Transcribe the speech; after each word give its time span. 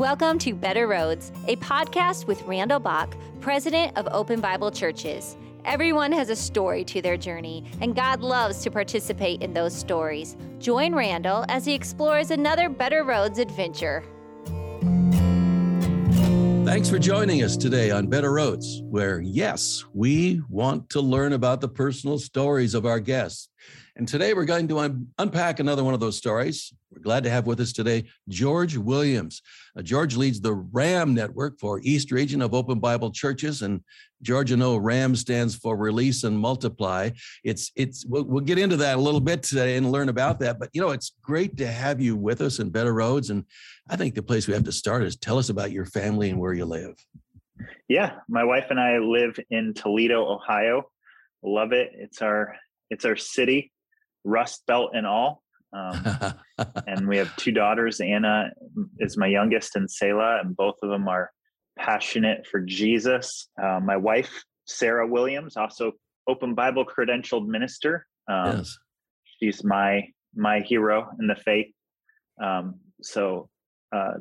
Welcome 0.00 0.38
to 0.38 0.54
Better 0.54 0.86
Roads, 0.86 1.30
a 1.46 1.56
podcast 1.56 2.26
with 2.26 2.40
Randall 2.44 2.80
Bach, 2.80 3.14
president 3.42 3.98
of 3.98 4.08
Open 4.10 4.40
Bible 4.40 4.70
Churches. 4.70 5.36
Everyone 5.66 6.10
has 6.10 6.30
a 6.30 6.36
story 6.36 6.84
to 6.84 7.02
their 7.02 7.18
journey, 7.18 7.70
and 7.82 7.94
God 7.94 8.22
loves 8.22 8.62
to 8.62 8.70
participate 8.70 9.42
in 9.42 9.52
those 9.52 9.76
stories. 9.76 10.38
Join 10.58 10.94
Randall 10.94 11.44
as 11.50 11.66
he 11.66 11.74
explores 11.74 12.30
another 12.30 12.70
Better 12.70 13.04
Roads 13.04 13.38
adventure. 13.38 14.02
Thanks 16.64 16.88
for 16.88 16.98
joining 16.98 17.42
us 17.42 17.58
today 17.58 17.90
on 17.90 18.06
Better 18.06 18.32
Roads, 18.32 18.80
where, 18.84 19.20
yes, 19.20 19.84
we 19.92 20.40
want 20.48 20.88
to 20.90 21.02
learn 21.02 21.34
about 21.34 21.60
the 21.60 21.68
personal 21.68 22.18
stories 22.18 22.72
of 22.72 22.86
our 22.86 23.00
guests. 23.00 23.50
And 23.96 24.06
today 24.06 24.34
we're 24.34 24.44
going 24.44 24.68
to 24.68 24.78
un- 24.78 25.08
unpack 25.18 25.60
another 25.60 25.84
one 25.84 25.94
of 25.94 26.00
those 26.00 26.16
stories. 26.16 26.72
We're 26.92 27.02
glad 27.02 27.24
to 27.24 27.30
have 27.30 27.46
with 27.46 27.60
us 27.60 27.72
today 27.72 28.04
George 28.28 28.76
Williams. 28.76 29.42
Uh, 29.76 29.82
George 29.82 30.16
leads 30.16 30.40
the 30.40 30.54
RAM 30.54 31.14
network 31.14 31.58
for 31.58 31.80
East 31.82 32.10
Region 32.10 32.42
of 32.42 32.54
Open 32.54 32.78
Bible 32.78 33.10
Churches. 33.10 33.62
And 33.62 33.82
George, 34.22 34.50
you 34.50 34.56
know, 34.56 34.76
RAM 34.76 35.16
stands 35.16 35.54
for 35.54 35.76
Release 35.76 36.24
and 36.24 36.38
Multiply. 36.38 37.10
It's, 37.44 37.72
it's, 37.76 38.04
we'll, 38.06 38.24
we'll 38.24 38.44
get 38.44 38.58
into 38.58 38.76
that 38.78 38.96
a 38.96 39.00
little 39.00 39.20
bit 39.20 39.42
today 39.42 39.76
and 39.76 39.92
learn 39.92 40.08
about 40.08 40.40
that. 40.40 40.58
But, 40.58 40.70
you 40.72 40.80
know, 40.80 40.90
it's 40.90 41.12
great 41.22 41.56
to 41.58 41.66
have 41.66 42.00
you 42.00 42.16
with 42.16 42.40
us 42.40 42.58
in 42.58 42.70
Better 42.70 42.94
Roads. 42.94 43.30
And 43.30 43.44
I 43.88 43.96
think 43.96 44.14
the 44.14 44.22
place 44.22 44.46
we 44.46 44.54
have 44.54 44.64
to 44.64 44.72
start 44.72 45.02
is 45.02 45.16
tell 45.16 45.38
us 45.38 45.48
about 45.48 45.72
your 45.72 45.86
family 45.86 46.30
and 46.30 46.38
where 46.38 46.54
you 46.54 46.64
live. 46.64 46.94
Yeah, 47.88 48.14
my 48.28 48.44
wife 48.44 48.66
and 48.70 48.80
I 48.80 48.98
live 48.98 49.38
in 49.50 49.74
Toledo, 49.74 50.24
Ohio. 50.24 50.90
Love 51.42 51.72
it. 51.72 51.90
It's 51.94 52.22
our 52.22 52.56
it's 52.90 53.04
our 53.04 53.16
city 53.16 53.72
rust 54.24 54.64
belt 54.66 54.90
and 54.94 55.06
all. 55.06 55.42
Um, 55.72 56.34
and 56.86 57.06
we 57.08 57.16
have 57.18 57.34
two 57.36 57.52
daughters. 57.52 58.00
Anna 58.00 58.50
is 58.98 59.16
my 59.16 59.26
youngest, 59.26 59.76
and 59.76 59.90
Selah, 59.90 60.40
and 60.42 60.56
both 60.56 60.76
of 60.82 60.90
them 60.90 61.06
are 61.08 61.30
passionate 61.78 62.46
for 62.50 62.60
Jesus. 62.60 63.48
Uh, 63.62 63.80
my 63.80 63.96
wife, 63.96 64.44
Sarah 64.66 65.06
Williams, 65.06 65.56
also 65.56 65.92
Open 66.28 66.54
Bible 66.54 66.84
credentialed 66.84 67.46
minister. 67.46 68.06
Um, 68.28 68.58
yes. 68.58 68.78
She's 69.38 69.64
my 69.64 70.08
my 70.34 70.60
hero 70.60 71.08
in 71.18 71.26
the 71.26 71.34
faith. 71.34 71.72
Um, 72.42 72.76
so, 73.02 73.48
uh, 73.94 74.14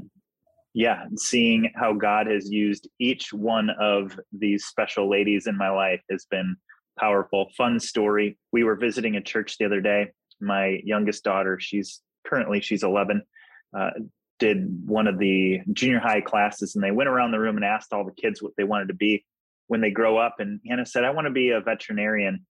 yeah, 0.74 1.06
seeing 1.18 1.72
how 1.76 1.94
God 1.94 2.28
has 2.28 2.50
used 2.50 2.88
each 3.00 3.34
one 3.34 3.70
of 3.80 4.20
these 4.32 4.66
special 4.66 5.10
ladies 5.10 5.48
in 5.48 5.58
my 5.58 5.70
life 5.70 6.02
has 6.10 6.26
been 6.30 6.56
powerful. 7.00 7.52
Fun 7.56 7.80
story. 7.80 8.38
We 8.52 8.64
were 8.64 8.76
visiting 8.76 9.16
a 9.16 9.22
church 9.22 9.58
the 9.58 9.66
other 9.66 9.82
day 9.82 10.12
my 10.42 10.80
youngest 10.84 11.24
daughter, 11.24 11.60
she's 11.60 12.02
currently 12.26 12.62
she's 12.62 12.84
11, 12.84 13.22
uh, 13.78 13.90
did 14.40 14.88
one 14.88 15.08
of 15.08 15.20
the 15.20 15.60
junior 15.74 16.00
high 16.00 16.22
classes, 16.22 16.76
and 16.76 16.84
they 16.84 16.92
went 16.92 17.10
around 17.10 17.32
the 17.32 17.40
room 17.40 17.58
and 17.58 17.66
asked 17.66 17.94
all 17.94 18.06
the 18.06 18.22
kids 18.22 18.42
what 18.42 18.54
they 18.58 18.64
wanted 18.64 18.88
to 18.88 18.94
be 18.94 19.26
when 19.68 19.82
they 19.82 19.92
grow 19.92 20.18
up. 20.18 20.36
And 20.40 20.62
Hannah 20.68 20.86
said, 20.86 21.04
"I 21.04 21.12
want 21.12 21.26
to 21.26 21.32
be 21.32 21.50
a 21.50 21.62
veterinarian." 21.62 22.46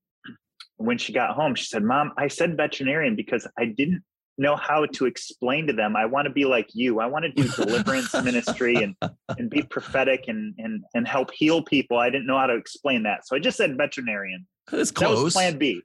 When 0.77 0.97
she 0.97 1.13
got 1.13 1.35
home, 1.35 1.55
she 1.55 1.65
said, 1.65 1.83
"Mom, 1.83 2.13
I 2.17 2.27
said 2.27 2.55
veterinarian 2.55 3.15
because 3.15 3.47
I 3.57 3.65
didn't 3.65 4.03
know 4.39 4.55
how 4.55 4.85
to 4.85 5.05
explain 5.05 5.67
to 5.67 5.73
them. 5.73 5.95
I 5.95 6.05
want 6.05 6.25
to 6.25 6.33
be 6.33 6.45
like 6.45 6.69
you. 6.73 6.99
I 6.99 7.05
want 7.05 7.25
to 7.25 7.31
do 7.31 7.47
deliverance 7.49 8.13
ministry 8.23 8.75
and 8.75 8.95
and 9.37 9.49
be 9.49 9.61
prophetic 9.61 10.25
and 10.27 10.55
and 10.57 10.83
and 10.95 11.07
help 11.07 11.31
heal 11.31 11.61
people. 11.61 11.97
I 11.97 12.09
didn't 12.09 12.27
know 12.27 12.37
how 12.37 12.47
to 12.47 12.55
explain 12.55 13.03
that, 13.03 13.27
so 13.27 13.35
I 13.35 13.39
just 13.39 13.57
said 13.57 13.77
veterinarian. 13.77 14.47
That's 14.71 14.91
close. 14.91 15.17
That 15.17 15.23
was 15.23 15.33
Plan 15.33 15.57
B. 15.57 15.81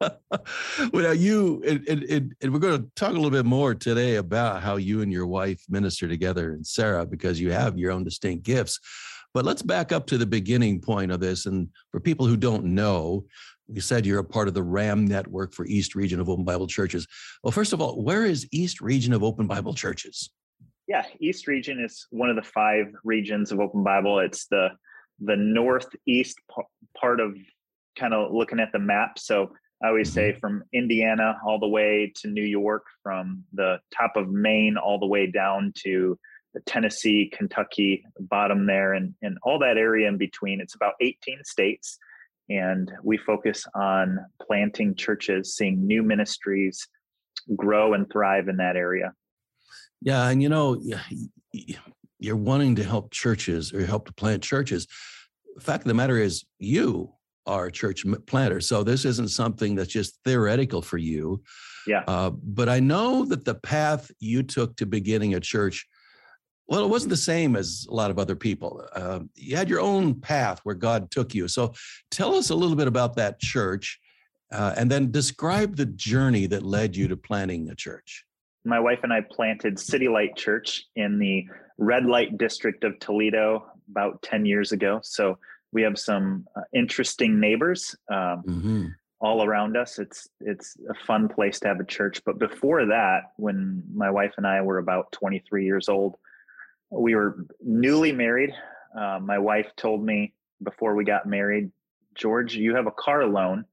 well, 0.92 1.14
you 1.14 1.62
and, 1.66 1.88
and, 1.88 2.34
and, 2.40 2.52
we're 2.52 2.58
going 2.58 2.80
to 2.80 2.88
talk 2.94 3.10
a 3.10 3.14
little 3.14 3.30
bit 3.30 3.46
more 3.46 3.74
today 3.74 4.16
about 4.16 4.62
how 4.62 4.76
you 4.76 5.00
and 5.00 5.12
your 5.12 5.26
wife 5.26 5.62
minister 5.68 6.06
together, 6.06 6.52
and 6.52 6.66
Sarah, 6.66 7.06
because 7.06 7.40
you 7.40 7.50
have 7.50 7.78
your 7.78 7.90
own 7.90 8.04
distinct 8.04 8.44
gifts. 8.44 8.78
But 9.34 9.46
let's 9.46 9.62
back 9.62 9.92
up 9.92 10.06
to 10.08 10.18
the 10.18 10.26
beginning 10.26 10.80
point 10.80 11.10
of 11.10 11.20
this. 11.20 11.46
And 11.46 11.68
for 11.90 12.00
people 12.00 12.26
who 12.26 12.36
don't 12.36 12.64
know, 12.64 13.24
you 13.72 13.80
said 13.80 14.06
you're 14.06 14.18
a 14.18 14.24
part 14.24 14.48
of 14.48 14.54
the 14.54 14.62
RAM 14.62 15.06
network 15.06 15.52
for 15.52 15.64
East 15.66 15.94
Region 15.94 16.20
of 16.20 16.28
Open 16.28 16.44
Bible 16.44 16.66
Churches. 16.66 17.06
Well, 17.42 17.52
first 17.52 17.72
of 17.72 17.80
all, 17.80 18.02
where 18.02 18.24
is 18.24 18.46
East 18.52 18.80
Region 18.80 19.12
of 19.12 19.22
Open 19.22 19.46
Bible 19.46 19.74
Churches? 19.74 20.30
Yeah, 20.88 21.04
East 21.20 21.46
Region 21.46 21.80
is 21.82 22.06
one 22.10 22.28
of 22.28 22.36
the 22.36 22.42
five 22.42 22.86
regions 23.04 23.52
of 23.52 23.60
Open 23.60 23.82
Bible. 23.82 24.18
It's 24.18 24.46
the 24.46 24.68
the 25.20 25.36
northeast 25.36 26.36
part 26.98 27.20
of 27.20 27.36
kind 27.96 28.12
of 28.12 28.32
looking 28.32 28.58
at 28.58 28.72
the 28.72 28.78
map. 28.78 29.18
So 29.18 29.52
I 29.82 29.88
always 29.88 30.12
say 30.12 30.30
mm-hmm. 30.30 30.38
from 30.38 30.64
Indiana 30.72 31.36
all 31.46 31.58
the 31.58 31.68
way 31.68 32.12
to 32.16 32.28
New 32.28 32.44
York, 32.44 32.84
from 33.02 33.44
the 33.52 33.78
top 33.96 34.16
of 34.16 34.30
Maine 34.30 34.76
all 34.76 34.98
the 34.98 35.06
way 35.06 35.26
down 35.26 35.72
to 35.84 36.18
the 36.54 36.60
Tennessee, 36.60 37.30
Kentucky 37.32 38.04
bottom 38.20 38.66
there, 38.66 38.94
and, 38.94 39.14
and 39.22 39.38
all 39.42 39.58
that 39.60 39.76
area 39.76 40.08
in 40.08 40.18
between. 40.18 40.60
It's 40.60 40.74
about 40.74 40.94
18 41.00 41.44
states. 41.44 41.98
And 42.48 42.90
we 43.02 43.16
focus 43.18 43.64
on 43.74 44.18
planting 44.46 44.94
churches, 44.94 45.54
seeing 45.54 45.86
new 45.86 46.02
ministries 46.02 46.88
grow 47.56 47.94
and 47.94 48.10
thrive 48.10 48.48
in 48.48 48.56
that 48.58 48.76
area. 48.76 49.12
Yeah. 50.00 50.28
And 50.28 50.42
you 50.42 50.48
know, 50.48 50.80
you're 52.18 52.36
wanting 52.36 52.76
to 52.76 52.84
help 52.84 53.10
churches 53.10 53.72
or 53.72 53.84
help 53.86 54.06
to 54.06 54.12
plant 54.12 54.42
churches. 54.42 54.86
The 55.54 55.60
fact 55.60 55.84
of 55.84 55.88
the 55.88 55.94
matter 55.94 56.18
is, 56.18 56.44
you 56.58 57.12
are 57.46 57.70
church 57.70 58.04
planter. 58.26 58.60
So 58.60 58.84
this 58.84 59.04
isn't 59.04 59.30
something 59.30 59.74
that's 59.74 59.92
just 59.92 60.18
theoretical 60.24 60.82
for 60.82 60.98
you. 60.98 61.42
Yeah. 61.86 62.04
Uh, 62.06 62.30
but 62.30 62.68
I 62.68 62.78
know 62.78 63.24
that 63.24 63.44
the 63.44 63.56
path 63.56 64.10
you 64.20 64.42
took 64.44 64.76
to 64.76 64.86
beginning 64.86 65.34
a 65.34 65.40
church, 65.40 65.86
well, 66.66 66.84
it 66.84 66.88
wasn't 66.88 67.10
the 67.10 67.16
same 67.16 67.56
as 67.56 67.86
a 67.90 67.94
lot 67.94 68.10
of 68.10 68.18
other 68.18 68.36
people. 68.36 68.86
Uh, 68.94 69.20
you 69.34 69.56
had 69.56 69.68
your 69.68 69.80
own 69.80 70.14
path 70.14 70.60
where 70.62 70.74
God 70.74 71.10
took 71.10 71.34
you. 71.34 71.48
So 71.48 71.74
tell 72.10 72.34
us 72.34 72.50
a 72.50 72.54
little 72.54 72.76
bit 72.76 72.86
about 72.86 73.16
that 73.16 73.40
church 73.40 74.00
uh, 74.52 74.74
and 74.76 74.90
then 74.90 75.10
describe 75.10 75.76
the 75.76 75.86
journey 75.86 76.46
that 76.46 76.62
led 76.62 76.94
you 76.94 77.08
to 77.08 77.16
planting 77.16 77.68
a 77.70 77.74
church. 77.74 78.24
My 78.64 78.78
wife 78.78 79.00
and 79.02 79.12
I 79.12 79.22
planted 79.22 79.78
City 79.78 80.08
Light 80.08 80.36
Church 80.36 80.84
in 80.94 81.18
the 81.18 81.46
red 81.78 82.06
light 82.06 82.38
district 82.38 82.84
of 82.84 82.98
Toledo 83.00 83.66
about 83.90 84.22
10 84.22 84.46
years 84.46 84.72
ago. 84.72 85.00
So 85.02 85.38
we 85.72 85.82
have 85.82 85.98
some 85.98 86.46
uh, 86.54 86.60
interesting 86.72 87.40
neighbors 87.40 87.96
um, 88.10 88.42
mm-hmm. 88.46 88.86
all 89.20 89.42
around 89.42 89.76
us. 89.76 89.98
It's 89.98 90.28
it's 90.40 90.76
a 90.88 90.94
fun 91.06 91.28
place 91.28 91.58
to 91.60 91.68
have 91.68 91.80
a 91.80 91.84
church. 91.84 92.22
But 92.24 92.38
before 92.38 92.86
that, 92.86 93.32
when 93.36 93.82
my 93.92 94.10
wife 94.10 94.34
and 94.36 94.46
I 94.46 94.60
were 94.60 94.78
about 94.78 95.10
23 95.12 95.64
years 95.64 95.88
old, 95.88 96.16
we 96.92 97.14
were 97.14 97.46
newly 97.60 98.12
married. 98.12 98.52
Uh, 98.98 99.18
my 99.20 99.38
wife 99.38 99.66
told 99.76 100.04
me 100.04 100.34
before 100.62 100.94
we 100.94 101.04
got 101.04 101.26
married, 101.26 101.70
George, 102.14 102.54
you 102.54 102.74
have 102.74 102.86
a 102.86 102.92
car 102.92 103.26
loan 103.26 103.64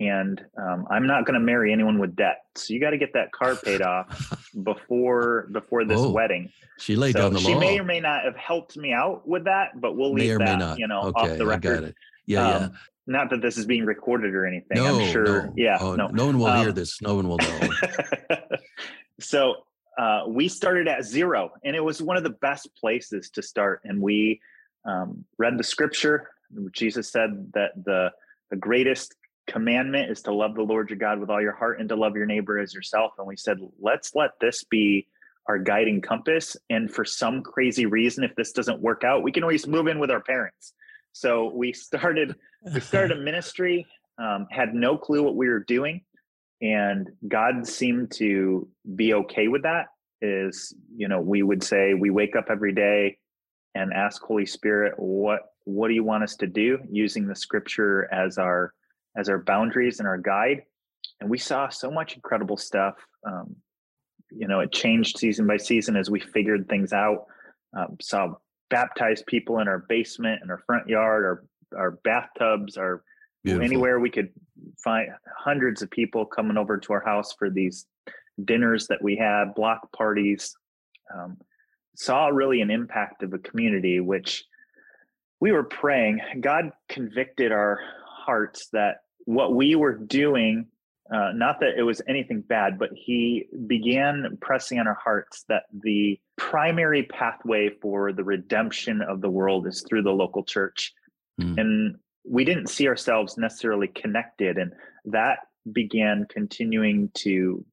and 0.00 0.40
um, 0.60 0.86
I'm 0.90 1.06
not 1.06 1.26
going 1.26 1.34
to 1.34 1.40
marry 1.40 1.72
anyone 1.72 1.98
with 1.98 2.16
debt. 2.16 2.44
So 2.56 2.74
you 2.74 2.80
got 2.80 2.90
to 2.90 2.98
get 2.98 3.12
that 3.14 3.30
car 3.32 3.54
paid 3.56 3.82
off 3.82 4.48
before 4.62 5.48
before 5.52 5.84
this 5.84 6.00
wedding. 6.00 6.50
She 6.78 6.96
laid 6.96 7.12
so 7.12 7.22
down 7.22 7.34
the 7.34 7.40
she 7.40 7.54
law. 7.54 7.60
may 7.60 7.78
or 7.78 7.84
may 7.84 8.00
not 8.00 8.24
have 8.24 8.36
helped 8.36 8.76
me 8.76 8.92
out 8.92 9.26
with 9.26 9.44
that, 9.44 9.80
but 9.80 9.96
we'll 9.96 10.12
leave 10.12 10.38
that 10.38 10.78
you 10.78 10.88
know 10.88 11.02
okay, 11.02 11.32
off 11.32 11.38
the 11.38 11.46
record. 11.46 11.72
I 11.72 11.80
got 11.80 11.84
it. 11.84 11.94
Yeah, 12.26 12.48
um, 12.48 12.62
yeah. 12.62 12.68
Not 13.06 13.30
that 13.30 13.42
this 13.42 13.58
is 13.58 13.66
being 13.66 13.84
recorded 13.84 14.34
or 14.34 14.46
anything. 14.46 14.76
No, 14.76 15.00
I'm 15.00 15.10
sure. 15.10 15.24
No. 15.24 15.52
Yeah, 15.56 15.78
oh, 15.80 15.96
no. 15.96 16.06
No 16.08 16.26
one 16.26 16.38
will 16.38 16.46
um, 16.46 16.62
hear 16.62 16.72
this. 16.72 17.02
No 17.02 17.16
one 17.16 17.28
will 17.28 17.38
know. 17.38 17.68
so 19.20 19.54
uh, 19.98 20.22
we 20.26 20.48
started 20.48 20.88
at 20.88 21.04
zero, 21.04 21.50
and 21.64 21.76
it 21.76 21.84
was 21.84 22.00
one 22.00 22.16
of 22.16 22.22
the 22.22 22.30
best 22.30 22.68
places 22.80 23.30
to 23.30 23.42
start. 23.42 23.80
And 23.84 24.00
we 24.00 24.40
um, 24.84 25.24
read 25.38 25.58
the 25.58 25.64
scripture. 25.64 26.30
Jesus 26.72 27.10
said 27.10 27.52
that 27.54 27.72
the 27.84 28.10
the 28.50 28.56
greatest 28.56 29.14
commandment 29.46 30.10
is 30.10 30.22
to 30.22 30.32
love 30.32 30.54
the 30.54 30.62
Lord 30.62 30.90
your 30.90 30.98
God 30.98 31.18
with 31.18 31.30
all 31.30 31.40
your 31.40 31.54
heart 31.54 31.80
and 31.80 31.88
to 31.88 31.96
love 31.96 32.14
your 32.14 32.26
neighbor 32.26 32.58
as 32.58 32.74
yourself. 32.74 33.12
And 33.18 33.26
we 33.26 33.36
said, 33.36 33.58
let's 33.80 34.14
let 34.14 34.32
this 34.40 34.62
be 34.64 35.08
our 35.46 35.58
guiding 35.58 36.00
compass. 36.00 36.56
And 36.70 36.92
for 36.92 37.04
some 37.04 37.42
crazy 37.42 37.86
reason, 37.86 38.24
if 38.24 38.34
this 38.36 38.52
doesn't 38.52 38.80
work 38.80 39.04
out, 39.04 39.22
we 39.22 39.32
can 39.32 39.42
always 39.42 39.66
move 39.66 39.86
in 39.88 39.98
with 39.98 40.10
our 40.10 40.20
parents. 40.20 40.74
So 41.12 41.50
we 41.54 41.72
started, 41.72 42.36
we 42.72 42.80
started 42.80 43.18
a 43.18 43.20
ministry, 43.20 43.86
um, 44.18 44.46
had 44.50 44.74
no 44.74 44.96
clue 44.96 45.22
what 45.22 45.34
we 45.34 45.48
were 45.48 45.60
doing. 45.60 46.02
And 46.62 47.10
God 47.26 47.66
seemed 47.66 48.12
to 48.12 48.68
be 48.94 49.14
okay 49.14 49.48
with 49.48 49.64
that. 49.64 49.86
Is, 50.22 50.72
you 50.94 51.08
know, 51.08 51.20
we 51.20 51.42
would 51.42 51.64
say 51.64 51.94
we 51.94 52.10
wake 52.10 52.36
up 52.36 52.46
every 52.48 52.72
day 52.72 53.18
and 53.74 53.92
ask 53.92 54.22
Holy 54.22 54.46
Spirit, 54.46 54.94
what 54.96 55.40
what 55.64 55.88
do 55.88 55.94
you 55.94 56.04
want 56.04 56.22
us 56.22 56.36
to 56.36 56.46
do? 56.46 56.78
Using 56.90 57.26
the 57.26 57.34
scripture 57.34 58.12
as 58.12 58.38
our 58.38 58.72
as 59.16 59.28
our 59.28 59.38
boundaries 59.38 59.98
and 59.98 60.06
our 60.06 60.18
guide. 60.18 60.62
And 61.20 61.28
we 61.28 61.38
saw 61.38 61.68
so 61.68 61.90
much 61.90 62.14
incredible 62.14 62.56
stuff. 62.56 62.94
Um, 63.26 63.56
you 64.30 64.46
know, 64.46 64.60
it 64.60 64.72
changed 64.72 65.18
season 65.18 65.46
by 65.46 65.56
season 65.56 65.96
as 65.96 66.08
we 66.08 66.20
figured 66.20 66.68
things 66.68 66.92
out. 66.92 67.26
Um, 67.76 67.96
saw 68.00 68.34
baptized 68.70 69.26
people 69.26 69.58
in 69.58 69.68
our 69.68 69.80
basement, 69.88 70.40
in 70.42 70.50
our 70.50 70.62
front 70.66 70.88
yard, 70.88 71.24
our 71.24 71.44
our 71.76 71.90
bathtubs, 72.04 72.76
our 72.76 73.02
Beautiful. 73.44 73.64
anywhere 73.64 73.98
we 73.98 74.10
could 74.10 74.30
find 74.82 75.08
hundreds 75.36 75.82
of 75.82 75.90
people 75.90 76.24
coming 76.24 76.56
over 76.56 76.78
to 76.78 76.92
our 76.92 77.04
house 77.04 77.32
for 77.32 77.50
these 77.50 77.86
dinners 78.44 78.86
that 78.86 79.02
we 79.02 79.16
had, 79.16 79.54
block 79.54 79.90
parties. 79.92 80.54
um, 81.12 81.36
saw 81.94 82.28
really 82.28 82.60
an 82.62 82.70
impact 82.70 83.22
of 83.22 83.34
a 83.34 83.38
community, 83.38 84.00
which 84.00 84.44
we 85.40 85.52
were 85.52 85.64
praying. 85.64 86.20
God 86.40 86.70
convicted 86.88 87.52
our 87.52 87.80
hearts 88.06 88.68
that 88.72 88.98
what 89.24 89.54
we 89.54 89.74
were 89.74 89.94
doing, 89.94 90.66
uh, 91.12 91.32
not 91.34 91.60
that 91.60 91.74
it 91.76 91.82
was 91.82 92.00
anything 92.08 92.40
bad, 92.40 92.78
but 92.78 92.90
He 92.94 93.46
began 93.66 94.38
pressing 94.40 94.78
on 94.78 94.86
our 94.86 94.98
hearts 95.02 95.44
that 95.48 95.64
the 95.82 96.18
primary 96.38 97.02
pathway 97.02 97.70
for 97.80 98.12
the 98.12 98.24
redemption 98.24 99.02
of 99.02 99.20
the 99.20 99.30
world 99.30 99.66
is 99.66 99.84
through 99.88 100.02
the 100.02 100.12
local 100.12 100.44
church. 100.44 100.92
Mm. 101.40 101.60
And 101.60 101.96
we 102.24 102.44
didn't 102.44 102.68
see 102.68 102.88
ourselves 102.88 103.36
necessarily 103.36 103.88
connected. 103.88 104.58
And 104.58 104.72
that 105.06 105.40
began 105.70 106.26
continuing 106.28 107.10
to 107.14 107.64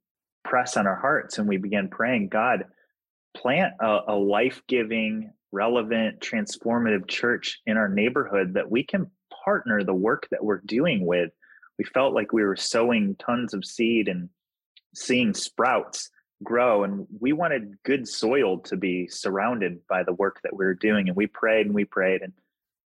press 0.44 0.78
on 0.78 0.88
our 0.88 0.96
hearts. 0.96 1.38
And 1.38 1.48
we 1.48 1.58
began 1.58 1.90
praying, 1.90 2.30
God, 2.30 2.66
plant 3.36 3.74
a, 3.80 4.00
a 4.08 4.16
life 4.16 4.62
giving, 4.68 5.32
relevant, 5.52 6.20
transformative 6.20 7.08
church 7.08 7.60
in 7.66 7.78
our 7.78 7.90
neighborhood 7.90 8.54
that 8.54 8.70
we 8.70 8.84
can 8.84 9.10
partner 9.44 9.84
the 9.84 9.94
work 9.94 10.28
that 10.32 10.44
we're 10.44 10.62
doing 10.66 11.06
with. 11.06 11.32
We 11.78 11.86
felt 11.86 12.14
like 12.14 12.34
we 12.34 12.44
were 12.44 12.56
sowing 12.56 13.16
tons 13.16 13.54
of 13.54 13.66
seed 13.66 14.08
and 14.08 14.30
seeing 14.96 15.34
sprouts 15.34 16.10
grow 16.44 16.84
and 16.84 17.06
we 17.20 17.34
wanted 17.34 17.78
good 17.84 18.08
soil 18.08 18.60
to 18.60 18.78
be 18.78 19.08
surrounded 19.08 19.80
by 19.88 20.04
the 20.04 20.14
work 20.14 20.40
that 20.44 20.56
we 20.56 20.66
were 20.66 20.74
doing 20.74 21.08
and 21.08 21.16
we 21.16 21.28
prayed 21.28 21.66
and 21.66 21.76
we 21.76 21.84
prayed 21.84 22.22
and 22.22 22.32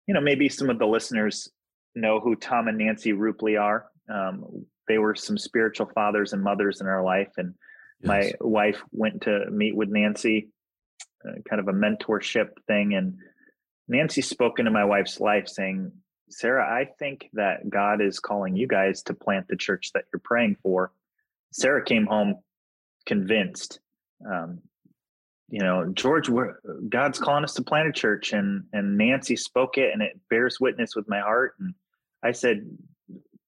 you 0.08 0.14
know 0.14 0.22
maybe 0.22 0.50
some 0.50 0.70
of 0.70 0.80
the 0.80 0.86
listeners 0.86 1.50
know 1.96 2.20
who 2.20 2.36
tom 2.36 2.68
and 2.68 2.78
nancy 2.78 3.14
rupley 3.14 3.60
are 3.60 3.86
um, 4.14 4.66
they 4.88 4.98
were 4.98 5.16
some 5.16 5.38
spiritual 5.38 5.90
fathers 5.94 6.34
and 6.34 6.44
mothers 6.44 6.82
in 6.82 6.88
our 6.88 7.04
life 7.04 7.32
and 7.38 7.54
yes. 8.02 8.08
my 8.08 8.34
wife 8.42 8.82
went 8.92 9.22
to 9.22 9.50
meet 9.52 9.76
with 9.76 9.90
nancy 9.90 10.50
uh, 11.28 11.34
kind 11.50 11.60
of 11.60 11.68
a 11.68 11.74
mentorship 11.74 12.50
thing 12.68 12.96
and 12.96 13.16
nancy 13.88 14.22
spoke 14.22 14.60
into 14.60 14.72
my 14.72 14.86
wife's 14.86 15.20
life 15.20 15.48
saying 15.48 15.92
sarah 16.30 16.66
i 16.66 16.86
think 17.00 17.30
that 17.34 17.70
god 17.70 18.02
is 18.02 18.20
calling 18.20 18.56
you 18.56 18.68
guys 18.68 19.04
to 19.04 19.14
plant 19.14 19.48
the 19.48 19.58
church 19.58 19.92
that 19.94 20.06
you're 20.12 20.22
praying 20.24 20.58
for 20.64 20.92
sarah 21.52 21.84
came 21.84 22.06
home 22.06 22.36
convinced 23.06 23.80
um, 24.30 24.60
you 25.50 25.60
know 25.60 25.86
george 25.94 26.30
god's 26.90 27.20
calling 27.20 27.44
us 27.44 27.54
to 27.54 27.62
plant 27.62 27.88
a 27.88 27.92
church 27.92 28.34
and 28.34 28.64
and 28.74 28.98
nancy 28.98 29.36
spoke 29.36 29.78
it 29.78 29.92
and 29.94 30.02
it 30.02 30.20
bears 30.30 30.60
witness 30.60 30.96
with 30.96 31.08
my 31.08 31.20
heart 31.20 31.56
and 31.60 31.74
i 32.24 32.32
said 32.32 32.66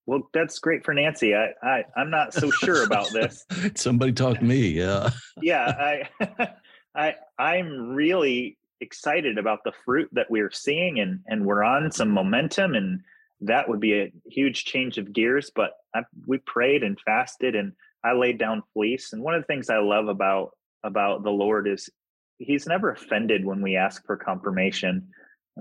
well 0.05 0.29
that's 0.33 0.59
great 0.59 0.83
for 0.83 0.93
nancy 0.93 1.35
i, 1.35 1.49
I 1.63 1.83
i'm 1.95 2.09
not 2.09 2.33
so 2.33 2.51
sure 2.51 2.83
about 2.83 3.11
this 3.11 3.45
somebody 3.75 4.11
talk 4.11 4.41
me 4.41 4.67
yeah 4.67 5.09
yeah 5.41 6.03
i 6.19 6.49
i 6.95 7.15
i'm 7.39 7.89
really 7.95 8.57
excited 8.81 9.37
about 9.37 9.59
the 9.63 9.71
fruit 9.85 10.09
that 10.11 10.29
we're 10.29 10.51
seeing 10.51 10.99
and 10.99 11.21
and 11.27 11.45
we're 11.45 11.63
on 11.63 11.91
some 11.91 12.09
momentum 12.09 12.75
and 12.75 13.01
that 13.41 13.67
would 13.67 13.79
be 13.79 13.99
a 13.99 14.11
huge 14.29 14.65
change 14.65 14.97
of 14.97 15.11
gears 15.13 15.51
but 15.55 15.71
I, 15.95 16.03
we 16.27 16.37
prayed 16.39 16.83
and 16.83 16.99
fasted 16.99 17.55
and 17.55 17.71
I 18.05 18.13
laid 18.13 18.37
down 18.37 18.61
fleece. 18.73 19.13
And 19.13 19.23
one 19.23 19.33
of 19.33 19.41
the 19.41 19.47
things 19.47 19.69
I 19.69 19.79
love 19.79 20.07
about 20.07 20.51
about 20.85 21.23
the 21.23 21.31
Lord 21.31 21.67
is 21.67 21.89
he's 22.37 22.67
never 22.67 22.91
offended 22.91 23.45
when 23.45 23.61
we 23.61 23.75
ask 23.75 24.05
for 24.05 24.15
confirmation. 24.15 25.07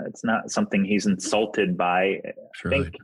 It's 0.06 0.24
not 0.24 0.50
something 0.50 0.84
he's 0.84 1.06
insulted 1.06 1.76
by. 1.76 2.20
I 2.64 2.68
think 2.68 2.96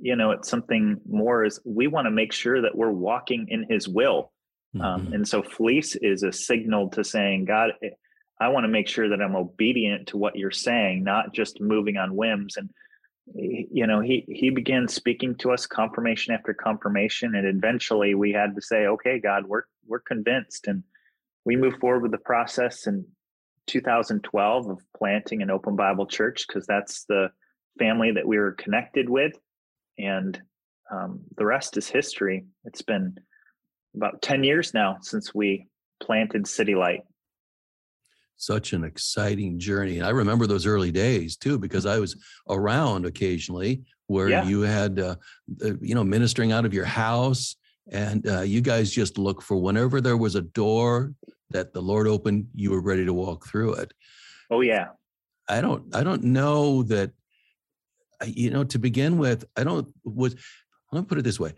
you 0.00 0.16
know 0.16 0.30
it's 0.30 0.48
something 0.48 1.00
more 1.08 1.44
is 1.44 1.60
we 1.64 1.86
want 1.86 2.06
to 2.06 2.10
make 2.10 2.32
sure 2.32 2.62
that 2.62 2.76
we're 2.76 2.90
walking 2.90 3.46
in 3.48 3.66
his 3.68 3.88
will. 3.88 4.32
Um, 4.74 4.80
mm-hmm. 4.80 5.06
Um, 5.06 5.12
and 5.12 5.28
so 5.28 5.42
fleece 5.42 5.96
is 5.96 6.22
a 6.22 6.32
signal 6.32 6.90
to 6.90 7.02
saying, 7.02 7.46
God, 7.46 7.72
eh, 7.82 7.90
I 8.40 8.48
want 8.48 8.64
to 8.64 8.68
make 8.68 8.86
sure 8.86 9.08
that 9.08 9.20
I'm 9.20 9.34
obedient 9.34 10.08
to 10.08 10.16
what 10.16 10.36
you're 10.36 10.52
saying, 10.52 11.02
not 11.02 11.34
just 11.34 11.60
moving 11.60 11.96
on 11.96 12.14
whims. 12.14 12.56
And 12.56 12.70
you 13.34 13.86
know 13.86 14.00
he 14.00 14.24
he 14.28 14.50
began 14.50 14.88
speaking 14.88 15.34
to 15.36 15.52
us 15.52 15.66
confirmation 15.66 16.34
after 16.34 16.52
confirmation 16.52 17.34
and 17.34 17.46
eventually 17.46 18.14
we 18.14 18.32
had 18.32 18.54
to 18.54 18.62
say 18.62 18.86
okay 18.86 19.18
god 19.18 19.46
we're 19.46 19.62
we're 19.86 20.00
convinced 20.00 20.66
and 20.66 20.82
we 21.44 21.56
moved 21.56 21.80
forward 21.80 22.02
with 22.02 22.12
the 22.12 22.18
process 22.18 22.86
in 22.86 23.04
2012 23.66 24.68
of 24.68 24.78
planting 24.96 25.42
an 25.42 25.50
open 25.50 25.76
bible 25.76 26.06
church 26.06 26.44
because 26.46 26.66
that's 26.66 27.04
the 27.08 27.28
family 27.78 28.10
that 28.10 28.26
we 28.26 28.38
were 28.38 28.52
connected 28.52 29.08
with 29.08 29.32
and 29.98 30.40
um, 30.90 31.20
the 31.36 31.46
rest 31.46 31.76
is 31.76 31.88
history 31.88 32.44
it's 32.64 32.82
been 32.82 33.14
about 33.94 34.20
10 34.22 34.44
years 34.44 34.74
now 34.74 34.96
since 35.02 35.34
we 35.34 35.66
planted 36.00 36.46
city 36.46 36.74
light 36.74 37.00
such 38.40 38.72
an 38.72 38.84
exciting 38.84 39.58
journey. 39.58 39.98
And 39.98 40.06
I 40.06 40.10
remember 40.10 40.46
those 40.46 40.66
early 40.66 40.90
days 40.90 41.36
too, 41.36 41.58
because 41.58 41.84
I 41.84 41.98
was 41.98 42.16
around 42.48 43.04
occasionally 43.04 43.82
where 44.06 44.30
yeah. 44.30 44.44
you 44.44 44.62
had, 44.62 44.98
uh, 44.98 45.16
you 45.80 45.94
know, 45.94 46.02
ministering 46.02 46.50
out 46.50 46.64
of 46.64 46.72
your 46.72 46.86
house, 46.86 47.56
and 47.90 48.26
uh, 48.28 48.40
you 48.40 48.60
guys 48.60 48.90
just 48.90 49.18
look 49.18 49.42
for 49.42 49.56
whenever 49.56 50.00
there 50.00 50.16
was 50.16 50.34
a 50.34 50.42
door 50.42 51.12
that 51.50 51.72
the 51.72 51.82
Lord 51.82 52.06
opened, 52.06 52.46
you 52.54 52.70
were 52.70 52.80
ready 52.80 53.04
to 53.04 53.12
walk 53.12 53.46
through 53.46 53.74
it. 53.74 53.92
Oh 54.50 54.60
yeah. 54.60 54.88
I 55.48 55.60
don't. 55.60 55.94
I 55.94 56.04
don't 56.04 56.22
know 56.24 56.84
that. 56.84 57.10
You 58.24 58.50
know, 58.50 58.64
to 58.64 58.78
begin 58.78 59.18
with, 59.18 59.44
I 59.56 59.64
don't 59.64 59.88
was. 60.04 60.36
Let 60.92 61.00
me 61.00 61.06
put 61.06 61.18
it 61.18 61.24
this 61.24 61.40
way: 61.40 61.54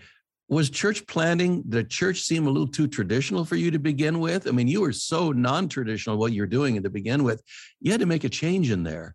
was 0.53 0.69
church 0.69 1.07
planting 1.07 1.63
the 1.67 1.83
church 1.83 2.21
seem 2.21 2.47
a 2.47 2.51
little 2.51 2.69
too 2.69 2.87
traditional 2.87 3.45
for 3.45 3.57
you 3.57 3.71
to 3.71 3.79
begin 3.79 4.21
with 4.21 4.47
i 4.47 4.51
mean 4.51 4.69
you 4.69 4.83
were 4.83 4.93
so 4.93 5.33
non-traditional 5.33 6.19
what 6.19 6.33
you're 6.33 6.47
doing 6.47 6.77
and 6.77 6.85
to 6.85 6.91
begin 6.91 7.25
with 7.25 7.43
you 7.81 7.91
had 7.91 8.01
to 8.01 8.07
make 8.07 8.25
a 8.25 8.29
change 8.29 8.71
in 8.71 8.83
there 8.83 9.15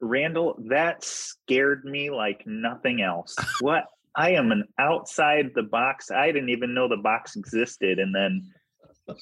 randall 0.00 0.58
that 0.68 1.04
scared 1.04 1.84
me 1.84 2.10
like 2.10 2.42
nothing 2.46 3.02
else 3.02 3.36
what 3.60 3.84
i 4.16 4.30
am 4.30 4.50
an 4.50 4.64
outside 4.78 5.50
the 5.54 5.62
box. 5.62 6.10
I 6.10 6.32
didn't 6.32 6.48
even 6.48 6.74
know 6.74 6.88
the 6.88 6.96
box 6.96 7.36
existed. 7.36 7.98
And 7.98 8.14
then 8.14 8.50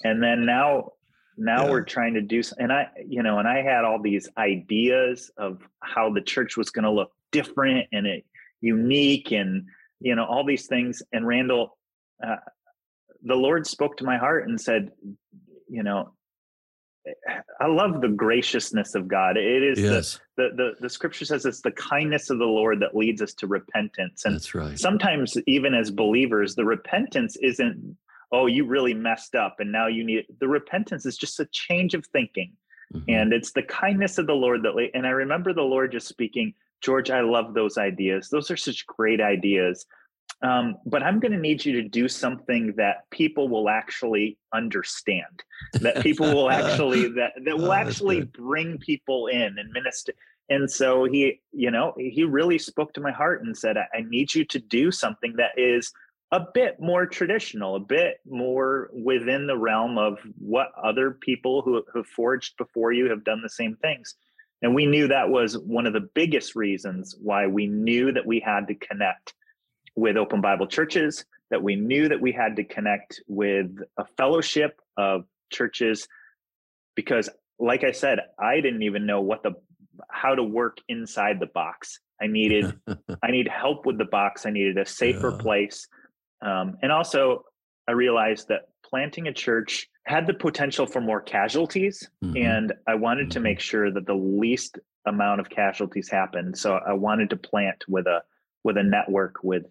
and 0.05 0.23
then 0.23 0.47
now 0.47 0.93
now 1.37 1.65
yeah. 1.65 1.71
we're 1.71 1.83
trying 1.83 2.15
to 2.15 2.23
do 2.23 2.41
and 2.59 2.73
i 2.73 2.87
you 3.05 3.21
know 3.21 3.41
and 3.41 3.49
i 3.49 3.61
had 3.61 3.85
all 3.85 4.01
these 4.01 4.29
ideas 4.39 5.33
of 5.37 5.61
how 5.81 6.09
the 6.09 6.21
church 6.21 6.57
was 6.57 6.71
going 6.71 6.85
to 6.85 6.91
look 6.93 7.11
different 7.33 7.89
and 7.93 8.07
it 8.07 8.25
unique 8.61 9.33
and 9.33 9.67
you 10.01 10.15
know 10.15 10.25
all 10.25 10.45
these 10.45 10.67
things. 10.67 11.03
And 11.13 11.27
randall 11.27 11.77
uh, 12.25 12.37
the 13.23 13.35
lord 13.35 13.67
spoke 13.67 13.97
to 13.99 14.05
my 14.05 14.17
heart 14.17 14.49
and 14.49 14.61
said 14.61 14.91
you 15.69 15.83
know 15.83 16.15
i 17.61 17.67
love 17.67 18.01
the 18.01 18.09
graciousness 18.09 18.95
of 18.95 19.07
god 19.09 19.37
it 19.37 19.63
is 19.63 19.79
yes. 19.79 20.21
the, 20.37 20.49
the, 20.49 20.57
the 20.57 20.73
the 20.83 20.89
scripture 20.89 21.25
says 21.25 21.45
it's 21.45 21.61
the 21.61 21.71
kindness 21.73 22.31
of 22.31 22.39
the 22.39 22.45
lord 22.45 22.81
that 22.81 22.97
leads 22.97 23.21
us 23.21 23.35
to 23.35 23.47
repentance 23.47 24.25
and 24.25 24.35
that's 24.35 24.55
right 24.55 24.79
sometimes 24.79 25.37
even 25.47 25.75
as 25.75 25.91
believers 25.91 26.55
the 26.55 26.65
repentance 26.65 27.37
isn't 27.43 27.97
oh 28.33 28.47
you 28.47 28.65
really 28.65 28.95
messed 28.95 29.35
up 29.35 29.57
and 29.59 29.71
now 29.71 29.87
you 29.87 30.05
need 30.05 30.25
the 30.41 30.49
repentance 30.49 31.05
is 31.05 31.17
just 31.17 31.39
a 31.41 31.47
change 31.53 31.95
of 31.95 32.07
thinking 32.07 32.53
mm-hmm. 32.93 33.05
and 33.09 33.33
it's 33.33 33.53
the 33.53 33.63
kindness 33.63 34.19
of 34.19 34.27
the 34.27 34.33
lord 34.33 34.63
that 34.63 34.91
and 34.95 35.07
i 35.07 35.11
remember 35.11 35.53
the 35.53 35.63
lord 35.63 35.93
just 35.93 36.09
speaking 36.09 36.55
George, 36.85 37.11
I 37.11 37.23
love 37.23 37.55
those 37.55 37.79
ideas. 37.79 38.29
Those 38.29 38.51
are 38.51 38.59
such 38.59 38.87
great 38.87 39.19
ideas. 39.19 39.87
Um, 40.43 40.77
but 40.85 41.03
I'm 41.03 41.21
going 41.21 41.33
to 41.33 41.39
need 41.39 41.65
you 41.65 41.73
to 41.81 41.89
do 41.89 42.09
something 42.09 42.75
that 42.77 43.09
people 43.11 43.49
will 43.49 43.69
actually 43.69 44.37
understand, 44.53 45.43
that 45.75 46.03
people 46.03 46.33
will 46.35 46.51
actually 46.51 47.09
that 47.15 47.33
that 47.45 47.57
will 47.57 47.71
oh, 47.71 47.73
actually 47.73 48.23
bring 48.23 48.79
people 48.79 49.29
in 49.29 49.59
and 49.59 49.73
minister. 49.73 50.13
And 50.51 50.71
so 50.71 51.05
he, 51.05 51.41
you 51.53 51.71
know, 51.71 51.95
he 51.97 52.25
really 52.25 52.59
spoke 52.59 52.93
to 52.95 53.01
my 53.01 53.13
heart 53.13 53.43
and 53.43 53.57
said, 53.57 53.79
I, 53.79 53.87
I 53.95 54.01
need 54.03 54.35
you 54.35 54.45
to 54.47 54.59
do 54.59 54.91
something 54.91 55.35
that 55.37 55.53
is 55.57 55.91
a 56.33 56.45
bit 56.53 56.81
more 56.81 57.07
traditional, 57.07 57.77
a 57.77 57.81
bit 57.81 58.19
more 58.27 58.91
within 58.93 59.47
the 59.47 59.57
realm 59.57 59.97
of 59.97 60.19
what 60.37 60.73
other 60.83 61.13
people 61.13 61.63
who 61.63 61.83
have 61.95 62.07
forged 62.07 62.57
before 62.57 62.93
you 62.93 63.09
have 63.09 63.25
done 63.25 63.41
the 63.43 63.49
same 63.49 63.77
things. 63.77 64.17
And 64.61 64.75
we 64.75 64.87
knew 64.87 65.09
that 65.09 65.29
was 65.29 65.59
one 65.59 65.87
of 65.87 65.93
the 65.93 66.09
biggest 66.15 66.57
reasons 66.57 67.15
why 67.21 67.47
we 67.47 67.67
knew 67.67 68.13
that 68.13 68.27
we 68.27 68.41
had 68.41 68.67
to 68.69 68.75
connect 68.75 69.35
with 69.97 70.17
open 70.17 70.41
Bible 70.41 70.67
churches, 70.67 71.25
that 71.51 71.63
we 71.63 71.77
knew 71.77 72.09
that 72.09 72.21
we 72.21 72.33
had 72.33 72.57
to 72.57 72.65
connect 72.65 73.21
with 73.29 73.71
a 73.99 74.05
fellowship 74.17 74.81
of 74.97 75.25
churches 75.51 76.09
because 76.95 77.29
like 77.59 77.85
I 77.85 77.93
said, 77.93 78.19
I 78.39 78.61
didn't 78.61 78.83
even 78.83 79.07
know 79.07 79.21
what 79.21 79.43
the 79.43 79.53
how 80.11 80.35
to 80.35 80.43
work 80.43 80.79
inside 80.89 81.39
the 81.39 81.47
box. 81.47 82.01
I 82.21 82.27
needed 82.27 82.75
I 83.23 83.31
need 83.31 83.49
help 83.49 83.87
with 83.87 83.99
the 83.99 84.05
box. 84.05 84.47
I 84.47 84.51
needed 84.51 84.79
a 84.79 84.87
safer 84.87 85.31
yeah. 85.31 85.39
place. 85.39 85.87
Um, 86.43 86.77
and 86.83 86.91
also 86.91 87.45
I 87.89 87.93
realized 87.93 88.49
that 88.49 88.69
planting 88.85 89.29
a 89.29 89.33
church 89.33 89.89
had 90.05 90.27
the 90.27 90.35
potential 90.35 90.87
for 90.87 91.01
more 91.01 91.21
casualties 91.21 92.09
mm-hmm. 92.23 92.37
and 92.37 92.73
i 92.87 92.95
wanted 92.95 93.23
mm-hmm. 93.23 93.31
to 93.31 93.41
make 93.41 93.59
sure 93.61 93.91
that 93.91 94.07
the 94.07 94.15
least 94.15 94.79
amount 95.07 95.41
of 95.41 95.49
casualties 95.49 96.09
happened 96.09 96.57
so 96.57 96.79
i 96.87 96.93
wanted 96.93 97.31
to 97.31 97.37
plant 97.37 97.83
with 97.89 98.07
a 98.07 98.23
with 98.63 98.77
a 98.77 98.83
network 98.83 99.37
with 99.43 99.65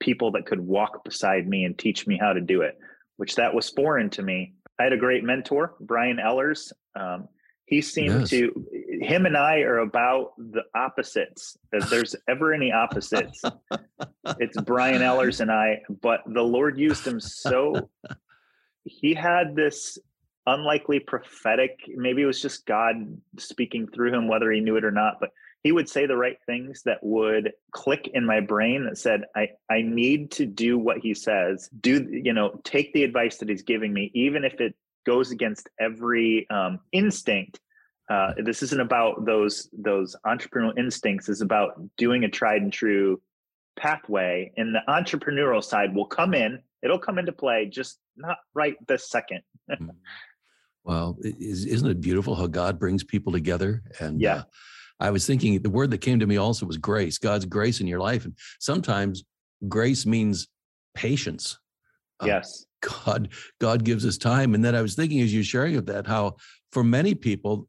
people 0.00 0.32
that 0.32 0.46
could 0.46 0.60
walk 0.60 1.04
beside 1.04 1.46
me 1.46 1.64
and 1.64 1.78
teach 1.78 2.06
me 2.06 2.18
how 2.18 2.32
to 2.32 2.40
do 2.40 2.62
it 2.62 2.78
which 3.16 3.36
that 3.36 3.54
was 3.54 3.70
foreign 3.70 4.10
to 4.10 4.22
me 4.22 4.54
I 4.80 4.84
had 4.84 4.94
a 4.94 4.96
great 4.96 5.24
mentor, 5.24 5.74
Brian 5.78 6.18
Ellers. 6.18 6.72
Um, 6.98 7.28
he 7.66 7.82
seemed 7.82 8.20
yes. 8.20 8.30
to 8.30 8.66
him 9.02 9.26
and 9.26 9.36
I 9.36 9.58
are 9.58 9.80
about 9.80 10.32
the 10.38 10.62
opposites. 10.74 11.58
If 11.70 11.90
there's 11.90 12.16
ever 12.28 12.54
any 12.54 12.72
opposites, 12.72 13.42
it's 14.38 14.58
Brian 14.62 15.02
Ellers 15.02 15.40
and 15.40 15.52
I. 15.52 15.82
But 16.00 16.20
the 16.26 16.42
Lord 16.42 16.78
used 16.78 17.06
him 17.06 17.20
so. 17.20 17.90
He 18.84 19.12
had 19.12 19.54
this 19.54 19.98
unlikely 20.46 21.00
prophetic. 21.00 21.78
Maybe 21.86 22.22
it 22.22 22.26
was 22.26 22.40
just 22.40 22.64
God 22.64 22.94
speaking 23.38 23.86
through 23.86 24.14
him, 24.14 24.26
whether 24.26 24.50
he 24.50 24.60
knew 24.60 24.76
it 24.76 24.86
or 24.86 24.90
not. 24.90 25.18
But 25.20 25.30
he 25.62 25.72
would 25.72 25.88
say 25.88 26.06
the 26.06 26.16
right 26.16 26.38
things 26.46 26.82
that 26.84 26.98
would 27.02 27.52
click 27.72 28.10
in 28.14 28.24
my 28.24 28.40
brain 28.40 28.84
that 28.84 28.98
said 28.98 29.24
i 29.36 29.48
i 29.70 29.82
need 29.82 30.30
to 30.30 30.46
do 30.46 30.78
what 30.78 30.98
he 30.98 31.14
says. 31.14 31.68
Do 31.80 32.08
you 32.10 32.32
know 32.32 32.60
take 32.64 32.92
the 32.92 33.04
advice 33.04 33.38
that 33.38 33.48
he's 33.48 33.62
giving 33.62 33.92
me 33.92 34.10
even 34.14 34.44
if 34.44 34.60
it 34.60 34.74
goes 35.06 35.30
against 35.30 35.68
every 35.80 36.48
um, 36.50 36.80
instinct. 36.92 37.60
Uh, 38.10 38.32
this 38.44 38.62
isn't 38.62 38.80
about 38.80 39.24
those 39.24 39.68
those 39.72 40.16
entrepreneurial 40.26 40.76
instincts. 40.76 41.28
It's 41.28 41.42
about 41.42 41.80
doing 41.96 42.24
a 42.24 42.28
tried 42.28 42.62
and 42.62 42.72
true 42.72 43.20
pathway 43.78 44.52
and 44.56 44.74
the 44.74 44.82
entrepreneurial 44.88 45.62
side 45.62 45.94
will 45.94 46.06
come 46.06 46.34
in. 46.34 46.60
It'll 46.82 46.98
come 46.98 47.18
into 47.18 47.32
play 47.32 47.66
just 47.66 47.98
not 48.16 48.38
right 48.54 48.74
this 48.88 49.08
second. 49.08 49.42
Mm-hmm. 49.70 49.88
well 50.84 51.18
isn't 51.22 51.90
it 51.90 52.00
beautiful 52.00 52.34
how 52.34 52.46
god 52.46 52.78
brings 52.78 53.04
people 53.04 53.30
together 53.30 53.82
and 54.00 54.18
yeah. 54.18 54.36
uh, 54.36 54.42
I 55.00 55.10
was 55.10 55.26
thinking 55.26 55.60
the 55.60 55.70
word 55.70 55.90
that 55.90 55.98
came 55.98 56.20
to 56.20 56.26
me 56.26 56.36
also 56.36 56.66
was 56.66 56.76
grace, 56.76 57.18
God's 57.18 57.46
grace 57.46 57.80
in 57.80 57.86
your 57.86 58.00
life. 58.00 58.24
And 58.24 58.36
sometimes 58.58 59.24
grace 59.68 60.04
means 60.04 60.48
patience. 60.94 61.58
Uh, 62.20 62.26
yes. 62.26 62.66
Uh, 62.84 62.88
God, 63.04 63.28
God 63.60 63.84
gives 63.84 64.06
us 64.06 64.18
time. 64.18 64.54
And 64.54 64.64
then 64.64 64.74
I 64.74 64.82
was 64.82 64.94
thinking 64.94 65.20
as 65.20 65.34
you're 65.34 65.44
sharing 65.44 65.76
of 65.76 65.86
that, 65.86 66.06
how 66.06 66.36
for 66.72 66.84
many 66.84 67.14
people, 67.14 67.68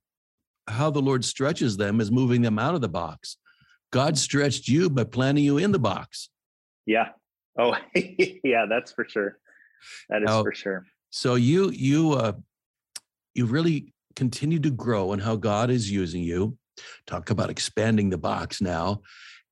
how 0.67 0.89
the 0.89 1.01
Lord 1.01 1.25
stretches 1.25 1.77
them 1.77 1.99
is 1.99 2.11
moving 2.11 2.41
them 2.41 2.59
out 2.59 2.75
of 2.75 2.81
the 2.81 2.89
box. 2.89 3.37
God 3.91 4.17
stretched 4.17 4.67
you 4.67 4.89
by 4.89 5.03
planting 5.03 5.43
you 5.43 5.57
in 5.57 5.71
the 5.71 5.79
box. 5.79 6.29
Yeah. 6.85 7.09
Oh, 7.57 7.75
yeah, 7.95 8.65
that's 8.69 8.91
for 8.91 9.05
sure. 9.07 9.37
That 10.09 10.23
is 10.23 10.27
now, 10.27 10.43
for 10.43 10.53
sure. 10.53 10.85
So 11.09 11.35
you 11.35 11.71
you 11.71 12.13
uh 12.13 12.33
you 13.33 13.45
really 13.45 13.93
continue 14.15 14.59
to 14.59 14.71
grow 14.71 15.11
and 15.11 15.21
how 15.21 15.35
God 15.35 15.69
is 15.69 15.91
using 15.91 16.23
you 16.23 16.57
talk 17.05 17.29
about 17.29 17.49
expanding 17.49 18.09
the 18.09 18.17
box 18.17 18.61
now 18.61 19.01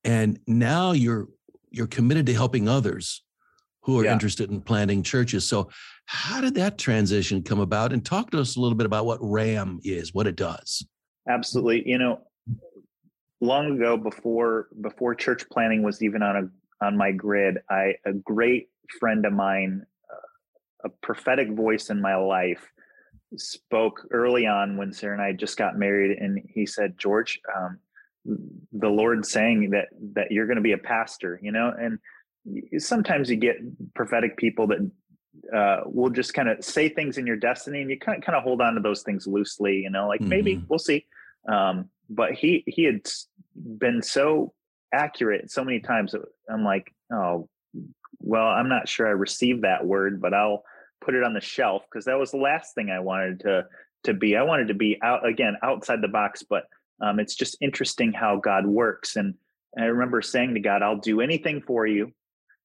and 0.04 0.40
now 0.48 0.92
you're 0.92 1.28
you're 1.72 1.88
committed 1.88 2.26
to 2.26 2.34
helping 2.34 2.68
others 2.68 3.24
who 3.82 4.00
are 4.00 4.06
yeah. 4.06 4.14
interested 4.14 4.50
in 4.50 4.62
planting 4.62 5.04
churches. 5.04 5.48
So 5.48 5.70
how 6.06 6.42
did 6.42 6.56
that 6.56 6.78
transition 6.78 7.44
come 7.44 7.60
about? 7.60 7.94
And 7.94 8.06
talk 8.06 8.32
to 8.32 8.40
us 8.40 8.56
a 8.56 8.60
little 8.60 8.76
bit 8.76 8.86
about 8.86 9.06
what 9.06 9.20
ram 9.22 9.80
is 9.84 10.14
what 10.14 10.28
it 10.28 10.36
does. 10.36 10.86
Absolutely. 11.28 11.88
You 11.88 11.98
know 11.98 12.22
long 13.42 13.78
ago 13.78 13.96
before 13.96 14.68
before 14.82 15.16
church 15.16 15.48
planting 15.50 15.82
was 15.82 16.02
even 16.02 16.22
on 16.22 16.36
a 16.36 16.86
on 16.86 16.98
my 16.98 17.12
grid 17.12 17.58
i 17.70 17.94
a 18.06 18.12
great 18.12 18.68
friend 19.00 19.26
of 19.26 19.32
mine 19.32 19.82
uh, 20.12 20.88
a 20.88 20.90
prophetic 21.02 21.50
voice 21.52 21.90
in 21.90 22.02
my 22.02 22.16
life 22.16 22.70
spoke 23.38 24.08
early 24.12 24.46
on 24.46 24.78
when 24.78 24.94
Sarah 24.94 25.14
and 25.14 25.22
I 25.22 25.34
just 25.34 25.58
got 25.58 25.78
married, 25.78 26.18
and 26.18 26.42
he 26.48 26.66
said, 26.66 26.98
"George, 26.98 27.40
um, 27.56 27.80
the 28.72 28.90
Lord 28.90 29.26
saying 29.26 29.70
that 29.72 29.88
that 30.14 30.32
you're 30.32 30.48
going 30.48 30.58
to 30.58 30.62
be 30.62 30.74
a 30.74 30.78
pastor," 30.78 31.40
you 31.42 31.52
know, 31.52 31.74
and 31.80 32.00
sometimes 32.82 33.30
you 33.30 33.36
get 33.36 33.58
prophetic 33.94 34.38
people 34.38 34.68
that 34.68 34.92
uh, 35.56 35.82
will 35.86 36.10
just 36.10 36.34
kind 36.34 36.50
of 36.50 36.64
say 36.64 36.90
things 36.90 37.18
in 37.18 37.28
your 37.28 37.36
destiny, 37.36 37.82
and 37.82 37.90
you 37.90 38.00
kind 38.00 38.18
of 38.18 38.24
kind 38.24 38.36
of 38.36 38.44
hold 38.44 38.62
on 38.62 38.74
to 38.76 38.82
those 38.82 39.04
things 39.04 39.28
loosely, 39.28 39.78
you 39.78 39.90
know, 39.90 40.08
like 40.08 40.22
mm-hmm. 40.22 40.30
maybe 40.30 40.64
we'll 40.68 40.80
see. 40.80 41.06
Um, 41.48 41.90
but 42.10 42.34
he 42.34 42.64
he 42.68 42.84
had 42.84 43.08
been 43.56 44.02
so 44.02 44.54
accurate 44.94 45.52
so 45.52 45.64
many 45.64 45.80
times. 45.80 46.16
I'm 46.50 46.64
like, 46.64 46.94
oh, 47.12 47.48
well, 48.20 48.48
I'm 48.48 48.70
not 48.70 48.90
sure 48.90 49.08
I 49.08 49.12
received 49.12 49.64
that 49.64 49.86
word, 49.86 50.22
but 50.22 50.34
I'll 50.34 50.64
put 51.01 51.15
it 51.15 51.24
on 51.24 51.34
the 51.34 51.41
shelf 51.41 51.84
because 51.89 52.06
that 52.06 52.18
was 52.18 52.32
the 52.32 52.38
last 52.38 52.75
thing 52.75 52.89
I 52.89 53.00
wanted 53.00 53.41
to 53.41 53.65
to 54.03 54.13
be. 54.13 54.36
I 54.36 54.44
wanted 54.44 54.68
to 54.70 54.74
be 54.74 54.98
out 55.03 55.25
again 55.25 55.58
outside 55.63 56.01
the 56.01 56.08
box, 56.08 56.44
but 56.44 56.63
um, 57.01 57.20
it's 57.20 57.36
just 57.36 57.58
interesting 57.62 58.12
how 58.12 58.38
God 58.38 58.65
works. 58.65 59.15
And, 59.15 59.36
and 59.75 59.86
I 59.86 59.88
remember 59.88 60.22
saying 60.22 60.53
to 60.53 60.60
God, 60.60 60.82
"I'll 60.82 60.98
do 60.98 61.22
anything 61.22 61.62
for 61.62 61.86
you, 61.86 62.12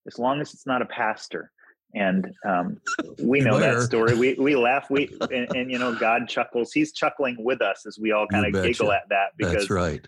as 0.07 0.19
long 0.19 0.41
as 0.41 0.55
it's 0.55 0.67
not 0.67 0.83
a 0.83 0.87
pastor." 0.87 1.51
And 1.95 2.33
um, 2.47 2.81
we 3.23 3.41
know 3.41 3.59
that 3.59 3.83
story. 3.83 4.17
We 4.17 4.35
we 4.35 4.57
laugh. 4.57 4.87
We 4.91 5.17
and, 5.21 5.55
and, 5.55 5.71
you 5.71 5.79
know 5.79 5.95
God 5.95 6.29
chuckles. 6.29 6.73
He's 6.73 6.93
chuckling 6.93 7.37
with 7.39 7.63
us 7.63 7.87
as 7.87 7.99
we 7.99 8.13
all 8.13 8.27
kind 8.27 8.47
of 8.47 8.63
giggle 8.63 8.93
at 8.93 9.09
that 9.11 9.37
because 9.37 9.55
That's 9.55 9.71
right. 9.71 10.07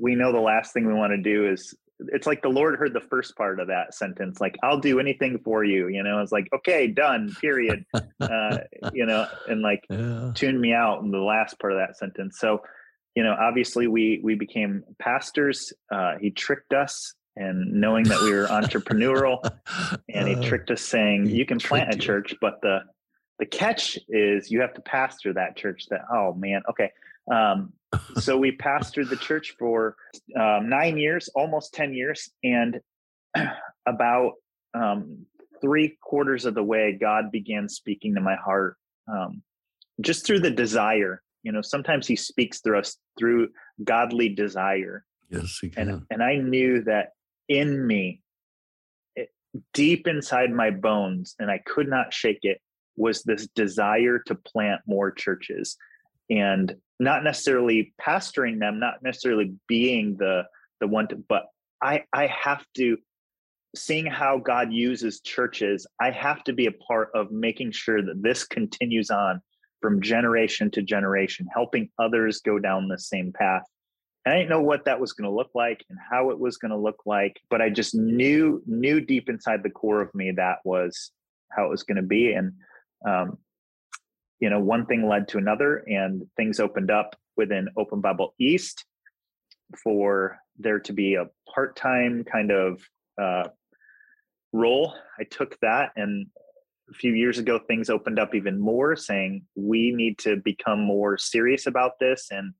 We 0.00 0.14
know 0.14 0.30
the 0.30 0.40
last 0.40 0.72
thing 0.72 0.86
we 0.86 0.94
want 0.94 1.12
to 1.12 1.20
do 1.20 1.50
is 1.50 1.74
it's 1.98 2.26
like 2.26 2.42
the 2.42 2.48
Lord 2.48 2.78
heard 2.78 2.92
the 2.92 3.00
first 3.00 3.36
part 3.36 3.58
of 3.58 3.68
that 3.68 3.94
sentence, 3.94 4.40
like 4.40 4.56
"I'll 4.62 4.80
do 4.80 5.00
anything 5.00 5.38
for 5.44 5.64
you." 5.64 5.88
You 5.88 6.02
know, 6.02 6.20
it's 6.20 6.32
like 6.32 6.48
okay, 6.54 6.86
done, 6.86 7.34
period. 7.40 7.84
uh, 8.20 8.58
you 8.92 9.06
know, 9.06 9.26
and 9.48 9.62
like 9.62 9.84
yeah. 9.88 10.32
tune 10.34 10.60
me 10.60 10.72
out 10.72 11.02
in 11.02 11.10
the 11.10 11.18
last 11.18 11.58
part 11.58 11.72
of 11.72 11.78
that 11.78 11.96
sentence. 11.96 12.38
So, 12.38 12.62
you 13.14 13.22
know, 13.22 13.34
obviously 13.38 13.86
we 13.86 14.20
we 14.22 14.34
became 14.34 14.84
pastors. 14.98 15.72
Uh, 15.90 16.16
he 16.20 16.30
tricked 16.30 16.74
us, 16.74 17.14
and 17.34 17.72
knowing 17.80 18.04
that 18.04 18.20
we 18.20 18.32
were 18.32 18.46
entrepreneurial, 18.46 19.38
and 20.12 20.28
he 20.28 20.34
uh, 20.34 20.42
tricked 20.42 20.70
us 20.70 20.82
saying 20.82 21.26
you 21.26 21.46
can 21.46 21.58
plant 21.58 21.94
a 21.94 21.98
church, 21.98 22.34
but 22.40 22.60
the 22.60 22.80
the 23.38 23.46
catch 23.46 23.98
is 24.08 24.50
you 24.50 24.60
have 24.60 24.74
to 24.74 24.82
pastor 24.82 25.32
that 25.32 25.56
church. 25.56 25.86
That 25.90 26.02
oh 26.12 26.34
man, 26.34 26.62
okay. 26.68 26.92
Um, 27.32 27.72
so 28.16 28.36
we 28.36 28.56
pastored 28.56 29.08
the 29.08 29.16
church 29.16 29.54
for 29.58 29.96
um, 30.38 30.68
nine 30.68 30.98
years, 30.98 31.28
almost 31.34 31.74
10 31.74 31.94
years. 31.94 32.30
And 32.42 32.80
about 33.86 34.32
um, 34.74 35.26
three 35.60 35.96
quarters 36.02 36.44
of 36.44 36.54
the 36.54 36.62
way, 36.62 36.96
God 37.00 37.30
began 37.30 37.68
speaking 37.68 38.14
to 38.14 38.20
my 38.20 38.36
heart 38.36 38.76
um, 39.08 39.42
just 40.00 40.26
through 40.26 40.40
the 40.40 40.50
desire. 40.50 41.22
You 41.42 41.52
know, 41.52 41.62
sometimes 41.62 42.06
He 42.06 42.16
speaks 42.16 42.60
through 42.60 42.78
us 42.78 42.96
through 43.18 43.48
godly 43.84 44.28
desire. 44.28 45.04
Yes, 45.30 45.58
He 45.60 45.70
can. 45.70 45.88
And, 45.88 46.02
and 46.10 46.22
I 46.22 46.36
knew 46.36 46.82
that 46.84 47.10
in 47.48 47.86
me, 47.86 48.22
it, 49.14 49.30
deep 49.72 50.06
inside 50.08 50.50
my 50.50 50.70
bones, 50.70 51.36
and 51.38 51.50
I 51.50 51.58
could 51.64 51.88
not 51.88 52.12
shake 52.12 52.40
it, 52.42 52.60
was 52.96 53.22
this 53.22 53.46
desire 53.48 54.18
to 54.26 54.34
plant 54.34 54.80
more 54.86 55.10
churches. 55.10 55.76
And 56.30 56.74
not 56.98 57.24
necessarily 57.24 57.94
pastoring 58.00 58.58
them, 58.58 58.80
not 58.80 59.02
necessarily 59.02 59.54
being 59.68 60.16
the 60.16 60.44
the 60.80 60.86
one 60.88 61.08
to, 61.08 61.16
but 61.16 61.46
I 61.82 62.04
I 62.12 62.26
have 62.26 62.64
to 62.76 62.98
seeing 63.76 64.06
how 64.06 64.38
God 64.38 64.72
uses 64.72 65.20
churches, 65.20 65.86
I 66.00 66.10
have 66.10 66.42
to 66.44 66.52
be 66.52 66.66
a 66.66 66.72
part 66.72 67.10
of 67.14 67.30
making 67.30 67.72
sure 67.72 68.02
that 68.02 68.22
this 68.22 68.44
continues 68.44 69.10
on 69.10 69.40
from 69.80 70.00
generation 70.00 70.70
to 70.72 70.82
generation, 70.82 71.46
helping 71.52 71.90
others 71.98 72.40
go 72.40 72.58
down 72.58 72.88
the 72.88 72.98
same 72.98 73.32
path. 73.32 73.62
And 74.24 74.34
I 74.34 74.38
didn't 74.38 74.50
know 74.50 74.62
what 74.62 74.86
that 74.86 74.98
was 74.98 75.12
going 75.12 75.30
to 75.30 75.36
look 75.36 75.50
like 75.54 75.84
and 75.88 75.98
how 76.10 76.30
it 76.30 76.38
was 76.38 76.56
going 76.56 76.70
to 76.70 76.76
look 76.76 77.02
like, 77.06 77.40
but 77.50 77.62
I 77.62 77.70
just 77.70 77.94
knew 77.94 78.62
knew 78.66 79.00
deep 79.00 79.28
inside 79.28 79.62
the 79.62 79.70
core 79.70 80.00
of 80.00 80.14
me 80.14 80.32
that 80.32 80.58
was 80.64 81.12
how 81.52 81.66
it 81.66 81.70
was 81.70 81.84
going 81.84 81.96
to 81.96 82.02
be. 82.02 82.32
And 82.32 82.52
um, 83.06 83.38
you 84.40 84.50
know, 84.50 84.60
one 84.60 84.86
thing 84.86 85.08
led 85.08 85.28
to 85.28 85.38
another, 85.38 85.78
and 85.86 86.26
things 86.36 86.60
opened 86.60 86.90
up 86.90 87.16
within 87.36 87.68
Open 87.76 88.00
Bible 88.00 88.34
East 88.38 88.84
for 89.82 90.38
there 90.58 90.78
to 90.80 90.92
be 90.92 91.14
a 91.14 91.28
part 91.52 91.76
time 91.76 92.24
kind 92.24 92.50
of 92.50 92.82
uh, 93.20 93.48
role. 94.52 94.94
I 95.18 95.24
took 95.24 95.58
that, 95.60 95.92
and 95.96 96.26
a 96.90 96.94
few 96.94 97.12
years 97.12 97.38
ago, 97.38 97.58
things 97.58 97.90
opened 97.90 98.18
up 98.18 98.34
even 98.34 98.60
more, 98.60 98.94
saying 98.96 99.44
we 99.54 99.92
need 99.92 100.18
to 100.18 100.36
become 100.36 100.80
more 100.80 101.18
serious 101.18 101.66
about 101.66 101.98
this 101.98 102.28
and 102.30 102.52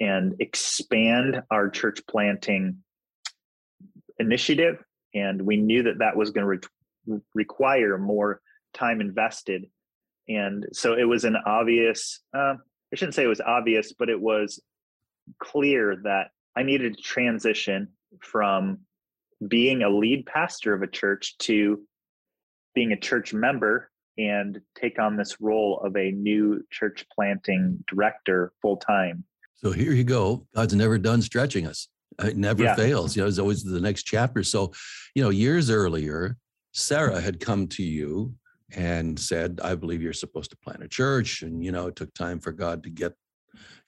and 0.00 0.34
expand 0.40 1.42
our 1.50 1.68
church 1.68 2.00
planting 2.08 2.78
initiative. 4.18 4.82
And 5.14 5.42
we 5.42 5.58
knew 5.58 5.82
that 5.82 5.98
that 5.98 6.16
was 6.16 6.30
going 6.30 6.60
to 6.60 6.68
re- 7.06 7.20
require 7.34 7.98
more 7.98 8.40
time 8.72 9.00
invested 9.00 9.66
and 10.30 10.66
so 10.72 10.94
it 10.94 11.04
was 11.04 11.24
an 11.24 11.36
obvious 11.46 12.20
uh, 12.34 12.54
i 12.92 12.96
shouldn't 12.96 13.14
say 13.14 13.24
it 13.24 13.28
was 13.28 13.40
obvious 13.40 13.92
but 13.92 14.08
it 14.08 14.20
was 14.20 14.60
clear 15.38 15.96
that 16.02 16.28
i 16.56 16.62
needed 16.62 16.96
to 16.96 17.02
transition 17.02 17.88
from 18.20 18.78
being 19.48 19.82
a 19.82 19.88
lead 19.88 20.24
pastor 20.26 20.74
of 20.74 20.82
a 20.82 20.86
church 20.86 21.36
to 21.38 21.80
being 22.74 22.92
a 22.92 22.96
church 22.96 23.32
member 23.32 23.90
and 24.18 24.60
take 24.78 24.98
on 24.98 25.16
this 25.16 25.40
role 25.40 25.80
of 25.84 25.96
a 25.96 26.10
new 26.12 26.62
church 26.70 27.06
planting 27.14 27.82
director 27.88 28.52
full 28.62 28.76
time 28.76 29.24
so 29.62 29.72
here 29.72 29.92
you 29.92 30.04
go. 30.04 30.46
God's 30.54 30.74
never 30.74 30.96
done 30.96 31.20
stretching 31.20 31.66
us. 31.66 31.88
It 32.18 32.38
never 32.38 32.62
yeah. 32.62 32.74
fails. 32.74 33.14
You 33.14 33.20
know 33.20 33.28
it's 33.28 33.38
always 33.38 33.62
the 33.62 33.78
next 33.78 34.04
chapter. 34.04 34.42
So 34.42 34.72
you 35.14 35.22
know 35.22 35.28
years 35.28 35.68
earlier 35.68 36.38
sarah 36.72 37.20
had 37.20 37.40
come 37.40 37.66
to 37.66 37.82
you 37.82 38.34
and 38.74 39.18
said, 39.18 39.60
I 39.62 39.74
believe 39.74 40.02
you're 40.02 40.12
supposed 40.12 40.50
to 40.50 40.56
plant 40.56 40.82
a 40.82 40.88
church. 40.88 41.42
And, 41.42 41.64
you 41.64 41.72
know, 41.72 41.88
it 41.88 41.96
took 41.96 42.12
time 42.14 42.40
for 42.40 42.52
God 42.52 42.82
to 42.84 42.90
get 42.90 43.12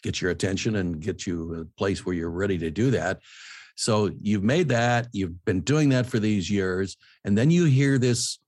get 0.03 0.21
your 0.21 0.33
attention 0.33 0.77
and 0.77 1.01
get 1.01 1.27
you 1.27 1.55
a 1.55 1.79
place 1.79 2.05
where 2.05 2.15
you're 2.15 2.31
ready 2.31 2.59
to 2.59 2.71
do 2.71 2.91
that. 2.91 3.21
So 3.77 4.11
you've 4.21 4.43
made 4.43 4.69
that, 4.69 5.07
you've 5.13 5.45
been 5.45 5.61
doing 5.61 5.91
that 5.91 6.07
for 6.07 6.19
these 6.19 6.51
years, 6.51 6.97
and 7.25 7.39
then 7.39 7.51
you 7.51 7.65
hear 7.65 7.99
this 7.99 8.39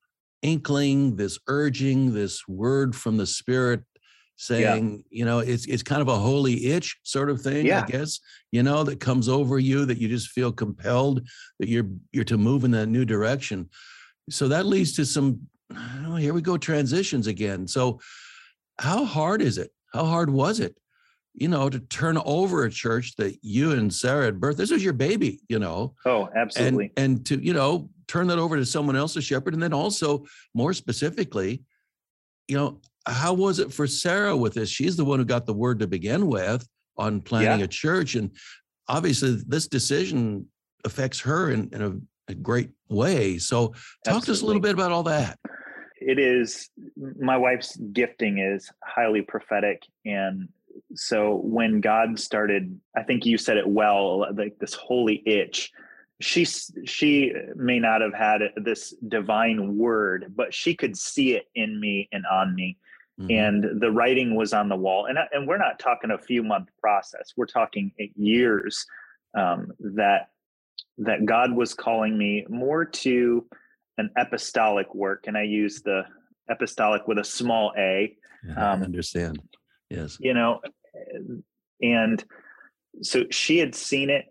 inkling, 0.43 1.17
this 1.17 1.39
urging, 1.47 2.13
this 2.13 2.47
word 2.47 2.95
from 2.95 3.17
the 3.17 3.27
spirit 3.27 3.83
saying, 4.37 5.05
yeah. 5.11 5.19
you 5.19 5.25
know, 5.25 5.39
it's 5.39 5.67
it's 5.67 5.83
kind 5.83 6.03
of 6.03 6.09
a 6.09 6.19
holy 6.19 6.67
itch 6.67 6.99
sort 7.05 7.31
of 7.31 7.41
thing, 7.41 7.67
yeah. 7.67 7.85
I 7.87 7.91
guess, 7.91 8.21
you 8.51 8.63
know, 8.63 8.83
that 8.85 9.01
comes 9.01 9.29
over 9.29 9.59
you 9.59 9.85
that 9.87 9.99
you 9.99 10.09
just 10.09 10.31
feel 10.31 10.53
compelled 10.53 11.27
that 11.61 11.69
you're 11.69 11.89
you're 12.13 12.25
to 12.25 12.37
move 12.37 12.65
in 12.65 12.73
that 12.73 12.87
new 12.87 13.05
direction. 13.05 13.71
So 14.31 14.49
that 14.49 14.67
leads 14.67 14.95
to 14.97 15.07
some 15.07 15.41
oh, 16.07 16.17
here 16.17 16.35
we 16.35 16.43
go 16.43 16.57
transitions 16.57 17.27
again. 17.27 17.67
So 17.67 18.01
how 18.79 19.05
hard 19.05 19.43
is 19.43 19.59
it? 19.59 19.71
How 19.93 20.05
hard 20.05 20.31
was 20.31 20.61
it? 20.61 20.77
You 21.35 21.49
know, 21.49 21.69
to 21.69 21.81
turn 21.81 22.17
over 22.25 22.65
a 22.65 22.71
church 22.71 23.17
that 23.17 23.39
you 23.43 23.73
and 23.73 23.93
Sarah 23.93 24.27
had 24.27 24.41
birthed. 24.41 24.57
This 24.57 24.71
was 24.71 24.85
your 24.85 24.93
baby, 24.93 25.41
you 25.49 25.59
know. 25.59 25.95
Oh, 26.05 26.29
absolutely. 26.35 26.93
And, 26.97 27.17
and 27.17 27.27
to, 27.27 27.45
you 27.45 27.53
know, 27.53 27.91
turn 28.07 28.29
that 28.29 28.39
over 28.39 28.57
to 28.57 28.65
someone 28.67 28.97
else, 28.97 29.21
shepherd. 29.21 29.55
And 29.55 29.63
then 29.63 29.73
also, 29.73 30.25
more 30.55 30.73
specifically, 30.73 31.63
you 32.49 32.57
know, 32.57 32.81
how 33.07 33.35
was 33.35 33.59
it 33.59 33.73
for 33.73 33.87
Sarah 33.87 34.37
with 34.37 34.55
this? 34.55 34.69
She's 34.69 34.97
the 34.97 35.05
one 35.05 35.19
who 35.19 35.25
got 35.25 35.47
the 35.47 35.55
word 35.55 35.81
to 35.81 35.87
begin 35.87 36.27
with 36.27 36.67
on 36.97 37.21
planning 37.21 37.61
yeah. 37.61 37.65
a 37.65 37.69
church. 37.69 38.15
And 38.15 38.31
obviously, 38.89 39.43
this 39.47 39.67
decision 39.67 40.47
affects 40.85 41.21
her 41.21 41.51
in, 41.51 41.69
in 41.73 41.83
a, 41.83 42.33
a 42.33 42.35
great 42.35 42.71
way. 42.89 43.39
So, 43.39 43.69
talk 43.69 44.17
Absolutely. 44.17 44.27
to 44.27 44.33
us 44.33 44.43
a 44.43 44.47
little 44.47 44.63
bit 44.63 44.75
about 44.75 44.93
all 44.93 45.03
that. 45.05 45.39
It 46.07 46.19
is 46.19 46.71
my 47.19 47.37
wife's 47.37 47.77
gifting 47.77 48.39
is 48.39 48.71
highly 48.83 49.23
prophetic. 49.23 49.83
And 50.05 50.49
so, 50.95 51.37
when 51.37 51.81
God 51.81 52.19
started, 52.19 52.79
I 52.97 53.03
think 53.03 53.25
you 53.25 53.39
said 53.39 53.57
it 53.57 53.69
well, 53.69 54.27
like 54.35 54.59
this 54.59 54.75
holy 54.75 55.23
itch 55.27 55.73
she 56.21 56.45
she 56.45 57.33
may 57.57 57.79
not 57.79 58.01
have 58.01 58.15
had 58.15 58.41
this 58.57 58.95
divine 59.09 59.77
word 59.77 60.33
but 60.37 60.55
she 60.55 60.75
could 60.75 60.97
see 60.97 61.35
it 61.35 61.49
in 61.55 61.79
me 61.81 62.09
and 62.13 62.25
on 62.27 62.55
me 62.55 62.79
mm-hmm. 63.21 63.31
and 63.31 63.81
the 63.81 63.91
writing 63.91 64.35
was 64.35 64.53
on 64.53 64.69
the 64.69 64.77
wall 64.77 65.07
and 65.07 65.19
and 65.33 65.47
we're 65.47 65.59
not 65.59 65.79
talking 65.79 66.13
a 66.13 66.19
few 66.19 66.43
month 66.43 66.69
process 66.81 67.33
we're 67.37 67.47
talking 67.47 67.93
years 68.17 68.87
um, 69.37 69.73
that 69.81 70.31
that 70.99 71.27
god 71.27 71.53
was 71.53 71.75
calling 71.75 72.17
me 72.17 72.47
more 72.49 72.85
to 72.85 73.45
an 73.99 74.11
apostolic 74.17 74.95
work 74.95 75.25
and 75.27 75.37
i 75.37 75.43
use 75.43 75.83
the 75.83 76.03
apostolic 76.51 77.09
with 77.09 77.19
a 77.19 77.25
small 77.25 77.73
a? 77.79 78.15
Um, 78.51 78.59
I 78.59 78.85
understand. 78.85 79.41
Yes. 79.91 80.19
you 80.21 80.35
know 80.35 80.61
and 81.81 82.25
so 83.03 83.25
she 83.31 83.59
had 83.59 83.75
seen 83.75 84.11
it 84.11 84.27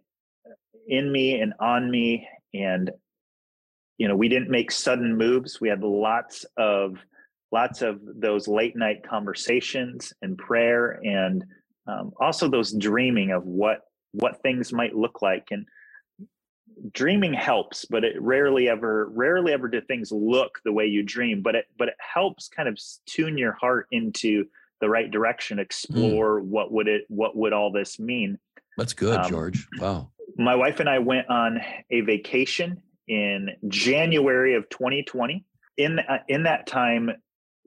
in 0.88 1.12
me 1.12 1.39
and 1.39 1.53
on 1.60 1.89
me 1.89 2.27
and 2.53 2.91
you 3.98 4.08
know 4.08 4.15
we 4.15 4.29
didn't 4.29 4.50
make 4.50 4.72
sudden 4.72 5.17
moves. 5.17 5.62
We 5.62 5.70
had 5.70 5.84
lots 5.84 6.46
of 6.58 6.98
lots 7.51 7.82
of 7.82 8.00
those 8.03 8.48
late 8.48 8.75
night 8.75 9.08
conversations 9.08 10.12
and 10.22 10.38
prayer 10.38 11.00
and 11.03 11.43
um, 11.88 12.12
also 12.20 12.48
those 12.48 12.74
dreaming 12.74 13.32
of 13.32 13.43
what 13.43 13.82
what 14.13 14.41
things 14.41 14.74
might 14.74 14.96
look 14.96 15.22
like. 15.22 15.48
And 15.51 15.65
dreaming 16.91 17.33
helps 17.33 17.85
but 17.85 18.03
it 18.03 18.21
rarely 18.21 18.67
ever 18.67 19.09
rarely 19.13 19.53
ever 19.53 19.67
do 19.67 19.79
things 19.81 20.11
look 20.11 20.59
the 20.65 20.71
way 20.71 20.85
you 20.85 21.01
dream 21.01 21.41
but 21.41 21.55
it 21.55 21.65
but 21.77 21.87
it 21.87 21.95
helps 21.99 22.49
kind 22.49 22.67
of 22.67 22.77
tune 23.05 23.37
your 23.37 23.53
heart 23.53 23.87
into 23.91 24.45
the 24.81 24.89
right 24.89 25.11
direction 25.11 25.57
mm. 25.57 25.61
explore 25.61 26.41
mm. 26.41 26.46
what 26.46 26.72
would 26.72 26.87
it 26.87 27.03
what 27.07 27.37
would 27.37 27.53
all 27.53 27.72
this 27.72 28.00
mean 28.00 28.37
that's 28.77 28.93
good 28.93 29.17
um, 29.17 29.29
george 29.29 29.67
wow 29.79 30.09
my 30.37 30.55
wife 30.55 30.79
and 30.79 30.89
I 30.89 31.00
went 31.00 31.29
on 31.29 31.61
a 31.91 32.01
vacation 32.01 32.81
in 33.07 33.50
January 33.67 34.55
of 34.55 34.69
2020. 34.69 35.46
In 35.77 36.00
uh, 36.00 36.19
in 36.27 36.43
that 36.43 36.67
time, 36.67 37.11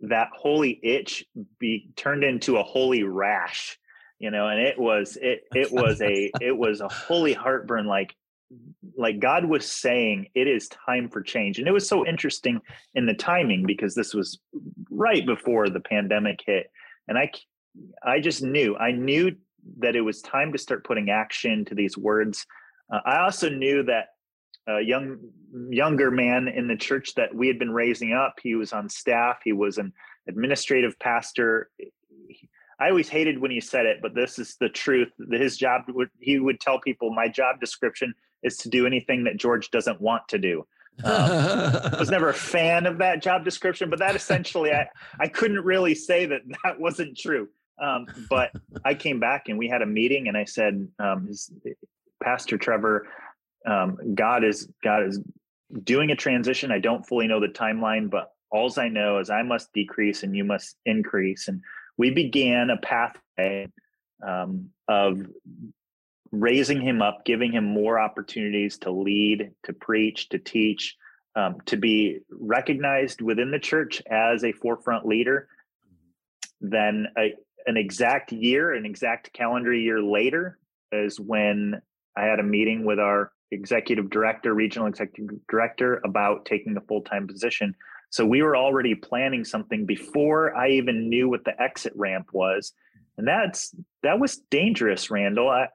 that 0.03 0.29
holy 0.33 0.79
itch 0.83 1.25
be 1.59 1.91
turned 1.97 2.23
into 2.23 2.57
a 2.57 2.63
holy 2.63 3.03
rash, 3.03 3.79
you 4.19 4.31
know, 4.31 4.49
and 4.49 4.61
it 4.61 4.79
was 4.79 5.19
it 5.21 5.43
it 5.55 5.73
was 5.73 6.01
a 6.01 6.31
it 6.41 6.57
was 6.57 6.81
a 6.81 6.89
holy 6.89 7.33
heartburn 7.33 7.87
like 7.87 8.15
like 8.97 9.19
God 9.19 9.45
was 9.45 9.71
saying 9.71 10.29
it 10.35 10.47
is 10.47 10.69
time 10.69 11.09
for 11.09 11.21
change. 11.21 11.59
And 11.59 11.69
it 11.69 11.73
was 11.73 11.89
so 11.89 12.07
interesting 12.07 12.61
in 12.95 13.07
the 13.07 13.15
timing 13.15 13.65
because 13.67 13.95
this 13.95 14.15
was 14.15 14.39
right 14.91 15.25
before 15.27 15.69
the 15.69 15.81
pandemic 15.81 16.41
hit. 16.47 16.71
And 17.09 17.19
I 17.19 17.31
I 18.03 18.21
just 18.21 18.43
knew 18.43 18.77
I 18.77 18.93
knew 18.93 19.37
that 19.79 19.97
it 19.97 20.01
was 20.01 20.23
time 20.23 20.53
to 20.53 20.59
start 20.59 20.85
putting 20.85 21.11
action 21.11 21.65
to 21.67 21.75
these 21.75 21.99
words. 21.99 22.47
Uh, 22.93 23.01
I 23.05 23.19
also 23.25 23.49
knew 23.49 23.83
that 23.85 24.09
a 24.69 24.81
young 24.81 25.19
younger 25.71 26.11
man 26.11 26.49
in 26.49 26.69
the 26.69 26.77
church 26.77 27.15
that 27.15 27.35
we 27.35 27.49
had 27.49 27.59
been 27.59 27.71
raising 27.71 28.13
up, 28.13 28.35
he 28.43 28.55
was 28.55 28.73
on 28.73 28.89
staff, 28.89 29.39
he 29.45 29.53
was 29.53 29.79
an 29.79 29.93
administrative 30.29 30.99
pastor. 30.99 31.71
I 32.79 32.91
always 32.91 33.09
hated 33.09 33.39
when 33.39 33.51
he 33.51 33.61
said 33.61 33.87
it, 33.87 33.99
but 34.03 34.15
this 34.15 34.39
is 34.39 34.57
the 34.61 34.69
truth. 34.69 35.09
His 35.31 35.57
job 35.57 35.83
he 36.21 36.39
would 36.39 36.61
tell 36.61 36.81
people, 36.81 37.13
"My 37.13 37.29
job 37.29 37.61
description 37.61 38.15
is 38.47 38.57
to 38.59 38.71
do 38.71 38.87
anything 38.87 39.25
that 39.25 39.37
George 39.37 39.71
doesn't 39.71 40.01
want 40.01 40.29
to 40.29 40.39
do." 40.39 40.67
Um, 41.05 41.13
I 41.13 41.97
was 41.99 42.09
never 42.09 42.31
a 42.31 42.35
fan 42.35 42.87
of 42.87 42.97
that 42.99 43.21
job 43.21 43.45
description, 43.45 43.91
but 43.91 43.99
that 43.99 44.17
essentially, 44.17 44.73
I 44.73 44.89
I 45.21 45.29
couldn't 45.29 45.63
really 45.63 45.95
say 45.95 46.25
that 46.25 46.41
that 46.65 46.81
wasn't 46.81 47.19
true. 47.19 47.51
Um, 47.79 48.07
but 48.31 48.53
I 48.83 48.95
came 48.95 49.21
back 49.21 49.51
and 49.51 49.59
we 49.59 49.69
had 49.69 49.83
a 49.83 49.87
meeting, 49.87 50.29
and 50.29 50.39
I 50.39 50.45
said, 50.45 50.89
um, 50.99 51.27
his, 51.27 51.53
Pastor 52.23 52.57
Trevor, 52.57 53.07
um, 53.67 53.99
God 54.15 54.43
is 54.43 54.69
God 54.83 55.03
is 55.03 55.21
doing 55.83 56.13
a 56.13 56.17
transition. 56.17 56.73
I 56.73 56.79
don't 56.79 57.07
fully 57.07 57.27
know 57.27 57.41
the 57.41 57.49
timeline, 57.49 58.09
but 58.09 58.33
all 58.51 58.73
I 58.79 58.89
know 58.89 59.19
is 59.19 59.31
I 59.31 59.43
must 59.43 59.73
decrease 59.73 60.23
and 60.23 60.37
you 60.37 60.45
must 60.45 60.77
increase. 60.87 61.49
And 61.49 61.61
we 61.97 62.11
began 62.11 62.71
a 62.71 62.77
pathway 62.77 63.69
um, 64.27 64.71
of 64.89 65.27
raising 66.41 66.81
him 66.81 67.03
up, 67.03 67.25
giving 67.25 67.53
him 67.53 67.65
more 67.65 67.99
opportunities 67.99 68.79
to 68.79 68.91
lead, 68.91 69.53
to 69.65 69.73
preach, 69.73 70.29
to 70.31 70.39
teach, 70.39 70.97
um, 71.35 71.57
to 71.67 71.77
be 71.77 72.21
recognized 72.31 73.21
within 73.21 73.51
the 73.51 73.59
church 73.59 74.03
as 74.11 74.45
a 74.45 74.53
forefront 74.53 75.07
leader. 75.07 75.49
Then 76.61 77.07
a, 77.19 77.35
an 77.67 77.77
exact 77.77 78.33
year, 78.33 78.73
an 78.73 78.87
exact 78.87 79.33
calendar 79.33 79.73
year 79.73 80.01
later, 80.03 80.59
is 80.93 81.21
when 81.21 81.81
I 82.17 82.25
had 82.25 82.41
a 82.41 82.45
meeting 82.45 82.85
with 82.85 82.99
our 82.99 83.33
executive 83.51 84.11
director, 84.11 84.55
regional 84.55 84.89
executive 84.89 85.39
director, 85.49 86.01
about 86.05 86.47
taking 86.47 86.77
a 86.77 86.81
full 86.81 87.03
time 87.03 87.27
position. 87.27 87.75
So 88.11 88.25
we 88.25 88.43
were 88.43 88.57
already 88.57 88.95
planning 88.95 89.45
something 89.45 89.85
before 89.85 90.57
I 90.57 90.71
even 90.71 91.09
knew 91.09 91.29
what 91.29 91.45
the 91.45 91.61
exit 91.61 91.93
ramp 91.97 92.29
was, 92.33 92.73
and 93.19 93.27
that's 93.27 93.75
that 94.03 94.19
was 94.19 94.39
dangerous, 94.51 95.11
Randall. 95.11 95.51
I, 95.51 95.69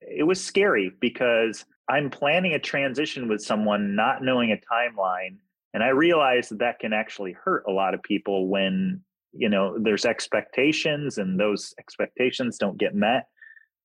it 0.00 0.24
was 0.24 0.44
scary 0.44 0.92
because 1.00 1.64
I'm 1.88 2.10
planning 2.10 2.54
a 2.54 2.58
transition 2.58 3.28
with 3.28 3.42
someone, 3.42 3.94
not 3.94 4.22
knowing 4.22 4.52
a 4.52 4.74
timeline, 4.74 5.38
and 5.72 5.82
I 5.82 5.88
realized 5.88 6.50
that 6.50 6.60
that 6.60 6.78
can 6.78 6.92
actually 6.92 7.32
hurt 7.32 7.64
a 7.68 7.72
lot 7.72 7.94
of 7.94 8.02
people 8.02 8.48
when 8.48 9.02
you 9.36 9.48
know 9.48 9.76
there's 9.78 10.04
expectations 10.04 11.18
and 11.18 11.38
those 11.38 11.74
expectations 11.78 12.56
don't 12.56 12.78
get 12.78 12.94
met 12.94 13.26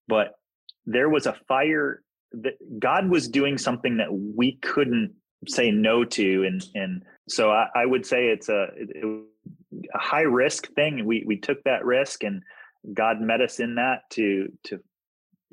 but 0.08 0.34
there 0.86 1.10
was 1.10 1.26
a 1.26 1.36
fire 1.48 2.04
that 2.32 2.54
god 2.80 3.10
was 3.10 3.28
doing 3.28 3.58
something 3.58 3.98
that 3.98 4.10
we 4.12 4.58
couldn't 4.62 5.14
say 5.48 5.72
no 5.72 6.06
to 6.06 6.44
and 6.44 6.64
and 6.76 7.04
so 7.28 7.50
i, 7.52 7.68
I 7.76 7.86
would 7.86 8.06
say 8.06 8.28
it's 8.28 8.50
a, 8.50 8.68
a 9.94 9.98
high 9.98 10.22
risk 10.22 10.72
thing 10.74 11.06
we 11.06 11.24
we 11.26 11.38
took 11.38 11.64
that 11.64 11.84
risk 11.84 12.24
and 12.24 12.44
god 12.94 13.20
met 13.20 13.42
us 13.42 13.60
in 13.60 13.76
that 13.76 14.02
to 14.12 14.50
to 14.66 14.80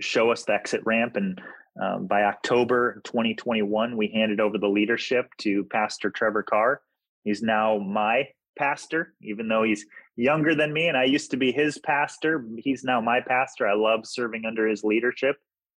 show 0.01 0.31
us 0.31 0.45
the 0.45 0.53
exit 0.53 0.83
ramp 0.85 1.17
and 1.17 1.41
um, 1.83 2.07
by 2.07 2.25
october 2.25 3.01
2021 3.05 3.97
we 3.97 4.09
handed 4.09 4.41
over 4.41 4.59
the 4.59 4.69
leadership 4.69 5.29
to 5.39 5.65
pastor 5.65 6.11
trevor 6.11 6.43
carr 6.43 6.81
he's 7.25 7.43
now 7.43 7.79
my 7.79 8.27
pastor, 8.57 9.15
even 9.23 9.49
though 9.49 9.63
he's 9.63 9.87
younger 10.17 10.55
than 10.55 10.73
me 10.73 10.89
and 10.89 10.97
I 10.97 11.05
used 11.05 11.31
to 11.31 11.37
be 11.37 11.53
his 11.53 11.79
pastor. 11.79 12.45
He's 12.57 12.83
now 12.83 13.01
my 13.01 13.21
pastor. 13.21 13.69
I 13.69 13.75
love 13.75 14.07
serving 14.07 14.45
under 14.47 14.67
his 14.67 14.83
leadership. 14.83 15.37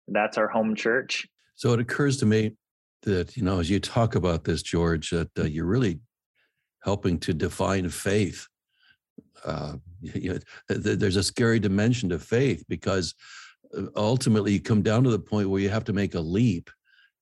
That's 0.08 0.38
our 0.38 0.48
home 0.48 0.76
church. 0.76 1.28
So 1.56 1.74
it 1.74 1.80
occurs 1.80 2.18
to 2.18 2.26
me 2.26 2.56
that, 3.02 3.36
you 3.36 3.44
know, 3.44 3.60
as 3.60 3.70
you 3.70 3.80
talk 3.80 4.16
about 4.16 4.44
this, 4.44 4.62
George, 4.62 5.10
that 5.10 5.30
uh, 5.38 5.44
you're 5.44 5.66
really 5.66 6.00
helping 6.84 7.20
to 7.20 7.34
define 7.34 7.90
faith. 7.90 8.48
Uh, 9.44 9.78
you 10.02 10.34
know, 10.34 10.40
there's 10.70 11.16
a 11.16 11.24
scary 11.24 11.60
dimension 11.60 12.10
to 12.10 12.20
faith 12.20 12.64
because 12.70 13.16
ultimately 13.96 14.54
you 14.54 14.60
come 14.60 14.82
down 14.82 15.04
to 15.04 15.10
the 15.10 15.20
point 15.20 15.50
where 15.50 15.62
you 15.62 15.70
have 15.70 15.86
to 15.86 15.94
make 15.94 16.16
a 16.16 16.20
leap. 16.20 16.70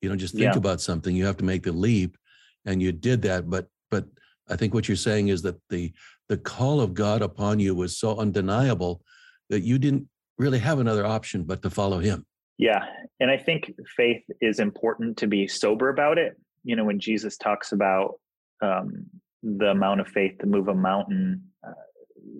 You 0.01 0.09
know, 0.09 0.15
just 0.15 0.33
think 0.33 0.53
yeah. 0.53 0.57
about 0.57 0.81
something, 0.81 1.15
you 1.15 1.25
have 1.25 1.37
to 1.37 1.45
make 1.45 1.63
the 1.63 1.71
leap, 1.71 2.17
and 2.65 2.81
you 2.81 2.91
did 2.91 3.21
that. 3.23 3.49
But 3.49 3.67
but 3.89 4.05
I 4.49 4.55
think 4.55 4.73
what 4.73 4.87
you're 4.87 4.97
saying 4.97 5.29
is 5.29 5.41
that 5.43 5.59
the 5.69 5.93
the 6.29 6.37
call 6.37 6.81
of 6.81 6.93
God 6.93 7.21
upon 7.21 7.59
you 7.59 7.75
was 7.75 7.97
so 7.97 8.17
undeniable 8.17 9.01
that 9.49 9.61
you 9.61 9.77
didn't 9.77 10.07
really 10.37 10.59
have 10.59 10.79
another 10.79 11.05
option 11.05 11.43
but 11.43 11.61
to 11.63 11.69
follow 11.69 11.99
him. 11.99 12.25
Yeah. 12.57 12.85
And 13.19 13.29
I 13.29 13.37
think 13.37 13.71
faith 13.95 14.23
is 14.41 14.59
important 14.59 15.17
to 15.17 15.27
be 15.27 15.47
sober 15.47 15.89
about 15.89 16.17
it. 16.17 16.37
You 16.63 16.75
know, 16.75 16.83
when 16.83 16.99
Jesus 16.99 17.37
talks 17.37 17.71
about 17.71 18.15
um, 18.61 19.05
the 19.43 19.67
amount 19.67 20.01
of 20.01 20.07
faith 20.07 20.37
to 20.39 20.47
move 20.47 20.67
a 20.67 20.73
mountain, 20.73 21.43
uh, 21.65 21.73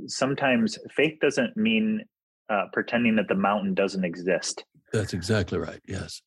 sometimes 0.07 0.77
faith 0.95 1.19
doesn't 1.21 1.55
mean 1.55 2.03
uh, 2.49 2.65
pretending 2.73 3.15
that 3.15 3.27
the 3.27 3.35
mountain 3.35 3.73
doesn't 3.73 4.03
exist. 4.03 4.63
That's 4.93 5.13
exactly 5.13 5.57
right. 5.57 5.81
Yes. 5.87 6.21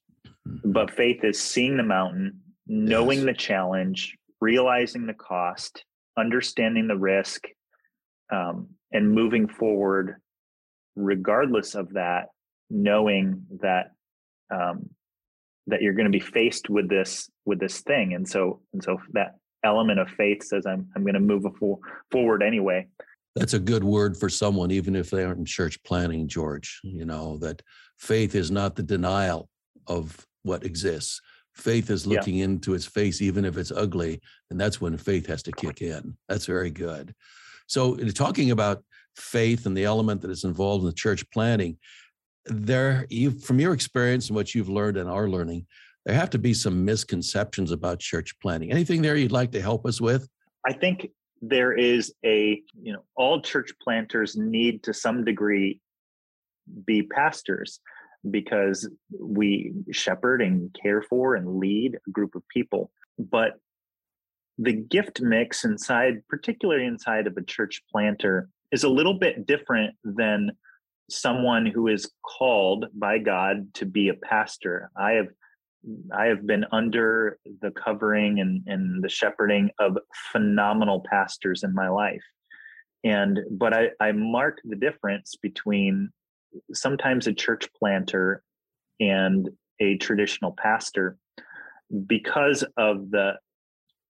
Mm-hmm. 0.46 0.72
But 0.72 0.90
faith 0.90 1.24
is 1.24 1.40
seeing 1.40 1.76
the 1.76 1.82
mountain, 1.82 2.40
knowing 2.66 3.18
yes. 3.18 3.26
the 3.26 3.34
challenge, 3.34 4.16
realizing 4.40 5.06
the 5.06 5.14
cost, 5.14 5.84
understanding 6.16 6.88
the 6.88 6.96
risk, 6.96 7.44
um, 8.30 8.68
and 8.92 9.12
moving 9.12 9.48
forward 9.48 10.16
regardless 10.98 11.74
of 11.74 11.92
that, 11.94 12.26
knowing 12.70 13.46
that 13.60 13.92
um, 14.50 14.90
that 15.66 15.82
you're 15.82 15.94
going 15.94 16.10
to 16.10 16.18
be 16.18 16.20
faced 16.20 16.68
with 16.68 16.88
this 16.88 17.30
with 17.46 17.60
this 17.60 17.80
thing, 17.80 18.14
and 18.14 18.28
so 18.28 18.60
and 18.72 18.82
so 18.82 18.98
that 19.12 19.36
element 19.64 20.00
of 20.00 20.08
faith 20.10 20.42
says 20.42 20.66
I'm 20.66 20.88
I'm 20.94 21.02
going 21.02 21.14
to 21.14 21.20
move 21.20 21.44
forward 22.10 22.42
anyway. 22.42 22.88
That's 23.36 23.54
a 23.54 23.58
good 23.58 23.84
word 23.84 24.16
for 24.16 24.28
someone, 24.28 24.70
even 24.70 24.96
if 24.96 25.10
they 25.10 25.24
aren't 25.24 25.38
in 25.38 25.44
church 25.44 25.82
planting, 25.84 26.28
George. 26.28 26.80
You 26.82 27.00
mm-hmm. 27.00 27.08
know 27.08 27.38
that 27.38 27.62
faith 27.98 28.34
is 28.34 28.50
not 28.50 28.76
the 28.76 28.82
denial 28.82 29.48
of 29.86 30.26
what 30.42 30.64
exists. 30.64 31.20
Faith 31.54 31.90
is 31.90 32.06
looking 32.06 32.36
yeah. 32.36 32.44
into 32.44 32.74
its 32.74 32.86
face, 32.86 33.20
even 33.20 33.44
if 33.44 33.56
it's 33.56 33.72
ugly, 33.72 34.20
and 34.50 34.60
that's 34.60 34.80
when 34.80 34.96
faith 34.96 35.26
has 35.26 35.42
to 35.42 35.52
kick 35.52 35.82
in. 35.82 36.16
That's 36.28 36.46
very 36.46 36.70
good. 36.70 37.14
So, 37.66 37.96
talking 37.96 38.52
about 38.52 38.84
faith 39.16 39.66
and 39.66 39.76
the 39.76 39.84
element 39.84 40.22
that 40.22 40.30
is 40.30 40.44
involved 40.44 40.82
in 40.82 40.86
the 40.86 40.94
church 40.94 41.28
planting, 41.30 41.76
there, 42.46 43.06
you 43.10 43.32
from 43.32 43.58
your 43.58 43.74
experience 43.74 44.28
and 44.28 44.36
what 44.36 44.54
you've 44.54 44.68
learned 44.68 44.96
and 44.96 45.10
are 45.10 45.28
learning, 45.28 45.66
there 46.06 46.14
have 46.14 46.30
to 46.30 46.38
be 46.38 46.54
some 46.54 46.84
misconceptions 46.84 47.72
about 47.72 47.98
church 47.98 48.38
planting. 48.40 48.70
Anything 48.70 49.02
there 49.02 49.16
you'd 49.16 49.32
like 49.32 49.52
to 49.52 49.60
help 49.60 49.84
us 49.84 50.00
with? 50.00 50.28
I 50.66 50.72
think 50.72 51.10
there 51.40 51.72
is 51.72 52.12
a, 52.24 52.62
you 52.80 52.92
know, 52.92 53.04
all 53.16 53.40
church 53.40 53.72
planters 53.82 54.36
need 54.36 54.82
to 54.84 54.94
some 54.94 55.24
degree 55.24 55.80
be 56.84 57.02
pastors 57.02 57.80
because 58.30 58.88
we 59.18 59.72
shepherd 59.92 60.42
and 60.42 60.74
care 60.80 61.02
for 61.02 61.34
and 61.34 61.58
lead 61.58 61.96
a 62.06 62.10
group 62.10 62.34
of 62.34 62.46
people. 62.48 62.90
But 63.18 63.52
the 64.58 64.72
gift 64.72 65.20
mix 65.20 65.64
inside, 65.64 66.22
particularly 66.28 66.84
inside 66.84 67.26
of 67.26 67.36
a 67.36 67.44
church 67.44 67.82
planter, 67.90 68.48
is 68.72 68.84
a 68.84 68.88
little 68.88 69.14
bit 69.14 69.46
different 69.46 69.94
than 70.04 70.50
someone 71.08 71.64
who 71.64 71.88
is 71.88 72.10
called 72.22 72.86
by 72.92 73.18
God 73.18 73.72
to 73.74 73.86
be 73.86 74.08
a 74.08 74.14
pastor. 74.14 74.90
I 74.96 75.12
have 75.12 75.28
I 76.16 76.26
have 76.26 76.46
been 76.46 76.64
under 76.72 77.38
the 77.60 77.70
covering 77.70 78.40
and, 78.40 78.62
and 78.66 79.02
the 79.02 79.08
shepherding 79.08 79.70
of 79.78 79.98
phenomenal 80.32 81.04
pastors 81.08 81.62
in 81.62 81.74
my 81.74 81.88
life. 81.88 82.22
And 83.04 83.40
but 83.50 83.72
I, 83.72 83.90
I 84.00 84.12
mark 84.12 84.60
the 84.64 84.76
difference 84.76 85.36
between 85.40 86.10
sometimes 86.72 87.26
a 87.26 87.32
church 87.32 87.68
planter 87.78 88.42
and 89.00 89.48
a 89.80 89.96
traditional 89.98 90.52
pastor 90.52 91.16
because 92.06 92.64
of 92.76 93.10
the 93.10 93.34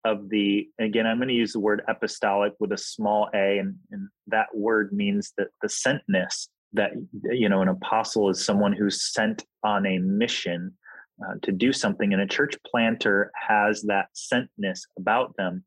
of 0.06 0.30
the 0.30 0.68
again 0.80 1.08
i'm 1.08 1.18
going 1.18 1.30
to 1.30 1.34
use 1.34 1.54
the 1.54 1.60
word 1.60 1.82
apostolic 1.88 2.54
with 2.60 2.72
a 2.72 2.78
small 2.78 3.30
a 3.34 3.58
and, 3.60 3.76
and 3.92 4.10
that 4.28 4.48
word 4.54 4.92
means 4.92 5.32
that 5.38 5.48
the 5.62 5.68
sentness 5.68 6.50
that 6.74 6.92
you 7.32 7.48
know 7.48 7.62
an 7.62 7.70
apostle 7.70 8.30
is 8.30 8.44
someone 8.44 8.74
who's 8.74 9.02
sent 9.02 9.46
on 9.64 9.86
a 9.86 9.98
mission 10.00 10.74
uh, 11.22 11.36
to 11.42 11.52
do 11.52 11.72
something 11.72 12.14
and 12.14 12.22
a 12.22 12.28
church 12.28 12.56
planter 12.66 13.32
has 13.36 13.82
that 13.84 14.08
sentness 14.16 14.82
about 14.98 15.36
them 15.38 15.64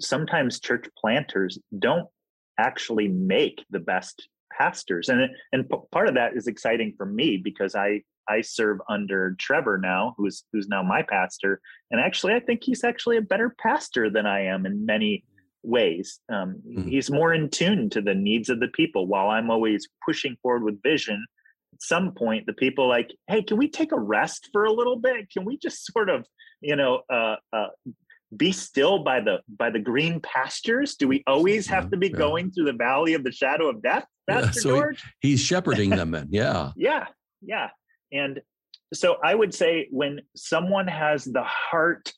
sometimes 0.00 0.60
church 0.60 0.86
planters 0.96 1.58
don't 1.78 2.08
actually 2.58 3.08
make 3.08 3.64
the 3.70 3.80
best 3.80 4.28
pastors 4.56 5.08
and 5.08 5.28
and 5.52 5.70
part 5.90 6.08
of 6.08 6.14
that 6.14 6.36
is 6.36 6.46
exciting 6.46 6.94
for 6.96 7.06
me 7.06 7.36
because 7.36 7.74
i 7.74 8.00
I 8.28 8.40
serve 8.40 8.78
under 8.88 9.34
Trevor 9.38 9.78
now, 9.78 10.14
who's 10.16 10.44
who's 10.52 10.68
now 10.68 10.82
my 10.82 11.02
pastor, 11.02 11.60
and 11.90 12.00
actually, 12.00 12.34
I 12.34 12.40
think 12.40 12.62
he's 12.62 12.84
actually 12.84 13.16
a 13.16 13.22
better 13.22 13.54
pastor 13.60 14.10
than 14.10 14.26
I 14.26 14.44
am 14.44 14.66
in 14.66 14.86
many 14.86 15.24
ways. 15.62 16.20
Um, 16.28 16.60
mm-hmm. 16.66 16.88
He's 16.88 17.10
more 17.10 17.34
in 17.34 17.50
tune 17.50 17.90
to 17.90 18.00
the 18.00 18.14
needs 18.14 18.48
of 18.48 18.60
the 18.60 18.68
people, 18.68 19.06
while 19.06 19.28
I'm 19.28 19.50
always 19.50 19.88
pushing 20.04 20.36
forward 20.42 20.64
with 20.64 20.82
vision. 20.82 21.24
Some 21.82 22.12
point, 22.12 22.46
the 22.46 22.52
people 22.52 22.88
like, 22.88 23.12
hey, 23.26 23.42
can 23.42 23.56
we 23.56 23.68
take 23.68 23.90
a 23.90 23.98
rest 23.98 24.50
for 24.52 24.66
a 24.66 24.72
little 24.72 24.94
bit? 24.94 25.28
Can 25.32 25.44
we 25.44 25.58
just 25.58 25.84
sort 25.84 26.08
of, 26.08 26.24
you 26.60 26.76
know, 26.76 27.00
uh, 27.12 27.36
uh, 27.52 27.66
be 28.36 28.52
still 28.52 29.00
by 29.00 29.18
the 29.18 29.40
by 29.48 29.68
the 29.68 29.80
green 29.80 30.20
pastures? 30.20 30.94
Do 30.94 31.08
we 31.08 31.24
always 31.26 31.66
have 31.66 31.90
to 31.90 31.96
be 31.96 32.06
yeah. 32.06 32.16
going 32.16 32.52
through 32.52 32.66
the 32.66 32.72
valley 32.72 33.14
of 33.14 33.24
the 33.24 33.32
shadow 33.32 33.68
of 33.68 33.82
death, 33.82 34.06
Pastor 34.30 34.46
yeah, 34.46 34.50
so 34.52 34.68
George? 34.76 35.02
He, 35.20 35.30
he's 35.30 35.40
shepherding 35.40 35.90
them 35.90 36.14
in, 36.14 36.28
yeah, 36.30 36.70
yeah, 36.76 37.06
yeah. 37.40 37.70
And 38.12 38.40
so 38.94 39.16
I 39.24 39.34
would 39.34 39.52
say 39.52 39.88
when 39.90 40.20
someone 40.36 40.86
has 40.86 41.24
the 41.24 41.42
heart 41.42 42.12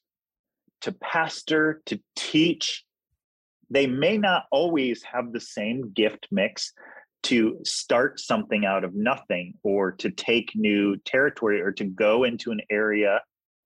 to 0.83 0.93
pastor, 0.93 1.81
to 1.87 1.99
teach, 2.17 2.85
they 3.71 3.87
may 3.87 4.19
not 4.19 4.45
always 4.53 5.03
have 5.05 5.33
the 5.33 5.41
same 5.41 5.91
gift 5.95 6.29
mix 6.31 6.75
to 7.25 7.59
start 7.65 8.21
something 8.21 8.65
out 8.65 8.85
of 8.85 8.95
nothing 8.95 9.55
or 9.63 9.93
to 9.93 10.11
take 10.11 10.53
new 10.55 10.97
territory 10.99 11.61
or 11.61 11.73
to 11.73 11.85
go 11.85 12.25
into 12.25 12.51
an 12.51 12.61
area. 12.71 13.21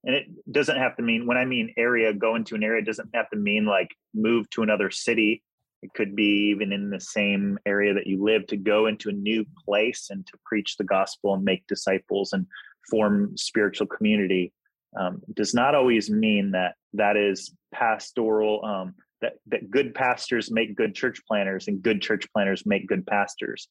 And 0.05 0.15
it 0.15 0.27
doesn't 0.51 0.79
have 0.79 0.97
to 0.97 1.03
mean 1.03 1.27
when 1.27 1.37
i 1.37 1.45
mean 1.45 1.75
area 1.77 2.15
go 2.15 2.37
into 2.37 2.55
an 2.55 2.63
area 2.63 2.85
doesn't 2.85 3.11
have 3.15 3.29
to 3.31 3.37
mean 3.37 3.67
like 3.67 3.95
move 4.15 4.49
to 4.51 4.63
another 4.63 4.91
city. 4.91 5.43
It 5.83 5.93
could 5.95 6.17
be 6.17 6.51
even 6.51 6.73
in 6.73 6.91
the 6.91 7.01
same 7.01 7.59
area 7.67 7.95
that 7.95 8.07
you 8.07 8.23
live 8.23 8.47
to 8.49 8.57
go 8.57 8.87
into 8.87 9.09
a 9.09 9.13
new 9.13 9.45
place 9.65 10.09
and 10.11 10.27
to 10.27 10.39
preach 10.45 10.77
the 10.77 10.85
gospel 10.85 11.35
and 11.35 11.45
make 11.45 11.67
disciples 11.67 12.33
and 12.33 12.47
form 12.91 13.37
spiritual 13.37 13.87
community. 13.87 14.53
Um, 14.99 15.21
does 15.35 15.53
not 15.53 15.75
always 15.75 16.11
mean 16.11 16.53
that 16.53 16.75
that 16.95 17.17
is 17.17 17.53
pastoral 17.73 18.65
um, 18.65 18.95
that, 19.21 19.35
that 19.47 19.71
good 19.71 19.95
pastors 19.95 20.51
make 20.51 20.77
good 20.77 20.95
church 20.95 21.21
planters 21.27 21.69
and 21.69 21.83
good 21.83 22.01
church 22.01 22.27
planters 22.33 22.65
make 22.67 22.87
good 22.87 23.07
pastors 23.07 23.69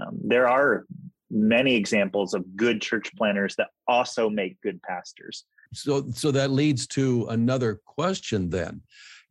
um, 0.00 0.18
there 0.22 0.48
are 0.48 0.84
many 1.30 1.74
examples 1.74 2.34
of 2.34 2.44
good 2.56 2.80
church 2.80 3.10
planters 3.16 3.54
that 3.56 3.68
also 3.86 4.28
make 4.28 4.60
good 4.62 4.82
pastors 4.82 5.44
so 5.72 6.04
so 6.12 6.30
that 6.30 6.50
leads 6.50 6.86
to 6.86 7.26
another 7.30 7.80
question 7.86 8.50
then 8.50 8.82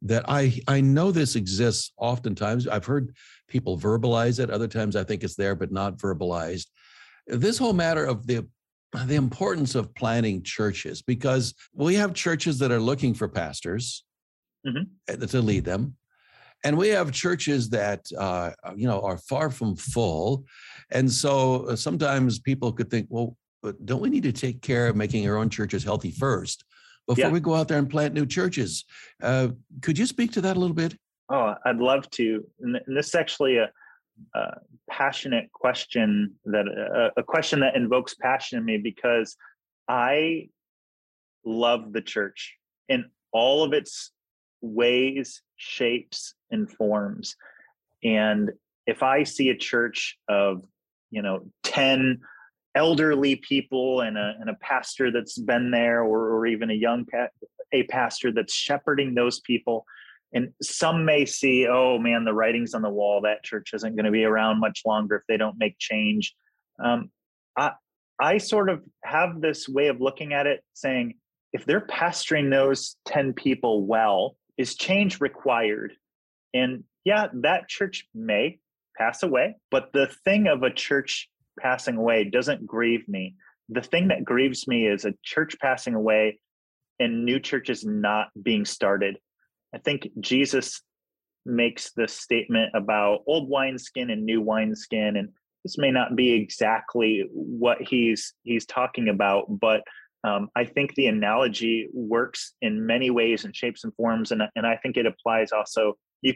that 0.01 0.23
I 0.27 0.59
I 0.67 0.81
know 0.81 1.11
this 1.11 1.35
exists 1.35 1.91
oftentimes. 1.97 2.67
I've 2.67 2.85
heard 2.85 3.15
people 3.47 3.77
verbalize 3.77 4.39
it. 4.39 4.49
Other 4.49 4.67
times 4.67 4.95
I 4.95 5.03
think 5.03 5.23
it's 5.23 5.35
there 5.35 5.55
but 5.55 5.71
not 5.71 5.97
verbalized. 5.97 6.67
This 7.27 7.57
whole 7.57 7.73
matter 7.73 8.05
of 8.05 8.25
the 8.25 8.47
the 9.05 9.15
importance 9.15 9.75
of 9.75 9.93
planning 9.93 10.41
churches 10.41 11.01
because 11.01 11.53
we 11.73 11.93
have 11.95 12.13
churches 12.13 12.57
that 12.59 12.71
are 12.71 12.79
looking 12.79 13.13
for 13.13 13.27
pastors 13.27 14.03
mm-hmm. 14.65 15.25
to 15.25 15.41
lead 15.41 15.65
them 15.65 15.95
and 16.63 16.77
we 16.77 16.89
have 16.89 17.11
churches 17.11 17.69
that 17.69 18.05
uh, 18.17 18.51
you 18.75 18.87
know 18.87 19.01
are 19.01 19.17
far 19.17 19.49
from 19.49 19.75
full 19.75 20.45
and 20.91 21.11
so 21.11 21.65
uh, 21.67 21.75
sometimes 21.75 22.39
people 22.39 22.71
could 22.71 22.89
think 22.89 23.07
well 23.09 23.35
don't 23.85 24.01
we 24.01 24.09
need 24.09 24.23
to 24.23 24.31
take 24.31 24.61
care 24.61 24.87
of 24.87 24.95
making 24.95 25.27
our 25.27 25.37
own 25.37 25.49
churches 25.49 25.83
healthy 25.83 26.11
first 26.11 26.63
before 27.09 27.25
yeah. 27.25 27.31
we 27.31 27.39
go 27.39 27.55
out 27.55 27.67
there 27.67 27.79
and 27.79 27.89
plant 27.89 28.13
new 28.13 28.25
churches. 28.25 28.85
Uh, 29.21 29.49
could 29.81 29.97
you 29.97 30.05
speak 30.05 30.31
to 30.31 30.41
that 30.41 30.55
a 30.55 30.59
little 30.59 30.75
bit? 30.75 30.95
Oh, 31.29 31.55
I'd 31.65 31.77
love 31.77 32.09
to. 32.11 32.45
And 32.59 32.79
this 32.87 33.07
is 33.07 33.15
actually 33.15 33.57
a, 33.57 33.69
a 34.35 34.59
passionate 34.89 35.51
question 35.51 36.35
that 36.45 36.67
a, 36.67 37.19
a 37.19 37.23
question 37.23 37.59
that 37.61 37.75
invokes 37.75 38.13
passion 38.13 38.59
in 38.59 38.65
me 38.65 38.77
because 38.77 39.35
I 39.87 40.49
love 41.43 41.93
the 41.93 42.01
church 42.01 42.55
in 42.89 43.05
all 43.31 43.63
of 43.63 43.73
its 43.73 44.11
ways, 44.61 45.41
shapes, 45.57 46.33
and 46.51 46.71
forms. 46.71 47.35
And 48.03 48.51
if 48.85 49.03
I 49.03 49.23
see 49.23 49.49
a 49.49 49.57
church 49.57 50.17
of, 50.27 50.63
you 51.11 51.21
know, 51.21 51.45
10 51.63 52.19
elderly 52.75 53.35
people 53.35 54.01
and 54.01 54.17
a, 54.17 54.35
and 54.39 54.49
a 54.49 54.55
pastor 54.55 55.11
that's 55.11 55.37
been 55.37 55.71
there 55.71 56.03
or, 56.03 56.35
or 56.35 56.45
even 56.45 56.69
a 56.69 56.73
young 56.73 57.05
pa- 57.05 57.27
a 57.71 57.83
pastor 57.83 58.31
that's 58.31 58.53
shepherding 58.53 59.13
those 59.13 59.39
people 59.41 59.85
and 60.33 60.49
some 60.61 61.05
may 61.05 61.25
see 61.25 61.67
oh 61.67 61.97
man 61.97 62.23
the 62.25 62.33
writing's 62.33 62.73
on 62.73 62.81
the 62.81 62.89
wall 62.89 63.21
that 63.21 63.43
church 63.43 63.71
isn't 63.73 63.95
going 63.95 64.05
to 64.05 64.11
be 64.11 64.23
around 64.23 64.59
much 64.59 64.81
longer 64.85 65.15
if 65.15 65.23
they 65.27 65.37
don't 65.37 65.57
make 65.57 65.77
change 65.79 66.35
um, 66.83 67.09
i 67.57 67.71
i 68.19 68.37
sort 68.37 68.69
of 68.69 68.81
have 69.03 69.41
this 69.41 69.67
way 69.67 69.87
of 69.87 70.01
looking 70.01 70.33
at 70.33 70.47
it 70.47 70.63
saying 70.73 71.15
if 71.53 71.65
they're 71.65 71.81
pastoring 71.81 72.51
those 72.51 72.95
10 73.05 73.33
people 73.33 73.85
well 73.85 74.35
is 74.59 74.75
change 74.75 75.21
required? 75.21 75.93
And 76.53 76.83
yeah, 77.05 77.27
that 77.41 77.69
church 77.69 78.05
may 78.13 78.59
pass 78.97 79.23
away, 79.23 79.55
but 79.71 79.93
the 79.93 80.07
thing 80.25 80.47
of 80.47 80.61
a 80.61 80.69
church 80.69 81.29
passing 81.59 81.95
away 81.95 82.25
doesn't 82.25 82.67
grieve 82.67 83.07
me. 83.07 83.35
The 83.69 83.81
thing 83.81 84.09
that 84.09 84.25
grieves 84.25 84.67
me 84.67 84.85
is 84.85 85.05
a 85.05 85.13
church 85.23 85.55
passing 85.61 85.95
away 85.95 86.39
and 86.99 87.23
new 87.23 87.39
churches 87.39 87.85
not 87.85 88.27
being 88.41 88.65
started. 88.65 89.17
I 89.73 89.77
think 89.77 90.09
Jesus 90.19 90.81
makes 91.45 91.93
this 91.93 92.13
statement 92.13 92.71
about 92.75 93.23
old 93.25 93.49
wineskin 93.49 94.09
and 94.09 94.25
new 94.25 94.41
wineskin 94.41 95.15
and 95.15 95.29
this 95.63 95.77
may 95.77 95.89
not 95.91 96.15
be 96.15 96.31
exactly 96.33 97.25
what 97.31 97.81
he's 97.81 98.33
he's 98.43 98.65
talking 98.65 99.07
about 99.07 99.45
but 99.59 99.81
um, 100.23 100.49
i 100.55 100.63
think 100.63 100.93
the 100.95 101.07
analogy 101.07 101.89
works 101.93 102.53
in 102.61 102.85
many 102.85 103.09
ways 103.09 103.45
and 103.45 103.55
shapes 103.55 103.83
and 103.83 103.93
forms 103.95 104.31
and, 104.31 104.41
and 104.55 104.65
i 104.65 104.75
think 104.77 104.97
it 104.97 105.05
applies 105.05 105.51
also 105.51 105.93
you 106.21 106.33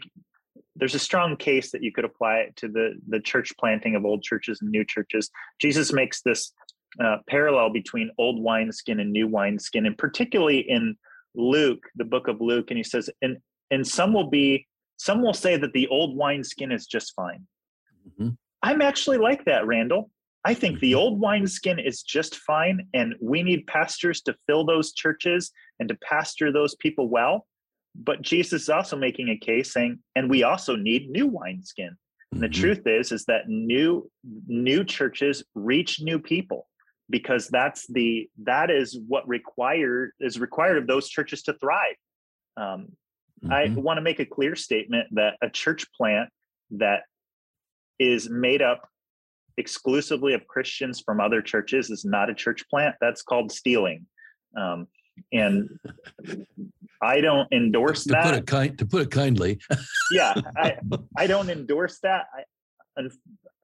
there's 0.75 0.95
a 0.95 0.99
strong 0.99 1.35
case 1.35 1.71
that 1.71 1.83
you 1.83 1.91
could 1.91 2.05
apply 2.05 2.37
it 2.37 2.55
to 2.55 2.67
the 2.67 2.93
the 3.07 3.19
church 3.19 3.51
planting 3.59 3.95
of 3.95 4.05
old 4.05 4.23
churches 4.23 4.59
and 4.61 4.69
new 4.69 4.85
churches 4.85 5.29
jesus 5.59 5.93
makes 5.93 6.21
this 6.21 6.51
uh, 7.03 7.17
parallel 7.27 7.71
between 7.71 8.11
old 8.19 8.41
wineskin 8.41 8.99
and 8.99 9.11
new 9.11 9.27
wineskin 9.27 9.85
and 9.85 9.97
particularly 9.97 10.59
in 10.59 10.95
luke 11.35 11.83
the 11.95 12.05
book 12.05 12.27
of 12.27 12.39
luke 12.39 12.69
and 12.69 12.77
he 12.77 12.83
says 12.83 13.09
and 13.23 13.37
and 13.71 13.87
some 13.87 14.13
will 14.13 14.29
be 14.29 14.67
some 14.97 15.21
will 15.21 15.33
say 15.33 15.57
that 15.57 15.73
the 15.73 15.87
old 15.87 16.15
wineskin 16.15 16.71
is 16.71 16.85
just 16.85 17.13
fine. 17.13 17.45
Mm-hmm. 18.07 18.29
I'm 18.61 18.81
actually 18.81 19.17
like 19.17 19.43
that, 19.45 19.67
Randall. 19.67 20.09
I 20.45 20.53
think 20.53 20.79
the 20.79 20.91
mm-hmm. 20.91 20.99
old 20.99 21.19
wineskin 21.19 21.79
is 21.79 22.03
just 22.03 22.36
fine, 22.36 22.88
and 22.93 23.15
we 23.21 23.43
need 23.43 23.67
pastors 23.67 24.21
to 24.23 24.36
fill 24.45 24.65
those 24.65 24.93
churches 24.93 25.51
and 25.79 25.88
to 25.89 25.95
pastor 25.95 26.51
those 26.51 26.75
people 26.75 27.08
well. 27.08 27.47
But 27.95 28.21
Jesus 28.21 28.63
is 28.63 28.69
also 28.69 28.97
making 28.97 29.29
a 29.29 29.38
case 29.38 29.71
saying, 29.71 29.99
and 30.15 30.29
we 30.29 30.43
also 30.43 30.75
need 30.75 31.10
new 31.10 31.27
wineskin. 31.27 31.95
And 32.32 32.41
the 32.41 32.47
mm-hmm. 32.47 32.62
truth 32.62 32.88
is, 32.88 33.12
is 33.12 33.25
that 33.25 33.47
new 33.47 34.10
new 34.47 34.84
churches 34.84 35.43
reach 35.53 36.01
new 36.01 36.19
people 36.19 36.67
because 37.10 37.47
that's 37.47 37.86
the 37.88 38.29
that 38.43 38.71
is 38.71 38.97
what 39.08 39.27
required 39.27 40.12
is 40.19 40.39
required 40.39 40.77
of 40.77 40.88
those 40.88 41.10
churches 41.10 41.43
to 41.43 41.53
thrive. 41.53 41.95
Um, 42.58 42.88
Mm-hmm. 43.43 43.77
I 43.77 43.79
want 43.79 43.97
to 43.97 44.01
make 44.01 44.19
a 44.19 44.25
clear 44.25 44.56
statement 44.56 45.08
that 45.12 45.36
a 45.41 45.49
church 45.49 45.86
plant 45.93 46.29
that 46.71 47.01
is 47.99 48.29
made 48.29 48.62
up 48.62 48.88
exclusively 49.57 50.33
of 50.33 50.47
Christians 50.47 51.01
from 51.01 51.19
other 51.19 51.41
churches 51.41 51.89
is 51.89 52.05
not 52.05 52.29
a 52.29 52.33
church 52.33 52.67
plant. 52.69 52.95
That's 53.01 53.21
called 53.21 53.51
stealing. 53.51 54.05
Um, 54.57 54.87
and 55.31 55.69
I 57.01 57.21
don't 57.21 57.51
endorse 57.51 58.03
to 58.03 58.09
that. 58.09 58.25
Put 58.25 58.35
it 58.35 58.47
kind, 58.47 58.77
to 58.77 58.85
put 58.85 59.01
it 59.03 59.11
kindly. 59.11 59.59
yeah, 60.11 60.33
I, 60.57 60.77
I 61.17 61.27
don't 61.27 61.49
endorse 61.49 61.99
that. 62.03 62.25
I, 62.97 63.03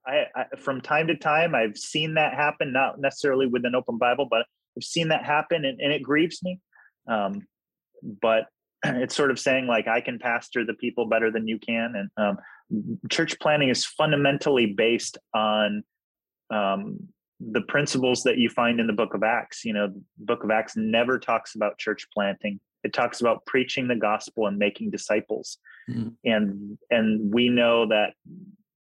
I, 0.06 0.26
I, 0.34 0.44
from 0.56 0.80
time 0.80 1.06
to 1.08 1.16
time, 1.16 1.54
I've 1.54 1.76
seen 1.76 2.14
that 2.14 2.34
happen, 2.34 2.72
not 2.72 3.00
necessarily 3.00 3.46
with 3.46 3.64
an 3.64 3.74
open 3.74 3.98
Bible, 3.98 4.26
but 4.30 4.46
I've 4.76 4.84
seen 4.84 5.08
that 5.08 5.24
happen 5.24 5.64
and, 5.64 5.80
and 5.80 5.92
it 5.92 6.02
grieves 6.02 6.42
me. 6.42 6.60
Um, 7.08 7.46
but 8.22 8.46
it's 9.02 9.14
sort 9.14 9.30
of 9.30 9.38
saying 9.38 9.66
like 9.66 9.88
i 9.88 10.00
can 10.00 10.18
pastor 10.18 10.64
the 10.64 10.74
people 10.74 11.06
better 11.06 11.30
than 11.30 11.46
you 11.46 11.58
can 11.58 11.94
and 11.96 12.10
um, 12.16 12.38
church 13.10 13.38
planting 13.40 13.68
is 13.68 13.84
fundamentally 13.84 14.66
based 14.66 15.18
on 15.34 15.82
um, 16.50 16.98
the 17.40 17.62
principles 17.62 18.22
that 18.24 18.38
you 18.38 18.50
find 18.50 18.80
in 18.80 18.86
the 18.86 18.92
book 18.92 19.14
of 19.14 19.22
acts. 19.22 19.64
You 19.64 19.72
know 19.72 19.88
the 19.88 20.02
book 20.18 20.44
of 20.44 20.50
acts 20.50 20.76
never 20.76 21.18
talks 21.18 21.54
about 21.54 21.78
church 21.78 22.06
planting. 22.12 22.60
It 22.84 22.92
talks 22.92 23.20
about 23.20 23.44
preaching 23.46 23.88
the 23.88 23.96
gospel 23.96 24.46
and 24.46 24.58
making 24.58 24.90
disciples. 24.90 25.58
Mm-hmm. 25.88 26.08
and 26.24 26.78
and 26.90 27.34
we 27.34 27.48
know 27.48 27.88
that 27.88 28.12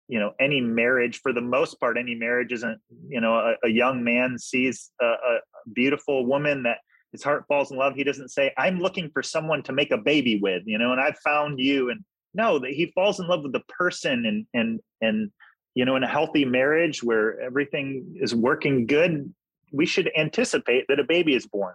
you 0.07 0.19
know 0.19 0.33
any 0.39 0.59
marriage 0.59 1.19
for 1.21 1.31
the 1.31 1.41
most 1.41 1.79
part 1.79 1.95
any 1.97 2.15
marriage 2.15 2.51
isn't 2.51 2.79
you 3.07 3.21
know 3.21 3.35
a, 3.35 3.53
a 3.63 3.69
young 3.69 4.03
man 4.03 4.37
sees 4.37 4.91
a, 4.99 5.05
a 5.05 5.39
beautiful 5.73 6.25
woman 6.25 6.63
that 6.63 6.79
his 7.11 7.23
heart 7.23 7.45
falls 7.47 7.71
in 7.71 7.77
love 7.77 7.95
he 7.95 8.03
doesn't 8.03 8.29
say 8.29 8.51
i'm 8.57 8.79
looking 8.79 9.09
for 9.11 9.23
someone 9.23 9.63
to 9.63 9.73
make 9.73 9.91
a 9.91 9.97
baby 9.97 10.39
with 10.41 10.63
you 10.65 10.77
know 10.77 10.91
and 10.91 11.01
i've 11.01 11.17
found 11.19 11.59
you 11.59 11.89
and 11.89 12.03
no 12.33 12.59
that 12.59 12.71
he 12.71 12.91
falls 12.93 13.19
in 13.19 13.27
love 13.27 13.43
with 13.43 13.53
the 13.53 13.63
person 13.67 14.25
and 14.25 14.45
and 14.53 14.79
and 15.01 15.31
you 15.75 15.85
know 15.85 15.95
in 15.95 16.03
a 16.03 16.07
healthy 16.07 16.45
marriage 16.45 17.03
where 17.03 17.39
everything 17.41 18.15
is 18.19 18.33
working 18.33 18.85
good 18.85 19.33
we 19.71 19.85
should 19.85 20.09
anticipate 20.17 20.85
that 20.87 20.99
a 20.99 21.03
baby 21.03 21.35
is 21.35 21.45
born. 21.45 21.73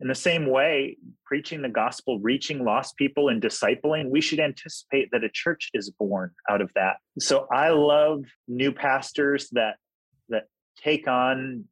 In 0.00 0.06
the 0.06 0.14
same 0.14 0.48
way 0.48 0.96
preaching 1.26 1.60
the 1.60 1.68
gospel 1.68 2.20
reaching 2.20 2.64
lost 2.64 2.96
people 2.96 3.30
and 3.30 3.42
discipling 3.42 4.10
we 4.10 4.20
should 4.20 4.38
anticipate 4.38 5.08
that 5.10 5.24
a 5.24 5.28
church 5.28 5.70
is 5.74 5.90
born 5.90 6.30
out 6.48 6.60
of 6.60 6.70
that. 6.76 6.98
So 7.18 7.48
i 7.52 7.70
love 7.70 8.24
new 8.46 8.70
pastors 8.72 9.48
that 9.52 9.74
that 10.28 10.44
take 10.80 11.08
on 11.08 11.64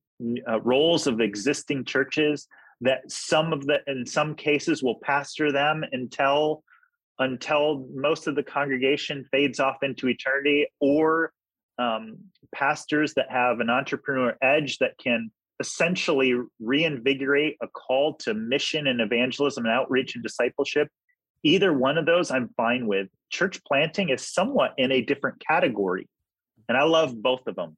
uh, 0.48 0.61
roles 0.62 1.06
of 1.06 1.20
existing 1.20 1.85
churches 1.85 2.48
that 2.82 3.10
some 3.10 3.52
of 3.52 3.66
the 3.66 3.78
in 3.86 4.06
some 4.06 4.34
cases 4.34 4.82
will 4.82 4.98
pastor 5.02 5.50
them 5.52 5.84
until 5.92 6.62
until 7.18 7.86
most 7.94 8.26
of 8.26 8.34
the 8.34 8.42
congregation 8.42 9.24
fades 9.32 9.58
off 9.58 9.76
into 9.82 10.08
eternity 10.08 10.66
or 10.80 11.32
um, 11.78 12.18
pastors 12.54 13.14
that 13.14 13.30
have 13.30 13.60
an 13.60 13.70
entrepreneur 13.70 14.36
edge 14.42 14.78
that 14.78 14.92
can 14.98 15.30
essentially 15.58 16.34
reinvigorate 16.60 17.56
a 17.62 17.68
call 17.68 18.14
to 18.14 18.34
mission 18.34 18.86
and 18.86 19.00
evangelism 19.00 19.64
and 19.64 19.72
outreach 19.72 20.14
and 20.14 20.22
discipleship. 20.22 20.88
Either 21.42 21.72
one 21.72 21.96
of 21.96 22.04
those 22.06 22.30
i'm 22.30 22.50
fine 22.56 22.86
with. 22.86 23.08
Church 23.30 23.60
planting 23.64 24.10
is 24.10 24.32
somewhat 24.32 24.74
in 24.78 24.92
a 24.92 25.00
different 25.00 25.42
category 25.46 26.08
and 26.68 26.76
i 26.76 26.82
love 26.82 27.20
both 27.20 27.46
of 27.46 27.56
them 27.56 27.76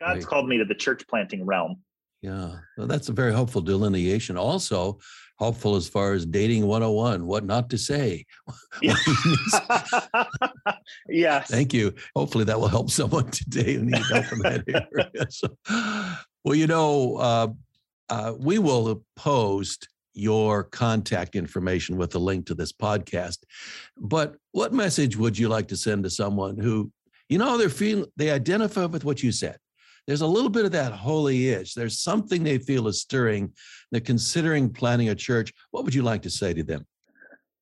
god's 0.00 0.24
right. 0.24 0.26
called 0.26 0.48
me 0.48 0.58
to 0.58 0.64
the 0.64 0.74
church 0.74 1.06
planting 1.08 1.44
realm 1.44 1.76
yeah, 2.22 2.56
well, 2.76 2.86
that's 2.86 3.08
a 3.08 3.12
very 3.12 3.32
helpful 3.32 3.62
delineation. 3.62 4.36
Also, 4.36 4.98
helpful 5.38 5.74
as 5.74 5.88
far 5.88 6.12
as 6.12 6.26
dating 6.26 6.66
101, 6.66 7.26
what 7.26 7.44
not 7.44 7.70
to 7.70 7.78
say. 7.78 8.26
yes. 11.08 11.48
Thank 11.48 11.72
you. 11.72 11.94
Hopefully, 12.14 12.44
that 12.44 12.60
will 12.60 12.68
help 12.68 12.90
someone 12.90 13.30
today 13.30 13.74
who 13.74 13.84
needs 13.84 14.10
help 14.10 14.30
in 14.32 14.38
that 14.40 14.64
area. 14.68 15.26
So, 15.30 15.48
well, 16.44 16.54
you 16.54 16.66
know, 16.66 17.16
uh, 17.16 17.48
uh, 18.10 18.34
we 18.38 18.58
will 18.58 19.02
post 19.16 19.88
your 20.12 20.64
contact 20.64 21.36
information 21.36 21.96
with 21.96 22.14
a 22.14 22.18
link 22.18 22.44
to 22.46 22.54
this 22.54 22.72
podcast. 22.72 23.38
But 23.96 24.36
what 24.52 24.74
message 24.74 25.16
would 25.16 25.38
you 25.38 25.48
like 25.48 25.68
to 25.68 25.76
send 25.76 26.04
to 26.04 26.10
someone 26.10 26.58
who, 26.58 26.92
you 27.28 27.38
know, 27.38 27.56
they're 27.56 27.70
feeling 27.70 28.06
they 28.16 28.30
identify 28.30 28.84
with 28.86 29.04
what 29.04 29.22
you 29.22 29.32
said? 29.32 29.56
There's 30.06 30.20
a 30.20 30.26
little 30.26 30.50
bit 30.50 30.64
of 30.64 30.72
that 30.72 30.92
holy 30.92 31.48
itch. 31.48 31.74
There's 31.74 32.00
something 32.00 32.42
they 32.42 32.58
feel 32.58 32.88
is 32.88 33.00
stirring. 33.00 33.52
They're 33.90 34.00
considering 34.00 34.72
planning 34.72 35.08
a 35.08 35.14
church. 35.14 35.52
What 35.70 35.84
would 35.84 35.94
you 35.94 36.02
like 36.02 36.22
to 36.22 36.30
say 36.30 36.54
to 36.54 36.62
them? 36.62 36.86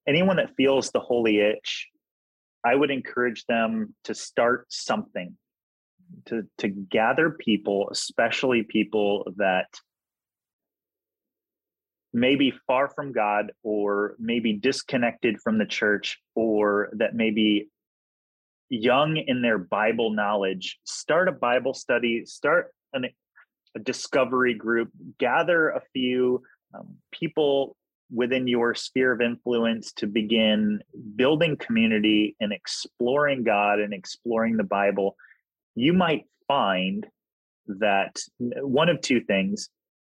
Anyone 0.07 0.37
that 0.37 0.55
feels 0.57 0.91
the 0.91 1.01
holy 1.01 1.39
itch, 1.39 1.89
I 2.65 2.75
would 2.75 2.91
encourage 2.91 3.45
them 3.47 3.95
to 4.05 4.15
start 4.15 4.67
something, 4.71 5.37
to, 6.27 6.43
to 6.59 6.69
gather 6.69 7.31
people, 7.31 7.89
especially 7.91 8.63
people 8.63 9.33
that 9.37 9.67
may 12.13 12.37
be 12.37 12.53
far 12.67 12.89
from 12.89 13.13
God 13.13 13.53
or 13.63 14.17
maybe 14.19 14.55
disconnected 14.55 15.41
from 15.41 15.59
the 15.59 15.67
church 15.67 16.19
or 16.35 16.91
that 16.97 17.15
may 17.15 17.31
be 17.31 17.69
young 18.69 19.17
in 19.17 19.43
their 19.43 19.59
Bible 19.59 20.11
knowledge, 20.11 20.79
start 20.85 21.29
a 21.29 21.33
Bible 21.33 21.75
study, 21.75 22.25
start 22.25 22.73
an, 22.93 23.07
a 23.77 23.79
discovery 23.79 24.55
group, 24.55 24.91
gather 25.19 25.71
a 25.71 25.83
few 25.93 26.43
um, 26.75 26.97
people 27.13 27.77
within 28.11 28.47
your 28.47 28.75
sphere 28.75 29.13
of 29.13 29.21
influence 29.21 29.93
to 29.93 30.07
begin 30.07 30.81
building 31.17 31.57
community 31.57 32.35
and 32.41 32.53
exploring 32.53 33.45
God 33.45 33.81
and 33.81 33.93
exploring 33.93 34.57
the 34.57 34.65
Bible. 34.65 35.17
You 35.75 35.93
might 35.93 36.25
find 36.47 37.07
that 37.67 38.19
one 38.39 38.89
of 38.89 39.01
two 39.03 39.21
things 39.21 39.69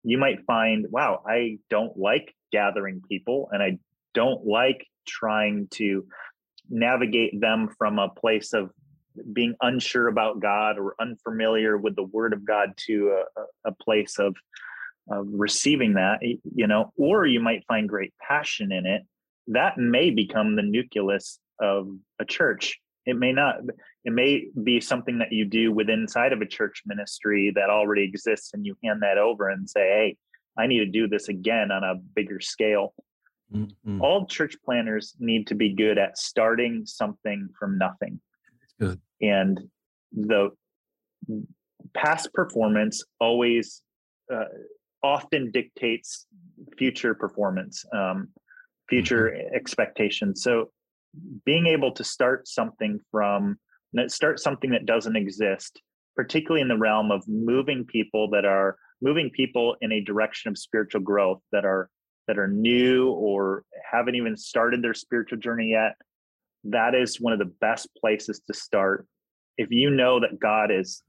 you 0.03 0.17
might 0.17 0.43
find, 0.45 0.87
wow, 0.89 1.23
I 1.25 1.59
don't 1.69 1.95
like 1.97 2.35
gathering 2.51 3.01
people 3.09 3.49
and 3.51 3.63
I 3.63 3.77
don't 4.13 4.45
like 4.45 4.85
trying 5.07 5.67
to 5.71 6.05
navigate 6.69 7.39
them 7.39 7.69
from 7.77 7.99
a 7.99 8.09
place 8.09 8.53
of 8.53 8.71
being 9.31 9.55
unsure 9.61 10.07
about 10.07 10.39
God 10.39 10.77
or 10.77 10.95
unfamiliar 10.99 11.77
with 11.77 11.95
the 11.95 12.03
Word 12.03 12.33
of 12.33 12.45
God 12.45 12.73
to 12.87 13.23
a, 13.37 13.69
a 13.69 13.71
place 13.75 14.17
of, 14.19 14.35
of 15.09 15.27
receiving 15.29 15.93
that, 15.93 16.19
you 16.21 16.67
know, 16.67 16.91
or 16.97 17.25
you 17.25 17.39
might 17.39 17.65
find 17.67 17.87
great 17.87 18.13
passion 18.19 18.71
in 18.71 18.85
it. 18.85 19.03
That 19.47 19.77
may 19.77 20.09
become 20.09 20.55
the 20.55 20.63
nucleus 20.63 21.39
of 21.59 21.89
a 22.19 22.25
church. 22.25 22.79
It 23.05 23.17
may 23.17 23.33
not. 23.33 23.55
It 24.05 24.13
may 24.13 24.47
be 24.63 24.79
something 24.79 25.19
that 25.19 25.31
you 25.31 25.45
do 25.45 25.71
within 25.71 26.01
inside 26.01 26.33
of 26.33 26.41
a 26.41 26.47
church 26.47 26.83
ministry 26.85 27.51
that 27.55 27.69
already 27.69 28.03
exists, 28.03 28.53
and 28.53 28.65
you 28.65 28.77
hand 28.83 29.01
that 29.01 29.17
over 29.17 29.49
and 29.49 29.69
say, 29.69 29.81
"Hey, 29.81 30.17
I 30.57 30.67
need 30.67 30.79
to 30.79 30.85
do 30.85 31.09
this 31.09 31.27
again 31.27 31.71
on 31.71 31.83
a 31.83 31.95
bigger 31.95 32.39
scale." 32.39 32.93
Mm-hmm. 33.53 34.01
All 34.01 34.25
church 34.25 34.55
planters 34.65 35.15
need 35.19 35.47
to 35.47 35.55
be 35.55 35.73
good 35.73 35.97
at 35.97 36.17
starting 36.17 36.85
something 36.85 37.49
from 37.57 37.77
nothing. 37.77 38.19
Good. 38.79 38.99
And 39.21 39.59
the 40.11 40.49
past 41.93 42.33
performance 42.33 43.03
always 43.19 43.81
uh, 44.33 44.45
often 45.03 45.51
dictates 45.51 46.25
future 46.77 47.13
performance, 47.13 47.85
um, 47.93 48.29
future 48.89 49.31
mm-hmm. 49.35 49.55
expectations. 49.55 50.41
So 50.41 50.71
being 51.45 51.67
able 51.67 51.91
to 51.91 52.03
start 52.03 52.47
something 52.47 52.99
from 53.11 53.57
start 54.07 54.39
something 54.39 54.71
that 54.71 54.87
doesn't 54.87 55.15
exist, 55.15 55.79
particularly 56.15 56.61
in 56.61 56.67
the 56.67 56.77
realm 56.77 57.11
of 57.11 57.23
moving 57.27 57.85
people 57.85 58.29
that 58.31 58.45
are 58.45 58.75
moving 59.01 59.29
people 59.29 59.75
in 59.81 59.91
a 59.91 60.01
direction 60.01 60.49
of 60.49 60.57
spiritual 60.57 61.01
growth 61.01 61.41
that 61.51 61.65
are 61.65 61.89
that 62.27 62.37
are 62.37 62.47
new 62.47 63.09
or 63.09 63.63
haven't 63.91 64.15
even 64.15 64.37
started 64.37 64.81
their 64.81 64.93
spiritual 64.93 65.37
journey 65.37 65.71
yet 65.71 65.95
that 66.65 66.95
is 66.95 67.19
one 67.19 67.33
of 67.33 67.39
the 67.39 67.51
best 67.59 67.89
places 67.99 68.39
to 68.47 68.53
start. 68.53 69.05
If 69.57 69.69
you 69.71 69.89
know 69.89 70.19
that 70.19 70.39
god 70.39 70.71
is 70.71 71.03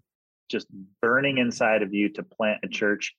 just 0.50 0.66
burning 1.00 1.38
inside 1.38 1.82
of 1.82 1.94
you 1.94 2.10
to 2.10 2.22
plant 2.22 2.60
a 2.62 2.68
church 2.68 3.14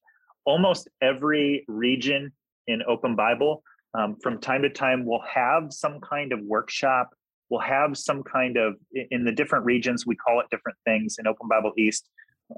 almost 0.45 0.87
every 1.01 1.65
region 1.67 2.31
in 2.67 2.83
open 2.87 3.15
bible 3.15 3.63
um, 3.97 4.15
from 4.21 4.39
time 4.39 4.61
to 4.61 4.69
time 4.69 5.03
will 5.05 5.23
have 5.27 5.73
some 5.73 5.99
kind 6.01 6.31
of 6.31 6.39
workshop 6.41 7.09
we'll 7.49 7.59
have 7.61 7.97
some 7.97 8.21
kind 8.21 8.57
of 8.57 8.75
in 9.09 9.25
the 9.25 9.31
different 9.31 9.65
regions 9.65 10.05
we 10.05 10.15
call 10.15 10.39
it 10.39 10.45
different 10.51 10.77
things. 10.85 11.17
In 11.17 11.25
open 11.25 11.47
bible 11.47 11.71
east 11.77 12.07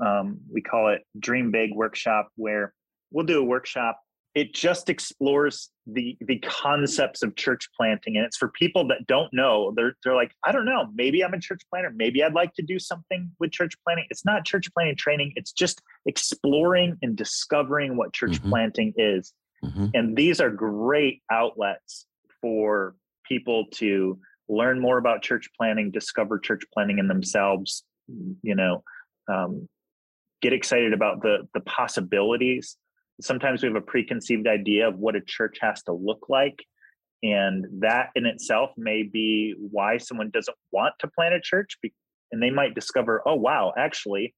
um, 0.06 0.38
we 0.52 0.62
call 0.62 0.90
it 0.90 1.04
dream 1.18 1.50
big 1.50 1.74
workshop 1.74 2.28
where 2.36 2.74
we'll 3.12 3.26
do 3.26 3.40
a 3.40 3.46
workshop 3.46 4.02
it 4.36 4.54
just 4.54 4.90
explores 4.90 5.72
the 5.88 6.18
the 6.22 6.38
concepts 6.40 7.24
of 7.24 7.36
church 7.36 7.70
planting 7.76 8.18
and 8.18 8.26
it's 8.26 8.38
for 8.38 8.50
people 8.50 8.88
that 8.88 9.08
don't 9.08 9.34
know. 9.34 9.74
They're 9.76 9.96
they're 10.04 10.16
like 10.16 10.32
i 10.46 10.52
don't 10.52 10.66
know. 10.66 10.88
Maybe 10.94 11.24
i'm 11.24 11.34
a 11.34 11.40
church 11.40 11.62
planter. 11.70 11.92
Maybe 11.96 12.24
i'd 12.24 12.34
like 12.34 12.54
to 12.56 12.62
do 12.62 12.80
something 12.80 13.32
with 13.40 13.52
church 13.52 13.74
planting. 13.84 14.06
It's 14.10 14.26
not 14.26 14.46
church 14.46 14.70
planting 14.74 14.96
training. 14.96 15.34
It's 15.36 15.52
just 15.52 15.82
exploring 16.06 16.98
and 17.02 17.16
discovering 17.16 17.98
what 17.98 18.14
church 18.14 18.40
mm-hmm. 18.40 18.50
planting 18.50 18.94
is. 18.98 19.34
Mm-hmm. 19.66 19.88
and 19.96 20.16
these 20.16 20.40
are 20.40 20.52
great 20.52 21.24
outlets 21.32 22.06
for 22.42 22.94
people 23.28 23.66
to 23.72 24.20
learn 24.48 24.80
more 24.80 25.00
about 25.00 25.24
church 25.24 25.50
planting 25.58 25.90
discover 25.90 26.38
church 26.38 26.62
planting 26.72 27.00
in 27.00 27.08
themselves 27.08 27.84
you 28.44 28.54
know 28.54 28.84
um, 29.28 29.68
get 30.44 30.54
excited 30.54 30.94
about 30.94 31.22
the 31.22 31.48
the 31.56 31.60
possibilities 31.62 32.78
sometimes 33.22 33.62
we 33.62 33.68
have 33.68 33.76
a 33.76 33.82
preconceived 33.82 34.48
idea 34.48 34.88
of 34.88 34.98
what 34.98 35.16
a 35.16 35.22
church 35.22 35.58
has 35.62 35.84
to 35.84 35.94
look 35.94 36.28
like. 36.30 36.64
And 37.24 37.66
that 37.80 38.10
in 38.16 38.26
itself 38.26 38.72
may 38.78 39.04
be 39.04 39.56
why 39.72 39.98
someone 39.98 40.30
doesn't 40.30 40.58
want 40.72 40.94
to 41.00 41.08
plant 41.08 41.34
a 41.34 41.42
church 41.42 41.78
and 42.32 42.44
they 42.44 42.52
might 42.52 42.76
discover 42.76 43.24
oh 43.26 43.36
wow 43.36 43.74
actually 43.78 44.36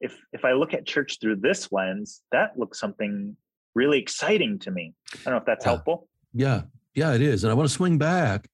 if 0.00 0.16
if 0.32 0.44
i 0.44 0.52
look 0.52 0.72
at 0.72 0.86
church 0.86 1.18
through 1.20 1.34
this 1.34 1.70
lens 1.72 2.22
that 2.30 2.56
looks 2.56 2.78
something 2.78 3.36
really 3.74 3.98
exciting 3.98 4.58
to 4.58 4.70
me. 4.70 4.92
I 5.14 5.16
don't 5.24 5.34
know 5.34 5.38
if 5.38 5.44
that's 5.44 5.64
yeah. 5.64 5.72
helpful. 5.72 6.08
Yeah. 6.32 6.62
Yeah 6.94 7.14
it 7.14 7.22
is. 7.22 7.44
And 7.44 7.50
i 7.50 7.54
want 7.54 7.68
to 7.68 7.74
swing 7.74 7.98
back 7.98 8.48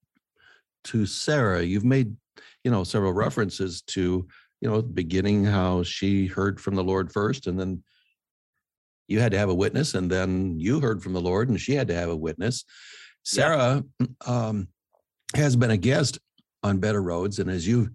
to 0.85 1.07
sarah. 1.07 1.63
You've 1.63 1.85
made 1.85 2.15
you 2.63 2.71
know 2.71 2.85
several 2.85 3.13
references 3.13 3.83
to 3.83 4.27
you 4.61 4.71
know 4.71 4.83
beginning 4.83 5.45
how 5.45 5.83
she 5.83 6.27
heard 6.27 6.61
from 6.61 6.75
the 6.75 6.85
lord 6.85 7.13
first 7.13 7.47
and 7.47 7.61
then 7.61 7.83
you 9.09 9.21
had 9.21 9.33
to 9.33 9.39
have 9.39 9.49
a 9.49 9.55
witness, 9.55 9.95
and 9.95 10.11
then 10.11 10.59
you 10.59 10.81
heard 10.81 11.03
from 11.03 11.13
the 11.13 11.21
Lord, 11.21 11.49
and 11.49 11.61
she 11.61 11.75
had 11.75 11.89
to 11.89 11.95
have 11.95 12.09
a 12.09 12.17
witness. 12.17 12.65
Sarah 13.23 13.83
yeah. 14.01 14.07
um, 14.27 14.69
has 15.35 15.57
been 15.57 15.71
a 15.71 15.77
guest 15.77 16.19
on 16.63 16.79
Better 16.79 17.03
Roads, 17.03 17.39
and 17.39 17.51
as 17.51 17.67
you 17.67 17.91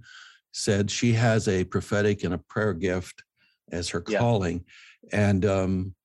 said, 0.51 0.89
she 0.91 1.13
has 1.13 1.47
a 1.47 1.63
prophetic 1.63 2.23
and 2.23 2.33
a 2.33 2.37
prayer 2.37 2.73
gift 2.73 3.23
as 3.71 3.89
her 3.89 4.03
yeah. 4.07 4.19
calling. 4.19 4.65
And 5.11 5.45
um, 5.45 5.95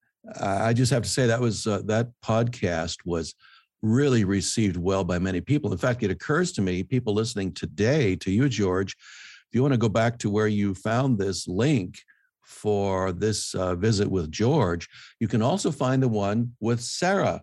I 0.40 0.72
just 0.72 0.92
have 0.92 1.02
to 1.02 1.08
say 1.08 1.26
that 1.26 1.40
was 1.40 1.66
uh, 1.66 1.82
that 1.86 2.10
podcast 2.24 2.98
was 3.04 3.34
really 3.82 4.24
received 4.24 4.76
well 4.76 5.04
by 5.04 5.18
many 5.18 5.40
people. 5.40 5.70
In 5.72 5.78
fact, 5.78 6.02
it 6.02 6.10
occurs 6.10 6.52
to 6.52 6.62
me, 6.62 6.82
people 6.82 7.12
listening 7.12 7.52
today 7.52 8.16
to 8.16 8.30
you, 8.30 8.48
George, 8.48 8.92
if 8.92 9.48
you 9.52 9.62
want 9.62 9.74
to 9.74 9.78
go 9.78 9.90
back 9.90 10.18
to 10.18 10.30
where 10.30 10.48
you 10.48 10.74
found 10.74 11.18
this 11.18 11.46
link, 11.46 11.98
for 12.44 13.12
this 13.12 13.54
uh, 13.54 13.74
visit 13.74 14.10
with 14.10 14.30
George, 14.30 14.88
you 15.20 15.28
can 15.28 15.42
also 15.42 15.70
find 15.70 16.02
the 16.02 16.08
one 16.08 16.52
with 16.60 16.80
Sarah 16.80 17.42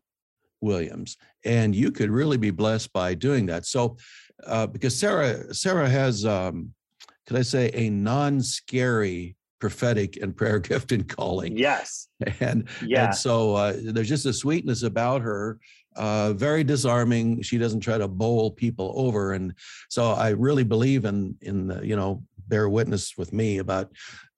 Williams, 0.62 1.18
and 1.44 1.76
you 1.76 1.92
could 1.92 2.10
really 2.10 2.38
be 2.38 2.52
blessed 2.52 2.94
by 2.94 3.14
doing 3.14 3.48
that. 3.48 3.66
So, 3.66 3.98
uh, 4.46 4.68
because 4.68 4.98
Sarah 4.98 5.54
Sarah 5.54 5.90
has, 5.90 6.26
um, 6.26 6.74
could 7.26 7.38
I 7.38 7.42
say, 7.42 7.72
a 7.74 7.90
non-scary 7.90 9.36
prophetic 9.62 10.18
and 10.18 10.36
prayer 10.36 10.60
gift 10.70 10.92
and 10.92 11.08
calling. 11.08 11.58
Yes. 11.58 12.10
And 12.42 12.68
yeah. 12.86 13.06
and 13.06 13.16
so 13.16 13.56
uh, 13.56 13.78
there's 13.82 14.10
just 14.10 14.26
a 14.26 14.34
sweetness 14.34 14.84
about 14.84 15.22
her. 15.22 15.60
Uh, 15.96 16.32
very 16.32 16.64
disarming. 16.64 17.42
She 17.42 17.58
doesn't 17.58 17.82
try 17.82 17.98
to 17.98 18.08
bowl 18.08 18.52
people 18.52 18.94
over, 18.96 19.34
and 19.34 19.54
so 19.90 20.12
I 20.12 20.30
really 20.30 20.64
believe 20.64 21.04
in 21.04 21.36
in 21.42 21.68
the, 21.68 21.86
you 21.86 21.98
know 21.98 22.24
bear 22.52 22.70
witness 22.70 23.18
with 23.18 23.34
me 23.34 23.58
about 23.58 23.92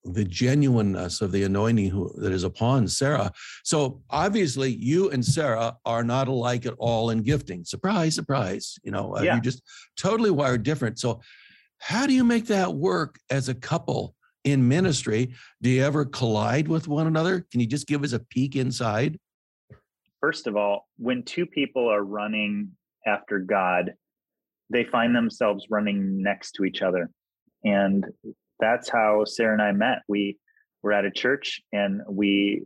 the 0.05 0.23
genuineness 0.23 1.21
of 1.21 1.31
the 1.31 1.43
anointing 1.43 1.89
who, 1.89 2.13
that 2.17 2.31
is 2.31 2.43
upon 2.43 2.87
Sarah. 2.87 3.31
So 3.63 4.01
obviously, 4.09 4.69
you 4.69 5.09
and 5.09 5.25
Sarah 5.25 5.75
are 5.85 6.03
not 6.03 6.27
alike 6.27 6.65
at 6.65 6.75
all 6.77 7.09
in 7.09 7.23
gifting. 7.23 7.65
Surprise, 7.65 8.13
surprise. 8.15 8.77
You 8.83 8.91
know, 8.91 9.15
uh, 9.17 9.21
yeah. 9.21 9.33
you're 9.33 9.41
just 9.41 9.63
totally 9.97 10.31
wired 10.31 10.63
different. 10.63 10.99
So, 10.99 11.21
how 11.79 12.05
do 12.07 12.13
you 12.13 12.23
make 12.23 12.47
that 12.47 12.73
work 12.73 13.19
as 13.29 13.49
a 13.49 13.53
couple 13.53 14.15
in 14.45 14.65
ministry? 14.65 15.33
Do 15.61 15.69
you 15.69 15.83
ever 15.83 16.05
collide 16.05 16.67
with 16.67 16.87
one 16.87 17.07
another? 17.07 17.45
Can 17.51 17.59
you 17.59 17.67
just 17.67 17.87
give 17.87 18.03
us 18.03 18.13
a 18.13 18.19
peek 18.19 18.55
inside? 18.55 19.19
First 20.21 20.47
of 20.47 20.55
all, 20.55 20.87
when 20.97 21.23
two 21.23 21.45
people 21.45 21.89
are 21.89 22.03
running 22.03 22.71
after 23.05 23.39
God, 23.39 23.95
they 24.69 24.85
find 24.85 25.13
themselves 25.13 25.65
running 25.69 26.21
next 26.21 26.53
to 26.53 26.63
each 26.63 26.81
other. 26.81 27.09
And 27.63 28.05
that's 28.59 28.89
how 28.89 29.25
Sarah 29.25 29.53
and 29.53 29.61
I 29.61 29.71
met. 29.71 29.99
We 30.07 30.37
were 30.81 30.93
at 30.93 31.05
a 31.05 31.11
church 31.11 31.61
and 31.71 32.01
we 32.09 32.63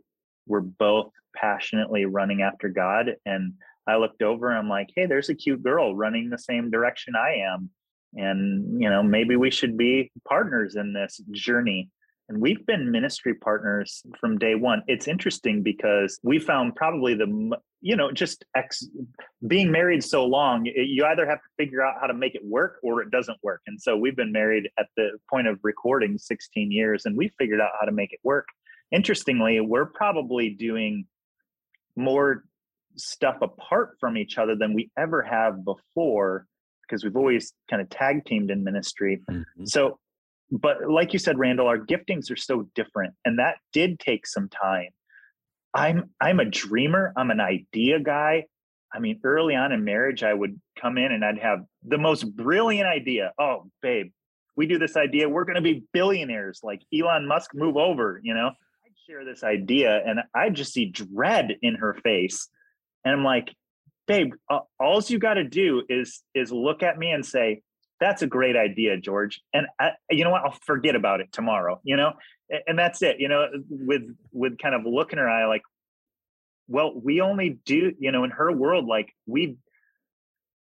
were 0.47 0.61
both 0.61 1.11
passionately 1.35 2.05
running 2.05 2.41
after 2.41 2.69
God. 2.69 3.15
And 3.25 3.53
I 3.87 3.97
looked 3.97 4.21
over 4.21 4.49
and 4.49 4.57
I'm 4.57 4.69
like, 4.69 4.89
hey, 4.95 5.05
there's 5.05 5.29
a 5.29 5.35
cute 5.35 5.63
girl 5.63 5.95
running 5.95 6.29
the 6.29 6.37
same 6.37 6.69
direction 6.69 7.15
I 7.15 7.35
am. 7.53 7.69
And, 8.15 8.81
you 8.81 8.89
know, 8.89 9.03
maybe 9.03 9.35
we 9.35 9.51
should 9.51 9.77
be 9.77 10.11
partners 10.27 10.75
in 10.75 10.93
this 10.93 11.21
journey. 11.31 11.89
And 12.29 12.41
we've 12.41 12.65
been 12.65 12.91
ministry 12.91 13.35
partners 13.35 14.03
from 14.19 14.37
day 14.37 14.55
one. 14.55 14.81
It's 14.87 15.07
interesting 15.07 15.63
because 15.63 16.19
we 16.23 16.39
found 16.39 16.75
probably 16.75 17.13
the 17.13 17.57
you 17.87 17.95
know 17.95 18.11
just 18.11 18.43
ex 18.53 18.85
being 19.47 19.71
married 19.71 20.03
so 20.03 20.25
long 20.25 20.65
you 20.65 21.05
either 21.05 21.25
have 21.25 21.37
to 21.37 21.49
figure 21.57 21.81
out 21.81 21.95
how 22.01 22.05
to 22.05 22.13
make 22.13 22.35
it 22.35 22.43
work 22.43 22.79
or 22.83 23.01
it 23.01 23.09
doesn't 23.11 23.37
work. 23.41 23.61
And 23.65 23.81
so 23.81 23.95
we've 23.95 24.15
been 24.15 24.33
married 24.33 24.69
at 24.77 24.87
the 24.97 25.11
point 25.29 25.47
of 25.47 25.57
recording 25.63 26.17
16 26.17 26.69
years 26.69 27.05
and 27.05 27.15
we 27.15 27.31
figured 27.39 27.61
out 27.61 27.71
how 27.79 27.85
to 27.85 27.93
make 27.93 28.11
it 28.11 28.19
work. 28.23 28.47
Interestingly 28.91 29.61
we're 29.61 29.85
probably 29.85 30.49
doing 30.49 31.05
more 31.95 32.43
stuff 32.97 33.37
apart 33.41 33.91
from 34.01 34.17
each 34.17 34.37
other 34.37 34.55
than 34.55 34.73
we 34.73 34.91
ever 34.97 35.21
have 35.21 35.63
before 35.63 36.45
because 36.81 37.05
we've 37.05 37.15
always 37.15 37.53
kind 37.69 37.81
of 37.81 37.89
tag 37.89 38.25
teamed 38.25 38.51
in 38.51 38.65
ministry. 38.65 39.21
Mm-hmm. 39.31 39.65
so 39.65 39.97
but 40.51 40.89
like 40.89 41.13
you 41.13 41.19
said 41.19 41.39
randall 41.39 41.67
our 41.67 41.79
giftings 41.79 42.29
are 42.31 42.35
so 42.35 42.67
different 42.75 43.13
and 43.23 43.39
that 43.39 43.55
did 43.71 43.97
take 43.99 44.27
some 44.27 44.49
time 44.49 44.89
I'm 45.77 46.09
I'm 46.19 46.39
a 46.39 46.45
dreamer. 46.45 47.13
I'm 47.15 47.29
an 47.29 47.39
idea 47.39 47.99
guy. 47.99 48.45
I 48.91 48.99
mean, 48.99 49.19
early 49.23 49.53
on 49.53 49.71
in 49.71 49.83
marriage, 49.83 50.23
I 50.23 50.33
would 50.33 50.59
come 50.81 50.97
in 50.97 51.11
and 51.11 51.23
I'd 51.23 51.37
have 51.37 51.59
the 51.83 51.99
most 51.99 52.23
brilliant 52.35 52.87
idea. 52.87 53.31
Oh, 53.37 53.69
babe, 53.83 54.11
we 54.55 54.65
do 54.65 54.79
this 54.79 54.97
idea. 54.97 55.29
We're 55.29 55.45
going 55.45 55.57
to 55.57 55.61
be 55.61 55.83
billionaires 55.93 56.61
like 56.63 56.81
Elon 56.91 57.27
Musk. 57.27 57.51
Move 57.53 57.77
over, 57.77 58.19
you 58.23 58.33
know. 58.33 58.47
I'd 58.47 58.97
share 59.05 59.23
this 59.23 59.43
idea, 59.43 60.01
and 60.03 60.21
I 60.33 60.49
just 60.49 60.73
see 60.73 60.85
dread 60.85 61.55
in 61.61 61.75
her 61.75 61.93
face, 61.93 62.49
and 63.05 63.13
I'm 63.13 63.23
like, 63.23 63.53
babe, 64.07 64.33
uh, 64.49 64.61
all 64.79 65.03
you 65.05 65.19
got 65.19 65.35
to 65.35 65.43
do 65.43 65.83
is 65.89 66.23
is 66.33 66.51
look 66.51 66.81
at 66.81 66.97
me 66.97 67.11
and 67.11 67.23
say, 67.23 67.61
"That's 67.99 68.21
a 68.21 68.27
great 68.27 68.55
idea, 68.55 68.97
George," 68.97 69.41
and 69.53 69.67
I, 69.79 69.91
you 70.09 70.23
know 70.23 70.31
what? 70.31 70.43
I'll 70.43 70.57
forget 70.65 70.95
about 70.95 71.21
it 71.21 71.31
tomorrow. 71.31 71.79
You 71.83 71.97
know, 71.97 72.13
and 72.65 72.77
that's 72.77 73.01
it 73.01 73.19
you 73.19 73.27
know 73.27 73.47
with 73.69 74.03
with 74.31 74.57
kind 74.57 74.75
of 74.75 74.85
look 74.85 75.11
in 75.11 75.19
her 75.19 75.29
eye 75.29 75.45
like 75.45 75.63
well 76.67 76.93
we 76.95 77.21
only 77.21 77.59
do 77.65 77.93
you 77.99 78.11
know 78.11 78.23
in 78.23 78.29
her 78.29 78.51
world 78.51 78.85
like 78.85 79.13
we 79.25 79.57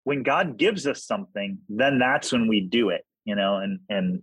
when 0.05 0.22
god 0.22 0.57
gives 0.57 0.87
us 0.87 1.05
something 1.05 1.59
then 1.68 1.99
that's 1.99 2.32
when 2.32 2.49
we 2.49 2.61
do 2.61 2.91
it 2.91 3.05
you 3.24 3.34
know 3.34 3.57
and 3.57 3.80
and 3.89 4.22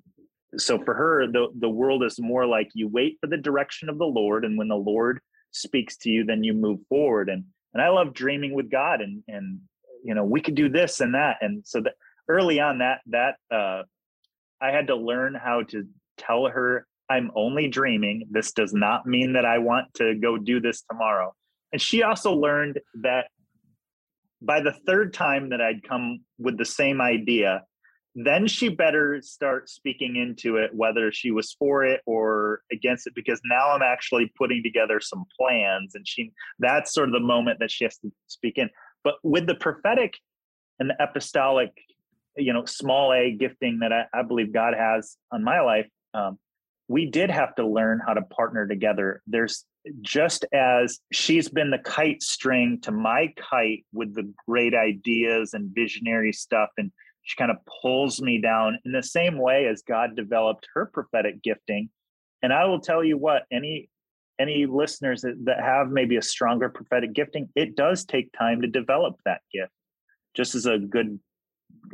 so 0.58 0.78
for 0.84 0.94
her 0.94 1.28
the 1.28 1.48
the 1.60 1.70
world 1.70 2.04
is 2.04 2.20
more 2.20 2.46
like 2.46 2.70
you 2.74 2.88
wait 2.88 3.18
for 3.22 3.28
the 3.28 3.38
direction 3.38 3.90
of 3.90 3.98
the 3.98 4.06
lord 4.06 4.46
and 4.46 4.58
when 4.58 4.68
the 4.68 4.76
lord 4.76 5.20
speaks 5.52 5.98
to 5.98 6.10
you 6.10 6.24
then 6.26 6.44
you 6.44 6.54
move 6.54 6.80
forward 6.90 7.30
and 7.30 7.46
and 7.74 7.82
i 7.82 7.90
love 7.90 8.14
dreaming 8.14 8.54
with 8.54 8.70
god 8.70 9.02
and 9.02 9.24
and 9.28 9.60
you 10.04 10.14
know 10.14 10.24
we 10.24 10.42
could 10.42 10.56
do 10.56 10.70
this 10.70 11.00
and 11.00 11.16
that 11.16 11.38
and 11.42 11.66
so 11.66 11.80
that 11.82 11.94
early 12.28 12.60
on 12.60 12.80
that 12.80 13.00
that 13.08 13.36
uh 13.52 13.84
i 14.62 14.72
had 14.72 14.88
to 14.88 14.96
learn 14.96 15.36
how 15.36 15.62
to 15.64 15.86
tell 16.18 16.46
her 16.46 16.86
i'm 17.10 17.32
only 17.36 17.68
dreaming. 17.68 18.28
This 18.32 18.54
does 18.54 18.74
not 18.74 19.06
mean 19.06 19.34
that 19.34 19.46
i 19.46 19.58
want 19.58 19.94
to 19.96 20.16
go 20.16 20.38
do 20.38 20.60
this 20.60 20.84
tomorrow. 20.90 21.34
And 21.72 21.82
she 21.82 22.04
also 22.04 22.34
learned 22.34 22.80
that 23.02 23.28
by 24.42 24.62
the 24.62 24.74
third 24.86 25.14
time 25.14 25.50
that 25.50 25.62
i'd 25.62 25.84
come 25.84 26.20
with 26.38 26.58
the 26.58 26.66
same 26.66 27.02
idea 27.02 27.64
then 28.16 28.46
she 28.46 28.70
better 28.70 29.20
start 29.24 29.68
speaking 29.68 30.18
into 30.18 30.58
it 30.58 30.70
whether 30.76 31.12
she 31.12 31.32
was 31.32 31.56
for 31.58 31.84
it 31.84 32.02
or 32.06 32.62
against 32.72 33.08
it 33.08 33.16
because 33.16 33.42
now 33.46 33.72
i'm 33.72 33.82
actually 33.82 34.32
putting 34.38 34.62
together 34.62 35.00
some 35.00 35.26
plans 35.40 35.96
and 35.96 36.08
she 36.08 36.32
that's 36.60 36.94
sort 36.94 37.10
of 37.10 37.14
the 37.14 37.20
moment 37.20 37.60
that 37.60 37.72
she 37.72 37.84
has 37.84 37.98
to 37.98 38.12
speak 38.28 38.58
in. 38.58 38.70
But 39.04 39.16
with 39.24 39.48
the 39.48 39.56
prophetic 39.56 40.16
and 40.80 40.90
the 40.90 41.04
apostolic 41.04 41.72
you 42.38 42.54
know 42.54 42.66
small 42.66 43.14
a 43.14 43.32
gifting 43.32 43.80
that 43.80 43.92
i, 43.94 44.06
I 44.14 44.24
believe 44.24 44.54
god 44.54 44.74
has 44.78 45.18
on 45.32 45.44
my 45.44 45.62
life 45.62 45.88
um, 46.14 46.38
we 46.88 47.10
did 47.10 47.30
have 47.32 47.56
to 47.56 47.66
learn 47.66 48.02
how 48.06 48.14
to 48.14 48.22
partner 48.22 48.68
together 48.68 49.22
there's 49.28 49.66
just 50.02 50.46
as 50.54 51.00
she's 51.12 51.50
been 51.50 51.70
the 51.70 51.80
kite 51.80 52.22
string 52.22 52.80
to 52.82 52.92
my 52.92 53.34
kite 53.38 53.86
with 53.92 54.16
the 54.16 54.32
great 54.48 54.74
ideas 54.74 55.54
and 55.54 55.74
visionary 55.74 56.32
stuff 56.32 56.70
and 56.78 56.92
she 57.24 57.38
kind 57.38 57.52
of 57.52 57.58
pulls 57.82 58.22
me 58.22 58.40
down 58.40 58.78
in 58.86 58.92
the 58.92 59.02
same 59.02 59.38
way 59.38 59.66
as 59.66 59.82
God 59.82 60.16
developed 60.16 60.68
her 60.74 60.86
prophetic 60.86 61.42
gifting. 61.42 61.90
And 62.42 62.52
I 62.52 62.66
will 62.66 62.82
tell 62.82 63.04
you 63.04 63.18
what, 63.18 63.44
any 63.52 63.90
any 64.40 64.66
listeners 64.66 65.22
that, 65.22 65.36
that 65.46 65.62
have 65.62 65.90
maybe 65.90 66.18
a 66.18 66.22
stronger 66.22 66.68
prophetic 66.68 67.14
gifting, 67.14 67.50
it 67.56 67.76
does 67.76 68.04
take 68.04 68.32
time 68.34 68.62
to 68.62 68.68
develop 68.68 69.16
that 69.26 69.42
gift. 69.54 69.72
Just 70.36 70.56
as 70.56 70.66
a 70.66 70.80
good 70.80 71.20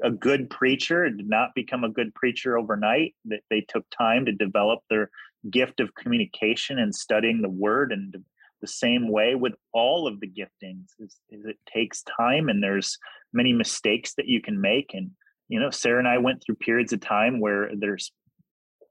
a 0.03 0.11
good 0.11 0.49
preacher 0.49 1.09
did 1.09 1.29
not 1.29 1.49
become 1.55 1.83
a 1.83 1.89
good 1.89 2.13
preacher 2.13 2.57
overnight. 2.57 3.15
That 3.25 3.41
they 3.49 3.61
took 3.61 3.85
time 3.97 4.25
to 4.25 4.31
develop 4.31 4.81
their 4.89 5.09
gift 5.49 5.79
of 5.79 5.95
communication 5.95 6.79
and 6.79 6.93
studying 6.93 7.41
the 7.41 7.49
word 7.49 7.91
and 7.91 8.15
the 8.61 8.67
same 8.67 9.09
way 9.09 9.35
with 9.35 9.53
all 9.73 10.07
of 10.07 10.19
the 10.19 10.27
giftings 10.27 10.87
is, 10.99 11.17
is, 11.29 11.45
it 11.45 11.57
takes 11.71 12.03
time 12.03 12.49
and 12.49 12.61
there's 12.61 12.97
many 13.33 13.53
mistakes 13.53 14.13
that 14.15 14.27
you 14.27 14.41
can 14.41 14.59
make 14.59 14.91
and 14.93 15.11
you 15.47 15.59
know 15.59 15.69
sarah 15.69 15.99
and 15.99 16.07
i 16.07 16.17
went 16.17 16.43
through 16.43 16.55
periods 16.55 16.91
of 16.91 16.99
time 16.99 17.39
where 17.39 17.69
there's 17.77 18.11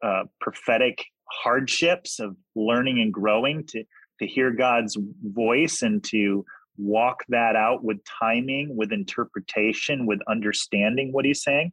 uh, 0.02 0.22
prophetic 0.40 1.04
hardships 1.30 2.20
of 2.20 2.36
learning 2.54 3.00
and 3.00 3.12
growing 3.12 3.64
to 3.66 3.84
to 4.18 4.26
hear 4.26 4.50
god's 4.50 4.96
voice 5.22 5.82
and 5.82 6.02
to 6.02 6.44
walk 6.78 7.24
that 7.28 7.56
out 7.56 7.82
with 7.82 7.98
timing 8.04 8.76
with 8.76 8.92
interpretation 8.92 10.06
with 10.06 10.20
understanding 10.28 11.12
what 11.12 11.24
he's 11.24 11.42
saying 11.42 11.72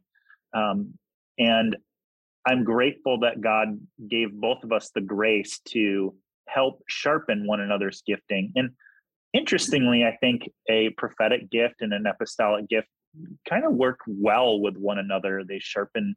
um, 0.54 0.92
and 1.38 1.76
i'm 2.46 2.64
grateful 2.64 3.20
that 3.20 3.40
god 3.40 3.78
gave 4.08 4.32
both 4.32 4.62
of 4.64 4.72
us 4.72 4.90
the 4.94 5.00
grace 5.00 5.60
to 5.64 6.14
help 6.48 6.82
sharpen 6.88 7.46
one 7.46 7.60
another's 7.60 8.02
gifting. 8.06 8.52
And 8.56 8.70
interestingly, 9.32 10.04
I 10.04 10.16
think 10.16 10.50
a 10.68 10.90
prophetic 10.90 11.50
gift 11.50 11.76
and 11.80 11.92
an 11.92 12.06
apostolic 12.06 12.68
gift 12.68 12.88
kind 13.48 13.64
of 13.64 13.72
work 13.72 14.00
well 14.06 14.60
with 14.60 14.76
one 14.76 14.98
another. 14.98 15.42
They 15.46 15.58
sharpen 15.58 16.16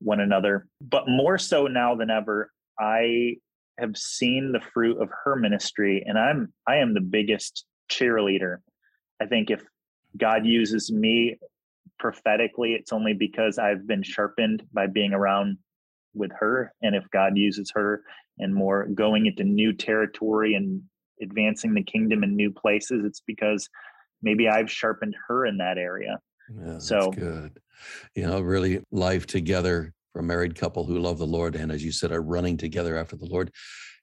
one 0.00 0.20
another. 0.20 0.66
But 0.80 1.08
more 1.08 1.38
so 1.38 1.66
now 1.66 1.94
than 1.94 2.10
ever, 2.10 2.50
I 2.78 3.36
have 3.78 3.96
seen 3.96 4.52
the 4.52 4.60
fruit 4.60 5.00
of 5.00 5.08
her 5.24 5.34
ministry 5.34 6.04
and 6.06 6.18
I'm 6.18 6.52
I 6.68 6.76
am 6.76 6.92
the 6.92 7.00
biggest 7.00 7.64
cheerleader. 7.92 8.56
I 9.20 9.26
think 9.26 9.50
if 9.50 9.62
God 10.16 10.44
uses 10.46 10.90
me 10.90 11.38
prophetically, 11.98 12.74
it's 12.74 12.92
only 12.92 13.12
because 13.12 13.58
I've 13.58 13.86
been 13.86 14.02
sharpened 14.02 14.62
by 14.72 14.86
being 14.86 15.12
around 15.12 15.58
with 16.14 16.30
her. 16.38 16.72
And 16.82 16.94
if 16.94 17.04
God 17.10 17.36
uses 17.36 17.70
her 17.74 18.02
and 18.38 18.54
more 18.54 18.86
going 18.86 19.26
into 19.26 19.44
new 19.44 19.72
territory 19.72 20.54
and 20.54 20.82
advancing 21.22 21.74
the 21.74 21.82
kingdom 21.82 22.24
in 22.24 22.34
new 22.34 22.50
places, 22.50 23.04
it's 23.04 23.22
because 23.26 23.68
maybe 24.22 24.48
I've 24.48 24.70
sharpened 24.70 25.14
her 25.28 25.46
in 25.46 25.58
that 25.58 25.78
area. 25.78 26.18
Yeah, 26.50 26.78
so 26.78 27.10
good. 27.10 27.58
You 28.14 28.26
know, 28.26 28.40
really 28.40 28.82
life 28.90 29.26
together 29.26 29.94
for 30.12 30.20
a 30.20 30.24
married 30.24 30.54
couple 30.54 30.84
who 30.84 30.98
love 30.98 31.18
the 31.18 31.26
Lord 31.26 31.56
and 31.56 31.72
as 31.72 31.84
you 31.84 31.92
said, 31.92 32.12
are 32.12 32.22
running 32.22 32.56
together 32.56 32.96
after 32.96 33.16
the 33.16 33.26
Lord. 33.26 33.50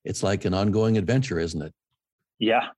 It's 0.06 0.24
like 0.24 0.46
an 0.46 0.54
ongoing 0.54 0.98
adventure, 0.98 1.40
isn't 1.40 1.62
it? 1.62 1.74
Yeah, 2.40 2.70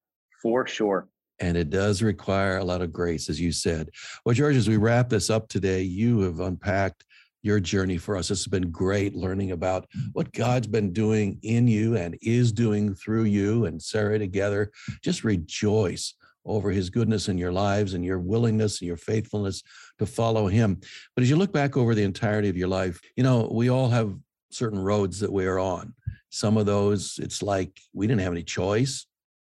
for 0.41 0.67
sure. 0.67 1.07
And 1.39 1.57
it 1.57 1.69
does 1.69 2.01
require 2.03 2.57
a 2.57 2.63
lot 2.63 2.81
of 2.81 2.93
grace, 2.93 3.29
as 3.29 3.39
you 3.39 3.51
said. 3.51 3.89
Well, 4.25 4.35
George, 4.35 4.55
as 4.55 4.69
we 4.69 4.77
wrap 4.77 5.09
this 5.09 5.29
up 5.29 5.47
today, 5.47 5.81
you 5.81 6.21
have 6.21 6.39
unpacked 6.39 7.03
your 7.41 7.59
journey 7.59 7.97
for 7.97 8.15
us. 8.15 8.27
This 8.27 8.39
has 8.39 8.47
been 8.47 8.69
great 8.69 9.15
learning 9.15 9.51
about 9.51 9.87
what 10.13 10.31
God's 10.33 10.67
been 10.67 10.93
doing 10.93 11.39
in 11.41 11.67
you 11.67 11.97
and 11.97 12.15
is 12.21 12.51
doing 12.51 12.93
through 12.93 13.23
you 13.23 13.65
and 13.65 13.81
Sarah 13.81 14.19
together. 14.19 14.71
Just 15.03 15.23
rejoice 15.23 16.13
over 16.45 16.69
his 16.71 16.89
goodness 16.89 17.27
in 17.27 17.37
your 17.37 17.51
lives 17.51 17.93
and 17.93 18.05
your 18.05 18.19
willingness 18.19 18.79
and 18.79 18.87
your 18.87 18.97
faithfulness 18.97 19.63
to 19.99 20.05
follow 20.05 20.47
him. 20.47 20.79
But 21.15 21.23
as 21.23 21.29
you 21.29 21.35
look 21.35 21.53
back 21.53 21.77
over 21.77 21.95
the 21.95 22.03
entirety 22.03 22.49
of 22.49 22.57
your 22.57 22.67
life, 22.67 22.99
you 23.15 23.23
know, 23.23 23.49
we 23.51 23.69
all 23.69 23.89
have 23.89 24.15
certain 24.51 24.79
roads 24.79 25.19
that 25.19 25.31
we 25.31 25.45
are 25.45 25.59
on. 25.59 25.93
Some 26.29 26.57
of 26.57 26.65
those, 26.65 27.19
it's 27.21 27.41
like 27.41 27.79
we 27.93 28.07
didn't 28.07 28.21
have 28.21 28.31
any 28.31 28.43
choice. 28.43 29.05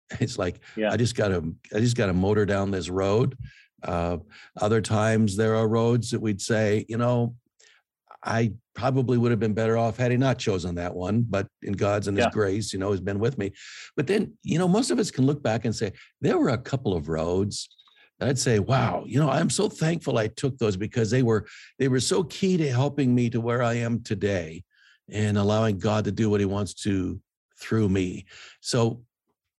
It's 0.19 0.37
like 0.37 0.61
yeah. 0.75 0.91
I 0.91 0.97
just 0.97 1.15
got 1.15 1.29
to, 1.29 1.53
I 1.75 1.79
just 1.79 1.97
got 1.97 2.05
to 2.05 2.13
motor 2.13 2.45
down 2.45 2.71
this 2.71 2.89
road. 2.89 3.37
Uh, 3.83 4.17
other 4.59 4.81
times 4.81 5.35
there 5.35 5.55
are 5.55 5.67
roads 5.67 6.11
that 6.11 6.21
we'd 6.21 6.41
say, 6.41 6.85
you 6.87 6.97
know, 6.97 7.35
I 8.23 8.53
probably 8.73 9.17
would 9.17 9.31
have 9.31 9.39
been 9.39 9.53
better 9.53 9.77
off 9.77 9.97
had 9.97 10.11
he 10.11 10.17
not 10.17 10.37
chosen 10.37 10.75
that 10.75 10.95
one, 10.95 11.25
but 11.27 11.47
in 11.61 11.73
God's 11.73 12.07
and 12.07 12.17
His 12.17 12.25
yeah. 12.25 12.31
grace, 12.31 12.73
you 12.73 12.79
know, 12.79 12.91
has 12.91 13.01
been 13.01 13.19
with 13.19 13.37
me. 13.37 13.53
But 13.95 14.07
then, 14.07 14.33
you 14.43 14.57
know, 14.59 14.67
most 14.67 14.91
of 14.91 14.99
us 14.99 15.11
can 15.11 15.25
look 15.25 15.41
back 15.43 15.65
and 15.65 15.75
say, 15.75 15.93
there 16.21 16.37
were 16.37 16.49
a 16.49 16.57
couple 16.57 16.93
of 16.93 17.09
roads 17.09 17.69
that 18.19 18.27
I'd 18.27 18.39
say, 18.39 18.59
wow, 18.59 19.03
you 19.05 19.19
know, 19.19 19.29
I'm 19.29 19.49
so 19.49 19.69
thankful 19.69 20.17
I 20.17 20.27
took 20.27 20.57
those 20.57 20.75
because 20.75 21.11
they 21.11 21.23
were 21.23 21.45
they 21.79 21.87
were 21.87 21.99
so 21.99 22.23
key 22.23 22.57
to 22.57 22.69
helping 22.69 23.13
me 23.13 23.29
to 23.29 23.39
where 23.39 23.61
I 23.61 23.75
am 23.75 24.01
today 24.03 24.63
and 25.09 25.37
allowing 25.37 25.79
God 25.79 26.05
to 26.05 26.11
do 26.11 26.29
what 26.29 26.39
he 26.39 26.45
wants 26.45 26.73
to 26.83 27.19
through 27.59 27.89
me. 27.89 28.25
So 28.61 29.03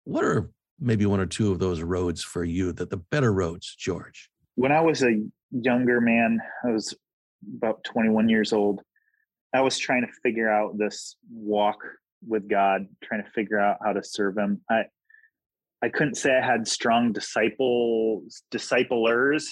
what 0.08 0.24
are 0.24 0.50
maybe 0.80 1.06
one 1.06 1.20
or 1.20 1.26
two 1.26 1.52
of 1.52 1.60
those 1.60 1.82
roads 1.82 2.24
for 2.24 2.44
you 2.44 2.72
that 2.72 2.90
the 2.90 2.98
better 2.98 3.34
roads, 3.34 3.76
George? 3.78 4.30
When 4.56 4.72
I 4.72 4.80
was 4.80 5.04
a 5.04 5.22
younger 5.52 6.00
man, 6.00 6.40
I 6.66 6.72
was 6.72 6.94
about 7.58 7.84
21 7.84 8.30
years 8.30 8.54
old. 8.54 8.82
I 9.54 9.62
was 9.62 9.78
trying 9.78 10.04
to 10.04 10.12
figure 10.24 10.50
out 10.50 10.78
this 10.78 11.18
walk 11.30 11.78
with 12.26 12.48
God, 12.48 12.88
trying 13.04 13.24
to 13.24 13.30
figure 13.32 13.60
out 13.60 13.78
how 13.84 13.94
to 13.94 14.04
serve 14.04 14.38
Him. 14.38 14.62
I 14.70 14.84
I 15.84 15.90
couldn't 15.90 16.16
say 16.16 16.36
I 16.36 16.44
had 16.44 16.68
strong 16.68 17.12
disciples, 17.12 18.42
disciplers 18.50 19.46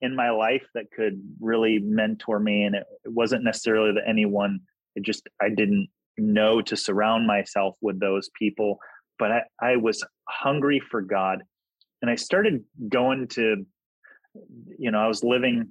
in 0.00 0.16
my 0.16 0.30
life 0.30 0.66
that 0.74 0.90
could 0.90 1.22
really 1.38 1.78
mentor 1.78 2.40
me, 2.40 2.64
and 2.64 2.74
it, 2.74 2.84
it 3.04 3.12
wasn't 3.12 3.44
necessarily 3.44 3.92
that 3.92 4.08
anyone. 4.08 4.60
It 4.96 5.04
just 5.04 5.28
I 5.40 5.50
didn't 5.50 5.88
know 6.16 6.60
to 6.62 6.76
surround 6.76 7.26
myself 7.26 7.76
with 7.80 8.00
those 8.00 8.30
people, 8.38 8.78
but 9.18 9.30
I, 9.32 9.42
I 9.60 9.76
was 9.76 10.04
hungry 10.28 10.80
for 10.80 11.02
God, 11.02 11.42
and 12.02 12.10
I 12.10 12.16
started 12.16 12.64
going 12.88 13.28
to. 13.28 13.66
You 14.78 14.90
know, 14.92 15.00
I 15.00 15.08
was 15.08 15.24
living 15.24 15.70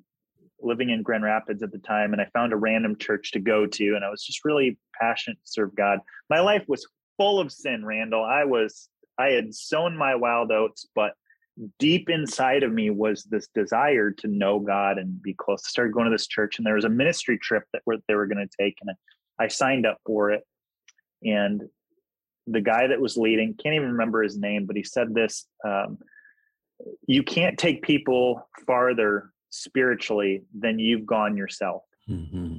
living 0.60 0.90
in 0.90 1.04
Grand 1.04 1.24
Rapids 1.24 1.64
at 1.64 1.72
the 1.72 1.78
time, 1.78 2.14
and 2.14 2.22
I 2.22 2.28
found 2.34 2.52
a 2.52 2.58
random 2.58 2.98
church 2.98 3.32
to 3.32 3.40
go 3.40 3.66
to, 3.66 3.96
and 3.96 4.04
I 4.04 4.10
was 4.10 4.24
just 4.24 4.44
really 4.44 4.78
passionate 5.00 5.36
to 5.36 5.52
serve 5.52 5.76
God. 5.76 6.00
My 6.30 6.40
life 6.40 6.64
was 6.68 6.86
full 7.18 7.40
of 7.40 7.52
sin, 7.52 7.86
Randall. 7.86 8.24
I 8.24 8.46
was 8.46 8.90
I 9.18 9.30
had 9.30 9.54
sown 9.54 9.98
my 9.98 10.16
wild 10.16 10.52
oats, 10.52 10.88
but 10.94 11.14
deep 11.80 12.10
inside 12.10 12.64
of 12.64 12.72
me 12.72 12.90
was 12.90 13.24
this 13.24 13.48
desire 13.54 14.12
to 14.12 14.28
know 14.28 14.60
God 14.60 14.98
and 14.98 15.22
be 15.22 15.34
close. 15.34 15.64
I 15.66 15.70
started 15.70 15.94
going 15.94 16.06
to 16.06 16.12
this 16.12 16.28
church, 16.28 16.58
and 16.58 16.66
there 16.66 16.76
was 16.76 16.86
a 16.86 16.90
ministry 16.90 17.38
trip 17.38 17.64
that 17.74 17.82
they 18.08 18.16
were 18.16 18.28
going 18.28 18.48
to 18.48 18.64
take, 18.64 18.78
and 18.82 18.96
I 19.40 19.48
signed 19.48 19.86
up 19.86 20.00
for 20.06 20.32
it. 20.32 20.44
And 21.24 21.64
the 22.48 22.62
guy 22.62 22.88
that 22.88 23.00
was 23.00 23.18
leading 23.18 23.54
can't 23.62 23.76
even 23.76 23.92
remember 23.92 24.24
his 24.24 24.38
name, 24.38 24.66
but 24.66 24.76
he 24.76 24.84
said 24.84 25.14
this: 25.14 25.46
um, 25.66 25.98
"You 27.08 27.24
can't 27.24 27.58
take 27.58 27.82
people 27.82 28.48
farther 28.66 29.32
spiritually 29.50 30.44
than 30.58 30.80
you've 30.80 31.06
gone 31.06 31.38
yourself. 31.38 31.84
Mm-hmm. 32.10 32.58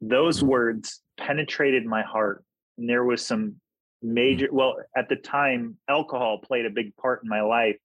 Those 0.00 0.38
mm-hmm. 0.38 0.48
words 0.48 1.00
penetrated 1.16 1.84
my 1.84 2.02
heart. 2.02 2.44
And 2.76 2.88
there 2.88 3.04
was 3.04 3.24
some 3.24 3.56
major, 4.02 4.46
mm-hmm. 4.46 4.56
well, 4.56 4.76
at 4.96 5.08
the 5.08 5.16
time, 5.16 5.76
alcohol 5.88 6.38
played 6.38 6.66
a 6.66 6.70
big 6.70 6.96
part 6.96 7.22
in 7.22 7.28
my 7.28 7.42
life. 7.42 7.76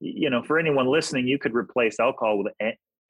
You 0.00 0.30
know, 0.30 0.42
for 0.42 0.58
anyone 0.58 0.86
listening, 0.86 1.26
you 1.26 1.38
could 1.38 1.54
replace 1.54 1.98
alcohol 1.98 2.38
with 2.38 2.52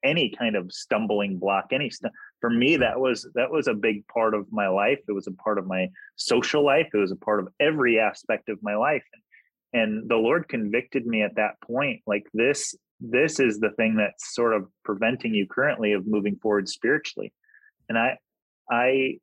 any 0.03 0.29
kind 0.37 0.55
of 0.55 0.71
stumbling 0.71 1.37
block. 1.37 1.67
Any 1.71 1.89
st- 1.89 2.13
for 2.41 2.49
me, 2.49 2.73
mm-hmm. 2.73 2.81
that 2.81 2.99
was 2.99 3.27
that 3.35 3.51
was 3.51 3.67
a 3.67 3.73
big 3.73 4.07
part 4.07 4.33
of 4.33 4.51
my 4.51 4.67
life. 4.67 4.99
It 5.07 5.13
was 5.13 5.27
a 5.27 5.31
part 5.31 5.57
of 5.57 5.67
my 5.67 5.89
social 6.15 6.63
life. 6.63 6.87
It 6.93 6.97
was 6.97 7.11
a 7.11 7.17
part 7.17 7.39
of 7.39 7.47
every 7.59 7.99
aspect 7.99 8.49
of 8.49 8.61
my 8.61 8.75
life. 8.75 9.03
And, 9.73 9.83
and 9.83 10.09
the 10.09 10.15
Lord 10.15 10.47
convicted 10.47 11.05
me 11.05 11.23
at 11.23 11.35
that 11.35 11.59
point, 11.61 12.01
like 12.05 12.25
this 12.33 12.75
this 12.99 13.39
is 13.39 13.59
the 13.59 13.69
thing 13.71 13.95
that's 13.95 14.33
sort 14.33 14.53
of 14.53 14.67
preventing 14.83 15.33
you 15.33 15.47
currently 15.47 15.93
of 15.93 16.07
moving 16.07 16.35
forward 16.37 16.67
spiritually. 16.67 17.33
And 17.89 17.97
I, 17.97 18.17
I 18.69 19.19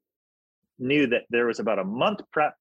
knew 0.78 1.08
that 1.08 1.22
there 1.30 1.46
was 1.46 1.60
about 1.60 1.78
a 1.78 1.84
month 1.84 2.20
prep 2.32 2.54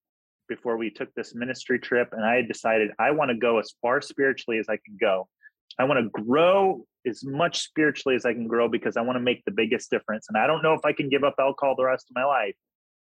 before 0.49 0.77
we 0.77 0.89
took 0.89 1.13
this 1.13 1.35
ministry 1.35 1.79
trip. 1.79 2.09
And 2.11 2.25
I 2.25 2.35
had 2.35 2.47
decided 2.47 2.91
I 2.99 3.11
want 3.11 3.29
to 3.29 3.37
go 3.37 3.59
as 3.59 3.73
far 3.81 4.01
spiritually 4.01 4.59
as 4.59 4.67
I 4.69 4.77
can 4.83 4.97
go. 4.99 5.27
I 5.79 5.85
want 5.85 5.99
to 5.99 6.23
grow 6.23 6.85
as 7.07 7.23
much 7.23 7.61
spiritually 7.61 8.15
as 8.15 8.25
I 8.25 8.33
can 8.33 8.47
grow 8.47 8.67
because 8.67 8.97
I 8.97 9.01
want 9.01 9.17
to 9.17 9.21
make 9.21 9.43
the 9.45 9.51
biggest 9.51 9.89
difference. 9.89 10.27
And 10.29 10.37
I 10.37 10.47
don't 10.47 10.63
know 10.63 10.73
if 10.73 10.85
I 10.85 10.93
can 10.93 11.09
give 11.09 11.23
up 11.23 11.35
alcohol 11.39 11.75
the 11.75 11.85
rest 11.85 12.09
of 12.09 12.15
my 12.15 12.23
life, 12.23 12.55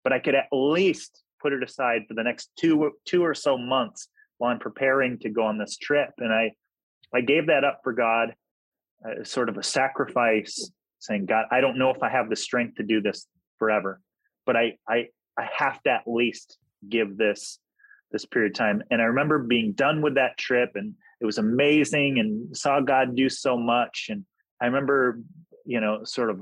but 0.03 0.13
I 0.13 0.19
could 0.19 0.35
at 0.35 0.47
least 0.51 1.23
put 1.41 1.53
it 1.53 1.63
aside 1.63 2.03
for 2.07 2.13
the 2.13 2.23
next 2.23 2.49
two 2.57 2.91
two 3.05 3.23
or 3.23 3.33
so 3.33 3.57
months 3.57 4.09
while 4.37 4.51
I'm 4.51 4.59
preparing 4.59 5.19
to 5.19 5.29
go 5.29 5.43
on 5.43 5.57
this 5.57 5.77
trip. 5.77 6.11
And 6.17 6.31
I 6.33 6.51
I 7.13 7.21
gave 7.21 7.47
that 7.47 7.63
up 7.63 7.81
for 7.83 7.93
God, 7.93 8.35
uh, 9.05 9.23
sort 9.23 9.49
of 9.49 9.57
a 9.57 9.63
sacrifice, 9.63 10.71
saying, 10.99 11.25
God, 11.25 11.45
I 11.51 11.61
don't 11.61 11.77
know 11.77 11.89
if 11.89 12.03
I 12.03 12.09
have 12.09 12.29
the 12.29 12.35
strength 12.35 12.75
to 12.77 12.83
do 12.83 13.01
this 13.01 13.27
forever, 13.59 14.01
but 14.45 14.55
I 14.55 14.77
I 14.87 15.07
I 15.37 15.47
have 15.55 15.81
to 15.83 15.91
at 15.91 16.03
least 16.07 16.57
give 16.87 17.17
this 17.17 17.59
this 18.11 18.25
period 18.25 18.53
of 18.53 18.57
time. 18.57 18.83
And 18.91 19.01
I 19.01 19.05
remember 19.05 19.39
being 19.39 19.73
done 19.73 20.01
with 20.01 20.15
that 20.15 20.37
trip 20.37 20.71
and 20.75 20.93
it 21.19 21.25
was 21.25 21.37
amazing 21.37 22.19
and 22.19 22.55
saw 22.55 22.79
God 22.79 23.15
do 23.15 23.29
so 23.29 23.57
much. 23.57 24.07
And 24.09 24.25
I 24.61 24.65
remember, 24.65 25.19
you 25.65 25.79
know, 25.79 26.03
sort 26.03 26.29
of 26.29 26.41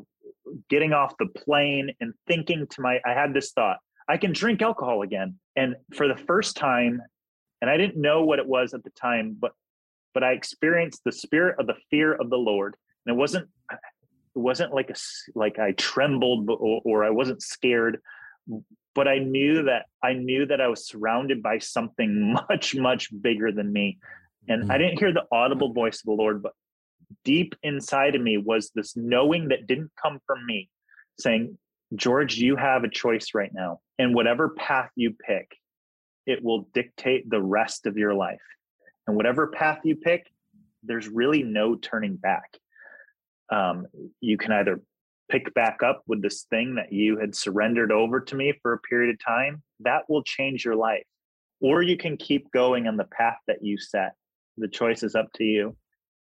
getting 0.69 0.93
off 0.93 1.17
the 1.17 1.27
plane 1.27 1.91
and 1.99 2.13
thinking 2.27 2.67
to 2.67 2.81
my, 2.81 2.99
I 3.05 3.13
had 3.13 3.33
this 3.33 3.51
thought, 3.51 3.77
I 4.07 4.17
can 4.17 4.33
drink 4.33 4.61
alcohol 4.61 5.01
again. 5.01 5.35
And 5.55 5.75
for 5.93 6.07
the 6.07 6.17
first 6.27 6.55
time, 6.55 7.01
and 7.61 7.69
I 7.69 7.77
didn't 7.77 7.99
know 7.99 8.23
what 8.23 8.39
it 8.39 8.45
was 8.45 8.73
at 8.73 8.83
the 8.83 8.91
time, 8.91 9.35
but 9.39 9.51
but 10.13 10.23
I 10.23 10.31
experienced 10.31 11.01
the 11.03 11.11
spirit 11.11 11.59
of 11.59 11.67
the 11.67 11.75
fear 11.89 12.13
of 12.13 12.29
the 12.29 12.37
Lord. 12.37 12.75
And 13.05 13.15
it 13.15 13.17
wasn't 13.17 13.49
it 13.71 13.79
wasn't 14.39 14.73
like 14.73 14.89
a 14.89 14.95
like 15.33 15.59
I 15.59 15.71
trembled 15.71 16.49
or, 16.49 16.81
or 16.83 17.03
I 17.03 17.09
wasn't 17.09 17.41
scared, 17.41 18.01
but 18.93 19.07
I 19.07 19.19
knew 19.19 19.63
that 19.63 19.85
I 20.03 20.13
knew 20.13 20.45
that 20.45 20.61
I 20.61 20.67
was 20.67 20.87
surrounded 20.87 21.41
by 21.41 21.59
something 21.59 22.33
much 22.49 22.75
much 22.75 23.09
bigger 23.21 23.51
than 23.51 23.71
me. 23.71 23.99
And 24.47 24.63
mm-hmm. 24.63 24.71
I 24.71 24.77
didn't 24.77 24.99
hear 24.99 25.13
the 25.13 25.25
audible 25.31 25.73
voice 25.73 25.99
of 25.99 26.05
the 26.05 26.11
Lord, 26.11 26.41
but 26.41 26.53
deep 27.23 27.55
inside 27.63 28.15
of 28.15 28.21
me 28.21 28.37
was 28.37 28.71
this 28.73 28.95
knowing 28.95 29.49
that 29.49 29.67
didn't 29.67 29.91
come 30.01 30.19
from 30.25 30.45
me 30.45 30.69
saying, 31.19 31.57
George, 31.95 32.35
you 32.35 32.55
have 32.55 32.83
a 32.83 32.89
choice 32.89 33.33
right 33.33 33.51
now. 33.53 33.79
And 33.99 34.13
whatever 34.13 34.49
path 34.49 34.89
you 34.95 35.15
pick, 35.25 35.51
it 36.25 36.43
will 36.43 36.67
dictate 36.73 37.29
the 37.29 37.41
rest 37.41 37.85
of 37.85 37.97
your 37.97 38.13
life. 38.13 38.41
And 39.07 39.15
whatever 39.15 39.47
path 39.47 39.79
you 39.83 39.95
pick, 39.95 40.27
there's 40.83 41.07
really 41.07 41.43
no 41.43 41.75
turning 41.75 42.15
back. 42.15 42.57
Um, 43.51 43.85
you 44.21 44.37
can 44.37 44.51
either 44.51 44.81
pick 45.29 45.53
back 45.53 45.81
up 45.83 46.03
with 46.07 46.21
this 46.21 46.43
thing 46.49 46.75
that 46.75 46.91
you 46.91 47.17
had 47.19 47.35
surrendered 47.35 47.91
over 47.91 48.19
to 48.19 48.35
me 48.35 48.53
for 48.61 48.73
a 48.73 48.79
period 48.79 49.13
of 49.13 49.23
time, 49.23 49.63
that 49.81 50.09
will 50.09 50.23
change 50.23 50.65
your 50.65 50.75
life. 50.75 51.05
Or 51.61 51.81
you 51.81 51.97
can 51.97 52.17
keep 52.17 52.51
going 52.51 52.87
on 52.87 52.97
the 52.97 53.05
path 53.05 53.37
that 53.47 53.63
you 53.63 53.77
set. 53.77 54.13
The 54.57 54.67
choice 54.67 55.03
is 55.03 55.15
up 55.15 55.27
to 55.35 55.43
you. 55.43 55.75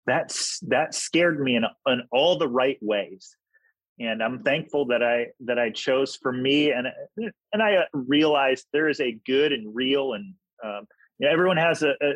That's 0.06 0.60
that 0.68 0.94
scared 0.94 1.40
me 1.40 1.56
in, 1.56 1.66
in 1.88 2.04
all 2.12 2.38
the 2.38 2.48
right 2.48 2.78
ways. 2.82 3.36
And 4.00 4.22
I'm 4.22 4.44
thankful 4.44 4.88
that 4.88 5.02
I 5.02 5.28
that 5.46 5.58
I 5.58 5.72
chose 5.72 6.16
for 6.16 6.32
me 6.32 6.72
and 6.72 6.88
and 7.54 7.64
I 7.64 7.86
realized 7.94 8.66
there 8.72 8.90
is 8.90 9.00
a 9.00 9.18
good 9.26 9.52
and 9.52 9.74
real 9.74 10.14
and 10.14 10.34
um, 10.64 10.88
you 11.20 11.28
know, 11.28 11.34
everyone 11.34 11.58
has 11.58 11.82
a, 11.82 11.92
a, 12.02 12.14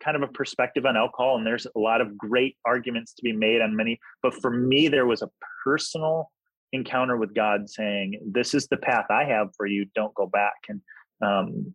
kind 0.00 0.16
of 0.16 0.22
a 0.22 0.32
perspective 0.32 0.86
on 0.86 0.96
alcohol 0.96 1.36
and 1.36 1.46
there's 1.46 1.66
a 1.66 1.78
lot 1.78 2.00
of 2.00 2.16
great 2.16 2.56
arguments 2.64 3.14
to 3.14 3.22
be 3.22 3.32
made 3.32 3.60
on 3.60 3.76
many 3.76 3.98
but 4.22 4.34
for 4.40 4.50
me 4.50 4.88
there 4.88 5.06
was 5.06 5.22
a 5.22 5.28
personal 5.64 6.30
encounter 6.72 7.16
with 7.16 7.34
God 7.34 7.68
saying 7.68 8.20
this 8.24 8.54
is 8.54 8.66
the 8.66 8.78
path 8.78 9.06
I 9.10 9.24
have 9.24 9.48
for 9.56 9.66
you. 9.66 9.86
Don't 9.94 10.14
go 10.14 10.26
back. 10.26 10.54
And 10.68 10.80
um, 11.22 11.74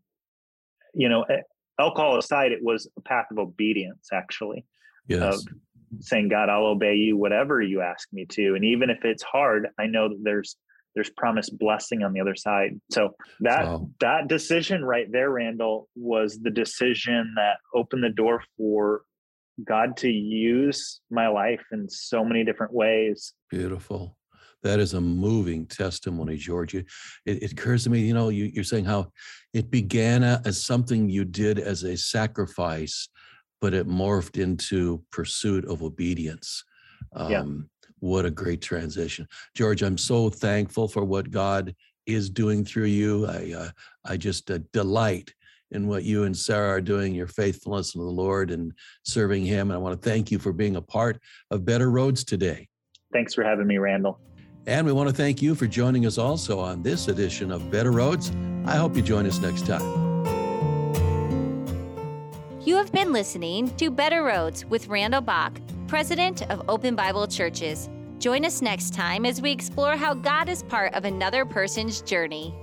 you 0.93 1.09
know 1.09 1.25
alcohol 1.79 2.17
aside 2.17 2.51
it 2.51 2.59
was 2.61 2.89
a 2.97 3.01
path 3.01 3.25
of 3.31 3.37
obedience 3.37 4.09
actually 4.13 4.65
yes. 5.07 5.35
Of, 5.35 5.47
saying, 5.99 6.29
God, 6.29 6.49
I'll 6.49 6.65
obey 6.65 6.95
you, 6.95 7.17
whatever 7.17 7.61
you 7.61 7.81
ask 7.81 8.07
me 8.11 8.25
to. 8.31 8.55
And 8.55 8.65
even 8.65 8.89
if 8.89 9.03
it's 9.03 9.23
hard, 9.23 9.67
I 9.79 9.87
know 9.87 10.09
that 10.09 10.21
there's 10.23 10.57
there's 10.95 11.09
promised 11.11 11.57
blessing 11.59 12.01
on 12.01 12.11
the 12.11 12.19
other 12.19 12.35
side. 12.35 12.79
So 12.91 13.11
that 13.41 13.65
wow. 13.65 13.89
that 13.99 14.27
decision 14.27 14.83
right 14.83 15.05
there, 15.11 15.29
Randall, 15.29 15.89
was 15.95 16.39
the 16.41 16.49
decision 16.49 17.33
that 17.35 17.57
opened 17.75 18.03
the 18.03 18.09
door 18.09 18.43
for 18.57 19.03
God 19.63 19.97
to 19.97 20.09
use 20.09 20.99
my 21.11 21.27
life 21.27 21.63
in 21.71 21.87
so 21.89 22.23
many 22.23 22.43
different 22.43 22.73
ways. 22.73 23.33
Beautiful. 23.49 24.16
That 24.63 24.79
is 24.79 24.93
a 24.93 25.01
moving 25.01 25.65
testimony, 25.65 26.35
George. 26.37 26.75
It, 26.75 26.85
it 27.25 27.51
occurs 27.51 27.83
to 27.83 27.89
me, 27.89 28.01
you 28.01 28.13
know, 28.13 28.29
you, 28.29 28.59
are 28.59 28.63
saying 28.63 28.85
how 28.85 29.11
it 29.53 29.69
began 29.69 30.23
as 30.23 30.63
something 30.63 31.09
you 31.09 31.25
did 31.25 31.59
as 31.59 31.83
a 31.83 31.95
sacrifice 31.95 33.07
but 33.61 33.73
it 33.73 33.87
morphed 33.87 34.41
into 34.41 35.03
pursuit 35.11 35.65
of 35.65 35.83
obedience. 35.83 36.63
Um, 37.13 37.31
yeah. 37.31 37.43
What 37.99 38.25
a 38.25 38.31
great 38.31 38.61
transition, 38.61 39.27
George! 39.55 39.81
I'm 39.81 39.97
so 39.97 40.29
thankful 40.29 40.87
for 40.87 41.03
what 41.03 41.31
God 41.31 41.73
is 42.05 42.29
doing 42.29 42.63
through 42.63 42.85
you. 42.85 43.25
I 43.25 43.53
uh, 43.57 43.69
I 44.05 44.17
just 44.17 44.51
uh, 44.51 44.59
delight 44.71 45.33
in 45.71 45.87
what 45.87 46.03
you 46.03 46.23
and 46.23 46.37
Sarah 46.37 46.69
are 46.69 46.81
doing, 46.81 47.15
your 47.15 47.27
faithfulness 47.27 47.93
to 47.93 47.97
the 47.97 48.03
Lord 48.03 48.51
and 48.51 48.71
serving 49.03 49.45
Him. 49.45 49.71
And 49.71 49.75
I 49.75 49.79
want 49.79 49.99
to 49.99 50.09
thank 50.09 50.29
you 50.29 50.37
for 50.37 50.53
being 50.53 50.75
a 50.75 50.81
part 50.81 51.19
of 51.49 51.65
Better 51.65 51.89
Roads 51.89 52.23
today. 52.23 52.67
Thanks 53.11 53.33
for 53.33 53.43
having 53.43 53.65
me, 53.65 53.79
Randall. 53.79 54.19
And 54.67 54.85
we 54.85 54.91
want 54.91 55.07
to 55.07 55.15
thank 55.15 55.41
you 55.41 55.55
for 55.55 55.65
joining 55.65 56.05
us 56.05 56.17
also 56.17 56.59
on 56.59 56.83
this 56.83 57.07
edition 57.07 57.51
of 57.53 57.71
Better 57.71 57.91
Roads. 57.91 58.33
I 58.65 58.75
hope 58.75 58.97
you 58.97 59.01
join 59.01 59.25
us 59.25 59.39
next 59.39 59.65
time. 59.65 59.81
You 62.65 62.75
have 62.75 62.91
been 62.91 63.13
listening 63.13 63.73
to 63.77 63.89
Better 63.89 64.23
Roads 64.23 64.65
with 64.65 64.89
Randall 64.89 65.21
Bach, 65.21 65.57
president 65.87 66.41
of 66.51 66.61
Open 66.67 66.97
Bible 66.97 67.27
Churches. 67.27 67.89
Join 68.19 68.43
us 68.43 68.61
next 68.61 68.93
time 68.93 69.25
as 69.25 69.41
we 69.41 69.53
explore 69.53 69.95
how 69.95 70.13
God 70.13 70.49
is 70.49 70.63
part 70.63 70.93
of 70.95 71.05
another 71.05 71.45
person's 71.45 72.01
journey. 72.01 72.53